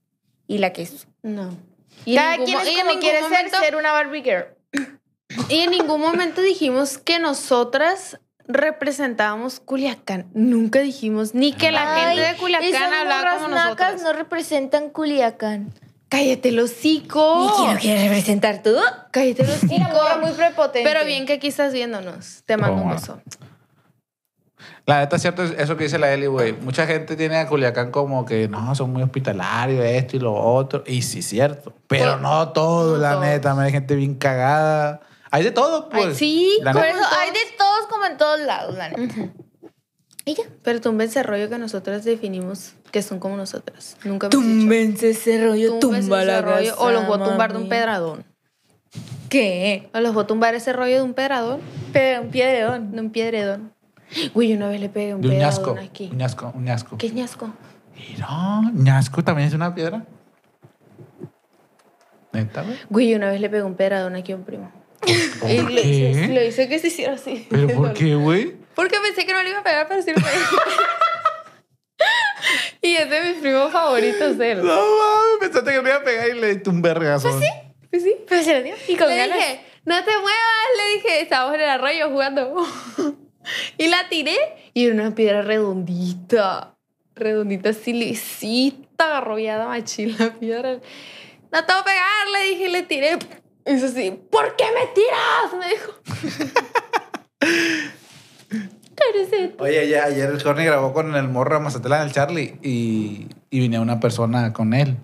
[0.47, 1.07] Y la que es.
[1.21, 1.55] No.
[2.05, 4.45] Y en Cada ningún quien es como quiere momento- ser, ser una Barbie girl.
[5.49, 10.27] Y en ningún momento dijimos que nosotras representábamos Culiacán.
[10.33, 14.01] Nunca dijimos ni que la Ay, gente de Culiacán hablaba como nosotros.
[14.03, 15.73] no representan Culiacán.
[16.09, 17.47] Cállate el hocico.
[17.51, 18.75] ¿Y quién lo quieres representar tú?
[19.11, 20.19] Cállate el hocico.
[20.21, 20.87] Muy prepotente.
[20.87, 22.43] Pero bien que aquí estás viéndonos.
[22.45, 23.19] Te mando un beso.
[24.85, 26.51] La neta es cierto eso que dice la Eli, güey.
[26.53, 30.83] Mucha gente tiene a Culiacán como que no, son muy hospitalarios, esto y lo otro.
[30.85, 31.73] Y sí, cierto.
[31.87, 33.23] Pero no todo, no la todos.
[33.25, 33.61] neta.
[33.61, 34.99] Hay gente bien cagada.
[35.31, 36.07] Hay de todo, pues.
[36.07, 39.15] Ay, sí, La Por neta- eso hay de todos como en todos lados, la neta.
[40.25, 40.43] Y ya.
[40.63, 43.97] Pero túmbense ese rollo que nosotras definimos que son como nosotras.
[44.03, 44.29] Nunca.
[44.29, 46.75] Túmbense ese rollo, tumba la rollo.
[46.77, 48.25] O los voy a tumbar de un pedradón.
[49.29, 49.89] ¿Qué?
[49.93, 51.61] O los voy a tumbar ese rollo de un pedradón.
[51.91, 52.91] Pero un piedreón.
[52.91, 53.72] De un piedredón.
[54.35, 55.77] Yo una vez le pegué un De un pedradón ñasco.
[55.83, 56.09] aquí.
[56.11, 56.97] Un ñasco, un ñasco.
[56.97, 57.53] ¿Qué es ñasco?
[57.95, 60.05] Mira, ñasco también es una piedra.
[62.31, 62.77] ¿Neta, güey?
[62.89, 64.71] Güey, yo una vez le pegué un pedradón aquí a un primo.
[65.39, 66.27] ¿Por Y le hice, qué?
[66.33, 67.45] le hice que se hiciera así.
[67.49, 68.55] ¿Pero por qué, güey?
[68.75, 70.27] Porque pensé que no le iba a pegar, pero sí le pegué.
[72.81, 74.59] y es de mis primos favoritos él.
[74.59, 77.29] No mames, pensaste que me iba a pegar y le diste un vergazo.
[77.29, 77.49] Pues sí,
[77.91, 78.15] pues sí.
[78.27, 78.75] Pero se lo dio.
[78.87, 79.37] Y con Le ganas.
[79.37, 82.65] dije, no te muevas, le dije, estábamos en el arroyo jugando.
[83.77, 84.35] y la tiré
[84.73, 86.75] y era una piedra redondita,
[87.15, 90.79] redondita, así lisita, arrollada, machín la piedra.
[91.51, 93.19] No te voy a pegar, le dije, le tiré.
[93.65, 95.53] Y hizo así, ¿por qué me tiras?
[95.59, 95.91] Me dijo.
[99.59, 103.59] Oye, ya, ayer el Corny grabó con el morro de Mazatlán, el Charlie, y, y
[103.59, 104.97] venía una persona con él.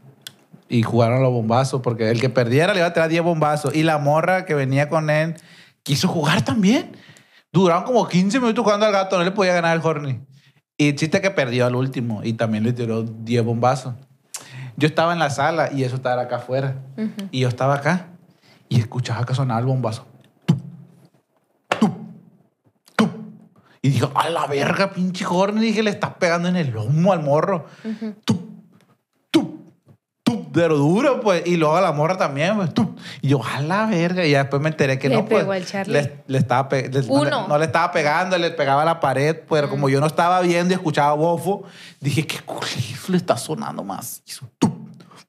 [0.67, 3.75] Y jugaron los bombazos, porque el que perdiera le iba a tirar 10 bombazos.
[3.75, 5.35] Y la morra que venía con él
[5.83, 6.95] quiso jugar también.
[7.51, 10.21] Duraron como 15 minutos jugando al gato, no le podía ganar el Horny.
[10.77, 13.95] Y el chiste es que perdió al último y también le tiró 10 bombazos.
[14.77, 16.75] Yo estaba en la sala y eso estaba acá afuera.
[17.31, 18.07] Y yo estaba acá
[18.69, 20.05] y escuchaba que sonaba el bombazo.
[23.81, 25.61] Y dijo, a la verga, pinche Horny.
[25.61, 27.65] Dije, le estás pegando en el lomo al morro.
[28.25, 28.38] Tup,
[30.53, 31.43] pero duro, pues.
[31.45, 32.73] Y luego a la morra también, pues.
[32.73, 32.97] tup.
[33.21, 34.25] Y yo, a la verga.
[34.25, 35.41] Y ya después me enteré que Le no, pues.
[35.41, 35.93] pegó al Charlie.
[35.93, 37.47] Le, le estaba pe- le- no, le, Uno.
[37.47, 39.35] no le estaba pegando, le pegaba a la pared.
[39.49, 41.63] Pero como yo no estaba viendo y escuchaba bofo,
[41.99, 42.67] dije, qué culero
[43.09, 44.21] le está sonando más.
[44.25, 44.73] Hizo tup,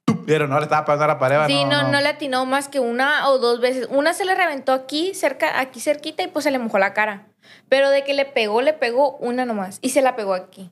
[0.04, 0.24] tup.
[0.26, 1.38] Pero no le estaba pegando a la pared.
[1.46, 3.88] Sí, no, no, le atinó más que una o dos veces.
[3.90, 7.26] Una se le reventó aquí, cerca, aquí cerquita, y pues se le mojó la cara.
[7.68, 9.78] Pero de que le pegó, le pegó una nomás.
[9.80, 10.70] Y se la pegó aquí.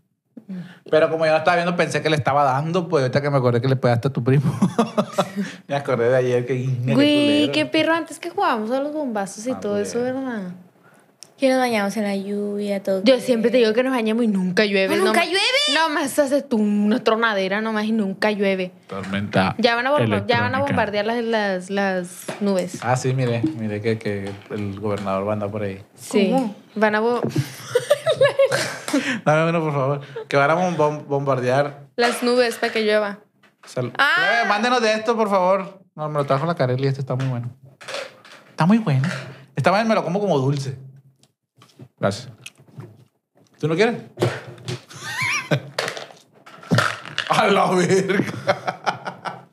[0.91, 3.37] Pero como yo no estaba viendo, pensé que le estaba dando, pues ahorita que me
[3.39, 4.53] acordé que le pegaste a tu primo.
[5.69, 6.67] me acordé de ayer que...
[6.95, 10.53] Güey, qué perro antes que jugábamos a los bombazos y Ah, todo eso, ¿verdad?
[11.39, 13.01] Que nos bañamos en la lluvia, todo.
[13.05, 14.95] Yo siempre te digo que nos bañemos y nunca llueve.
[14.95, 15.41] ¿Ah, nunca Nomás- llueve?
[15.73, 18.73] Nomás hace tú una tronadera nomás y nunca llueve.
[18.89, 19.55] Tormenta.
[19.59, 22.09] Ya van a, bomba- ya van a bombardear las, las, las
[22.41, 22.79] nubes.
[22.83, 25.81] Ah, sí, mire, mire que, que el gobernador va a andar por ahí.
[25.95, 26.35] Sí.
[26.75, 27.21] Van a bo-
[29.25, 30.01] Dame uno, por favor.
[30.29, 31.87] Que van a bom- bom- bombardear.
[31.95, 33.21] las nubes para que llueva.
[33.65, 34.43] Sal- Ah.
[34.45, 35.83] Eh, mándenos de esto, por favor.
[35.95, 37.51] No, me lo trajo la Carelli y este está muy bueno.
[38.51, 39.09] Está muy bueno.
[39.55, 40.77] Esta vez me lo como como dulce.
[42.01, 42.29] Gracias.
[43.59, 43.97] ¿Tú no quieres?
[47.29, 49.45] A la verga.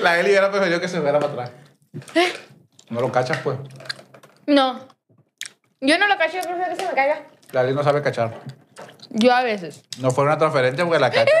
[0.00, 1.50] La Eli hubiera preferido que se fuera para atrás.
[2.88, 3.58] No lo cachas, pues.
[4.46, 4.88] No.
[5.80, 7.26] Yo no lo cacho, yo prefiero que se me caiga.
[7.52, 8.40] La Eli no sabe cachar.
[9.10, 9.82] Yo a veces.
[9.98, 11.30] No fue una transferencia porque la cacha.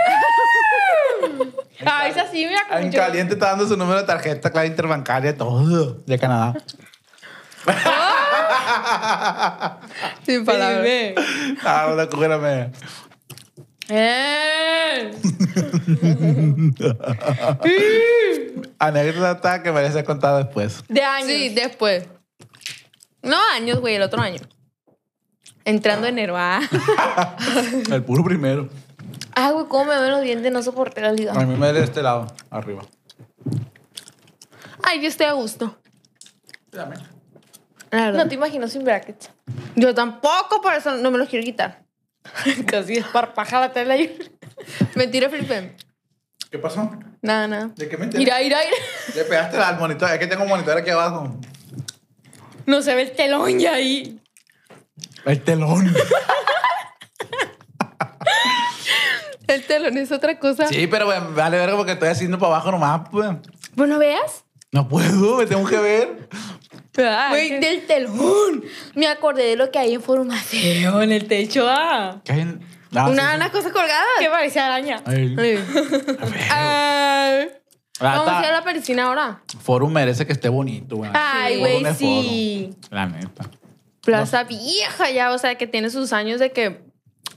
[1.86, 5.94] Ah, es así, mira En caliente está dando su número de tarjeta, clave interbancaria, todo.
[6.06, 6.54] De Canadá.
[10.26, 11.14] Sin palabras.
[11.64, 12.70] Ah, una cúrame.
[13.88, 15.10] Eh.
[18.78, 20.84] Anécdota que merece contar después.
[20.88, 21.28] De años.
[21.28, 22.06] Sí, después.
[23.22, 24.40] No años, güey, el otro año.
[25.64, 26.34] Entrando enero.
[26.36, 26.60] Ah.
[27.90, 28.68] El puro primero.
[29.34, 31.32] Ah, güey, cómo me ven los dientes, no soporté la liga.
[31.32, 32.82] A mí me duele de este lado, arriba.
[34.82, 35.76] Ay, yo estoy a gusto.
[36.72, 36.96] Dame.
[37.90, 38.24] La verdad.
[38.24, 39.30] No te imagino sin brackets.
[39.76, 41.82] Yo tampoco, por eso no me los quiero quitar.
[42.66, 44.16] Casi esparpaja la tela ahí.
[44.94, 45.76] Mentira, Felipe.
[46.50, 46.90] ¿Qué pasó?
[47.22, 47.70] Nada, nada.
[47.76, 48.24] ¿De qué me enteré?
[48.24, 48.76] Mira, mira, mira.
[49.14, 50.10] Le pegaste al monitor.
[50.10, 51.38] Es que tengo un monitor aquí abajo.
[52.66, 54.20] No se ve el telón ya ahí.
[55.24, 55.94] El telón.
[59.46, 60.68] El telón es otra cosa.
[60.68, 63.28] Sí, pero güey, vale verga porque estoy haciendo para abajo nomás, pues.
[63.74, 64.44] Bueno, veas.
[64.70, 66.28] No puedo, me tengo que ver.
[67.30, 68.64] Güey, del telón.
[68.94, 71.02] Me acordé de lo que hay en Formación.
[71.02, 72.20] en el techo, ah.
[72.24, 72.60] ¿Qué hay en-
[72.92, 73.36] Ah, sí, Una, sí.
[73.36, 74.04] unas cosas colgadas.
[74.18, 75.00] Que parecía araña.
[75.06, 75.36] Ay.
[76.50, 77.48] Ay.
[78.00, 79.42] Ah, Vamos a ir a la piscina ahora.
[79.60, 81.10] Forum merece que esté bonito, güey.
[81.14, 82.70] Ay, güey, sí.
[82.90, 83.48] La neta.
[84.02, 86.80] Plaza vieja ya, o sea, que tiene sus años de que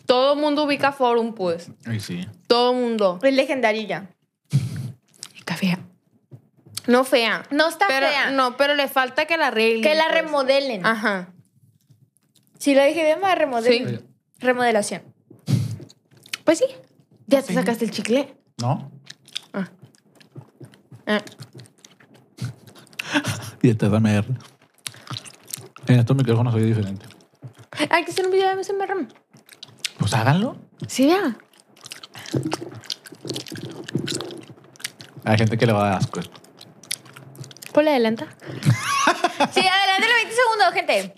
[0.06, 1.70] todo mundo ubica Forum, pues.
[1.86, 2.26] Ay, sí.
[2.48, 3.20] Todo mundo.
[3.22, 4.10] Es ya.
[5.38, 5.80] Está fea.
[6.88, 7.44] No fea.
[7.50, 8.32] No está pero, fea.
[8.32, 9.82] No, pero le falta que la arreglen.
[9.82, 10.22] Que la pues.
[10.22, 10.86] remodelen.
[10.86, 11.34] Ajá.
[12.60, 14.00] Si lo dije bien, más remodelen.
[14.00, 14.06] Sí.
[14.40, 15.02] Remodelación.
[16.44, 16.66] Pues sí.
[17.28, 18.36] Ya te sacaste el chicle.
[18.62, 18.92] ¿No?
[19.54, 19.70] Ah.
[23.62, 24.26] Y este es AMR.
[25.88, 27.06] En estos micrófonos soy diferente.
[27.90, 29.08] Hay que hacer un video de MSMR.
[29.98, 30.58] Pues háganlo.
[30.86, 31.38] Sí, ya.
[35.24, 36.43] Hay gente que le va a dar asco esto.
[37.74, 38.28] Ponle adelanta.
[39.52, 41.14] Sí, adelante los 20 segundos, gente.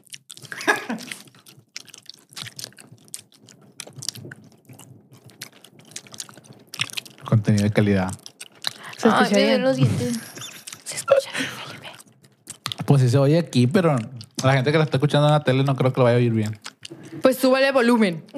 [7.26, 8.12] Contenido de calidad.
[8.98, 9.48] Se Ay, escucha me bien.
[9.48, 10.20] duelen los dientes.
[10.84, 11.90] Se escucha bien, Felipe.
[12.86, 13.96] Pues sí se oye aquí, pero
[14.44, 16.20] la gente que lo está escuchando en la tele no creo que lo vaya a
[16.20, 16.60] oír bien.
[17.22, 18.24] Pues súbale volumen.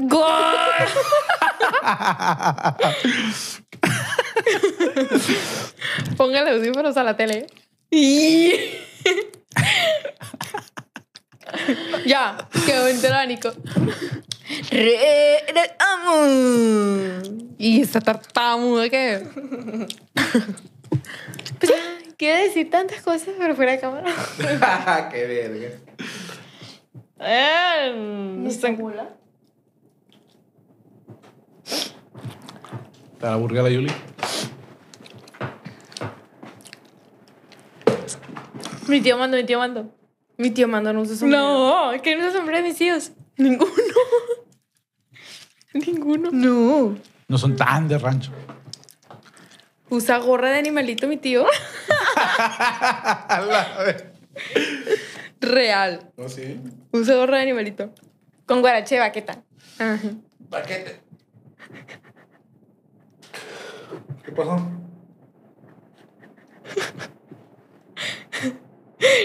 [6.18, 7.48] Póngale audífonos a la tele.
[12.06, 13.52] ya, quedó enteránico.
[17.58, 19.26] Y esa tartamuda que.
[21.60, 21.72] Pues,
[22.18, 24.14] quiero decir tantas cosas, pero fuera de cámara.
[25.12, 25.70] ¡Qué verga!
[27.96, 28.60] no sé.
[33.20, 33.92] ¿Te la burga la Yuli?
[38.88, 39.94] Mi tío mando, mi tío mando.
[40.38, 41.44] Mi tío manda no usa sombrero.
[41.44, 43.12] No, que no se sombrero de mis tíos.
[43.38, 43.72] Ninguno.
[45.74, 46.30] Ninguno.
[46.32, 46.98] No.
[47.28, 48.32] No son tan de rancho.
[49.90, 51.46] Usa gorra de animalito, mi tío.
[55.42, 56.12] Real.
[56.18, 56.60] ¿No sí?
[56.92, 57.94] Usa gorra de animalito.
[58.46, 59.44] Con guarache de baqueta.
[59.80, 60.10] Ajá.
[60.50, 61.02] Paquete.
[64.24, 64.62] ¿Qué pasó?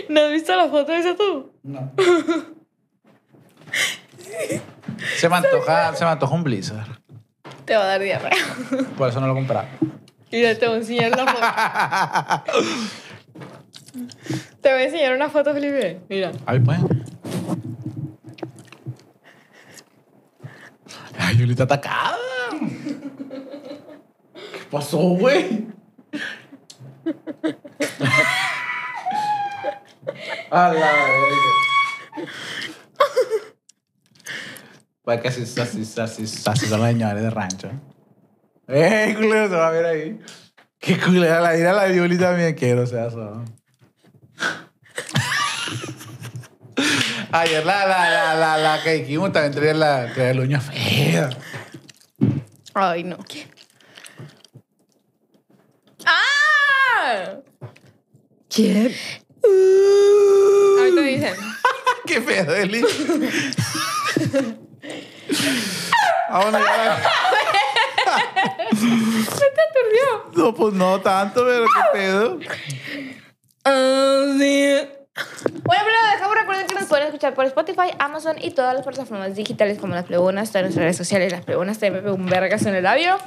[0.09, 1.53] ¿No has visto la foto de esa tú?
[1.63, 1.93] No.
[5.17, 6.89] Se me antoja, se me antoja un blizzard.
[7.65, 8.31] Te va a dar diarrea.
[8.97, 9.67] Por eso no lo compraba.
[10.31, 11.41] Mira, te voy a enseñar la foto.
[14.61, 16.01] te voy a enseñar una foto, Felipe.
[16.09, 16.33] Mira.
[16.47, 16.79] Ahí pues.
[21.19, 22.17] Ay, Yuli está atacada.
[24.35, 25.67] ¿Qué pasó, güey?
[30.53, 30.93] A la.
[35.01, 37.71] Pues que así, así, así, así son los señores de rancho.
[38.69, 39.49] ¡Eh, culero!
[39.49, 40.21] Se va a ver ahí.
[40.79, 41.41] ¡Qué culera!
[41.41, 43.43] La ira la Yuli también quiero, o sea, eso.
[47.33, 51.31] Ayer la, la, la, la, la que dijimos también traía la, traía la uña fea.
[52.75, 53.17] Ay, no.
[56.05, 57.39] ¡Ah!
[58.51, 58.93] ¿Quién?
[60.79, 61.35] Ahorita dicen.
[62.07, 62.85] ¡Qué feo, Eli!
[66.31, 67.03] Vámonos ya.
[68.71, 70.33] ¿Se te aturdió?
[70.35, 72.39] No, pues no tanto, pero qué pedo.
[73.65, 74.79] Ah, sí.
[75.65, 79.37] Bueno, pero dejamos recuerden que nos pueden escuchar por Spotify, Amazon y todas las plataformas
[79.37, 82.85] digitales como las plebonas, todas nuestras redes sociales, las me pegó un vergas en el
[82.85, 83.19] labio.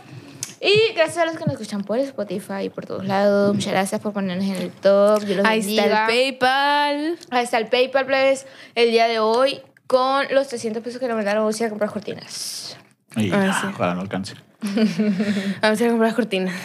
[0.61, 3.53] Y gracias a los que nos escuchan por Spotify y por todos lados.
[3.53, 5.19] Muchas gracias por ponernos en el top.
[5.23, 7.19] Dios los Ahí está el PayPal.
[7.29, 11.13] Ahí está el PayPal, plebes, el día de hoy con los 300 pesos que le
[11.13, 12.77] mandaron a a comprar cortinas.
[13.15, 13.67] Y Ah, sí.
[13.73, 14.33] ojalá no alcance.
[15.61, 16.55] Vamos a ir a comprar cortinas.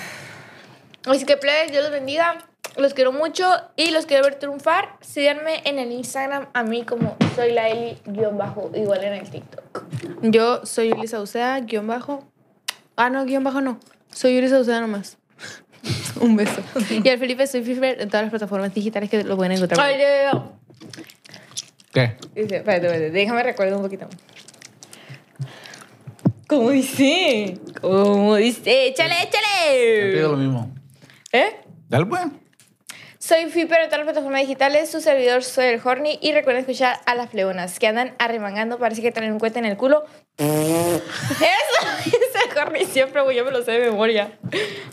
[1.07, 2.39] Así que, plebes, Dios los bendiga.
[2.77, 4.97] Los quiero mucho y los quiero ver triunfar.
[5.01, 9.29] Síganme en el Instagram a mí como soy la Eli guion bajo, igual en el
[9.29, 9.83] TikTok.
[10.23, 12.25] Yo soy Elisa Ucea, guion bajo.
[13.03, 13.81] Ah, no, guion bajo no.
[14.13, 15.17] Soy Elisa Ucea nomás.
[16.21, 16.61] Un beso.
[16.91, 19.81] Y al Felipe soy Fifer en todas las plataformas digitales que lo pueden encontrar.
[19.81, 20.43] Ay, Dios, Dios.
[21.95, 22.17] ¿Qué?
[22.35, 24.07] Dice, espérate, espérate, déjame recuerdo un poquito.
[26.47, 27.59] ¿Cómo dice?
[27.81, 28.89] ¿Cómo dice?
[28.89, 30.17] ¡Échale, Te échale!
[30.17, 30.75] digo lo mismo.
[31.33, 31.57] ¿Eh?
[31.89, 32.21] Dale, pues.
[33.19, 36.99] Soy Fiper en todas las plataformas digitales, su servidor soy el Horny y recuerden escuchar
[37.07, 40.05] a las plebonas que andan arremangando, parece que traen un cuete en el culo.
[40.39, 40.51] Eso
[42.57, 44.33] Horny siempre, güey, yo me lo sé de memoria.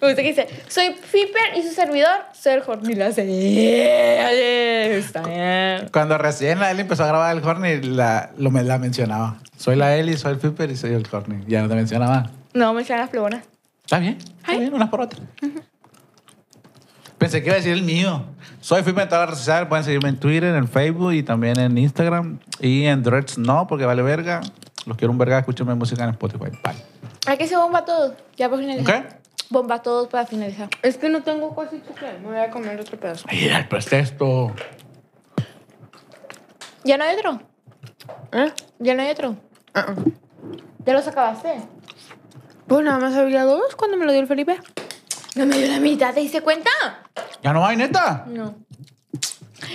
[0.01, 2.95] Me gusta que dice, soy Fiper y su servidor soy el Horny.
[2.95, 5.89] La hace, "Yeah, yeah, está bien.
[5.91, 9.37] Cuando recién la Eli empezó a grabar el Horny, la, lo, la mencionaba.
[9.57, 11.43] Soy la Eli, soy el Flipper y soy el Horny.
[11.47, 12.29] Ya no te mencionaba.
[12.53, 13.43] No, me echan las plebonas.
[13.83, 14.17] Está bien.
[14.39, 15.21] Está bien, unas por otras.
[17.17, 18.25] Pensé que iba a decir el mío.
[18.61, 19.67] Soy Flipper en todas las redes sociales.
[19.69, 22.39] Pueden seguirme en Twitter, en Facebook y también en Instagram.
[22.59, 24.41] Y en Threads no, porque vale verga.
[24.85, 25.39] Los quiero un verga.
[25.39, 26.51] Escúchenme música en Spotify.
[26.63, 26.75] Bye.
[27.27, 29.05] Hay que se bomba todo, ya para finalizar.
[29.05, 29.15] ¿Qué?
[29.49, 30.69] Bomba todos para finalizar.
[30.81, 32.19] Es que no tengo casi chocolate.
[32.19, 33.27] Me voy a comer otro pedazo.
[33.29, 34.53] Mira el pretexto.
[36.85, 37.41] ¿Ya no hay otro?
[38.31, 38.49] ¿Eh?
[38.79, 39.35] ¿Ya no hay otro?
[39.73, 39.95] Ah, ah.
[40.85, 41.55] ¿Ya los acabaste?
[42.65, 44.57] Pues nada más había dos cuando me lo dio el Felipe.
[45.35, 46.69] No me dio la mitad, ¿te diste cuenta?
[47.43, 48.23] ¿Ya no hay, neta?
[48.27, 48.55] No.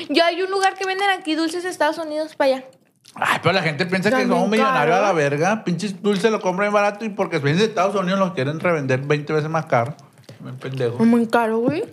[0.09, 2.65] Yo hay un lugar que venden aquí dulces de Estados Unidos para allá.
[3.15, 5.07] Ay, pero la gente piensa que También somos millonarios a caro.
[5.07, 5.65] la verga.
[5.65, 9.33] Pinches dulces lo compran barato y porque vienen de Estados Unidos los quieren revender 20
[9.33, 9.95] veces más caro.
[10.41, 10.97] Me pendejo.
[10.99, 11.85] Es muy caro, güey.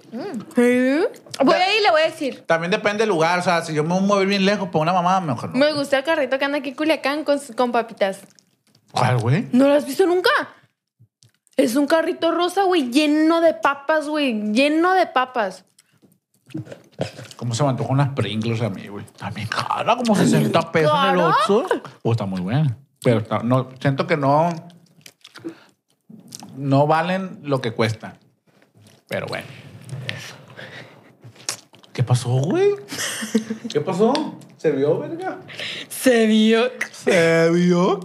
[0.55, 0.99] Sí.
[1.43, 2.43] Voy a ir y le voy a decir.
[2.47, 3.37] También depende del lugar.
[3.39, 5.57] O sea, si yo me voy a mover bien lejos por una mamá, mejor no.
[5.59, 8.21] Me gusta el carrito que anda aquí en Culiacán con, con papitas.
[8.91, 9.47] ¿Cuál, güey?
[9.51, 10.29] ¿No lo has visto nunca?
[11.57, 14.53] Es un carrito rosa, güey, lleno de papas, güey.
[14.53, 15.65] Lleno de papas.
[17.37, 19.05] ¿Cómo se me antojan unas Pringles a mí, güey?
[19.17, 21.27] También cara, como 60 pesos en el cara.
[21.29, 21.65] Oxxo.
[22.03, 22.77] Oh, está muy buena.
[23.03, 24.49] Pero está- no, siento que no...
[26.57, 28.17] No valen lo que cuestan.
[29.07, 29.47] Pero bueno.
[31.93, 32.71] ¿Qué pasó, güey?
[33.71, 34.37] ¿Qué pasó?
[34.57, 35.39] ¿Se vio, verga?
[35.87, 36.69] Se vio.
[36.91, 37.99] ¿Se vio?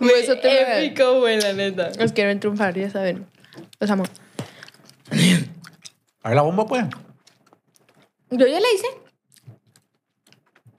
[0.00, 1.90] Güey, eso te épico, güey, la neta.
[1.98, 3.26] Los quiero triunfar, ya saben.
[3.80, 4.04] Los amo.
[6.26, 6.84] ¿Hay la bomba, pues?
[8.30, 8.86] Yo ya le hice.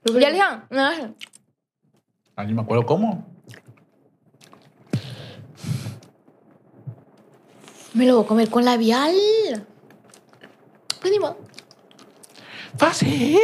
[0.04, 0.44] ¿Ya le hice?
[0.68, 1.14] No.
[2.36, 3.26] Ah, ni me acuerdo cómo.
[7.94, 9.14] Me lo voy a comer con labial.
[11.00, 11.38] Pues ni modo.
[12.76, 13.38] ¿Fácil?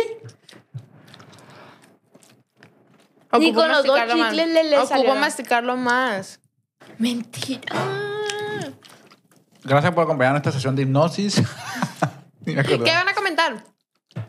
[3.33, 4.31] Ni Ocupo con los dos masticarlo más.
[4.31, 5.15] chicles le- le Ocupo salió.
[5.15, 6.41] masticarlo más.
[6.99, 7.63] Mentira.
[9.65, 11.43] Gracias por acompañarnos en esta sesión de hipnosis.
[12.47, 12.85] Ni me acordaba.
[12.85, 13.65] ¿Qué van a comentar?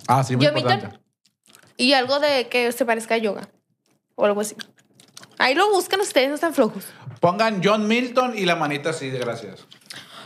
[0.08, 0.90] Ah, sí, muy importante.
[1.78, 3.50] Y algo de que se parezca a yoga.
[4.16, 4.56] O algo así.
[5.38, 6.86] Ahí lo buscan ustedes, no están flojos.
[7.20, 9.66] Pongan John Milton y la manita así de gracias.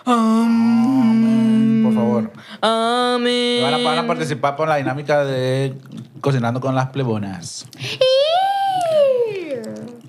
[0.05, 1.81] Amén.
[1.83, 2.31] Por favor.
[2.61, 3.63] Amén.
[3.63, 5.75] Van a, van a participar por la dinámica de
[6.21, 7.65] cocinando con las plebonas.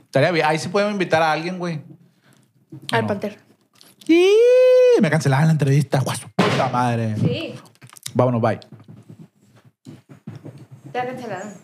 [0.05, 0.47] Estaría bien.
[0.47, 1.81] Ahí sí podemos invitar a alguien, güey.
[2.93, 3.07] Al No.
[3.09, 3.37] pantero.
[4.07, 4.35] Y
[5.01, 6.01] me cancelaron la entrevista.
[6.01, 7.15] ¡Guau, su puta madre!
[7.17, 7.55] Sí.
[8.15, 8.61] Vámonos, bye.
[10.93, 11.55] Ya cancelaron.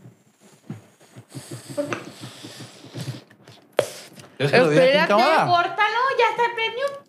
[4.39, 5.51] Yo se lo dije aquí en Espérate.
[5.51, 7.06] Córtalo, ya está el premio.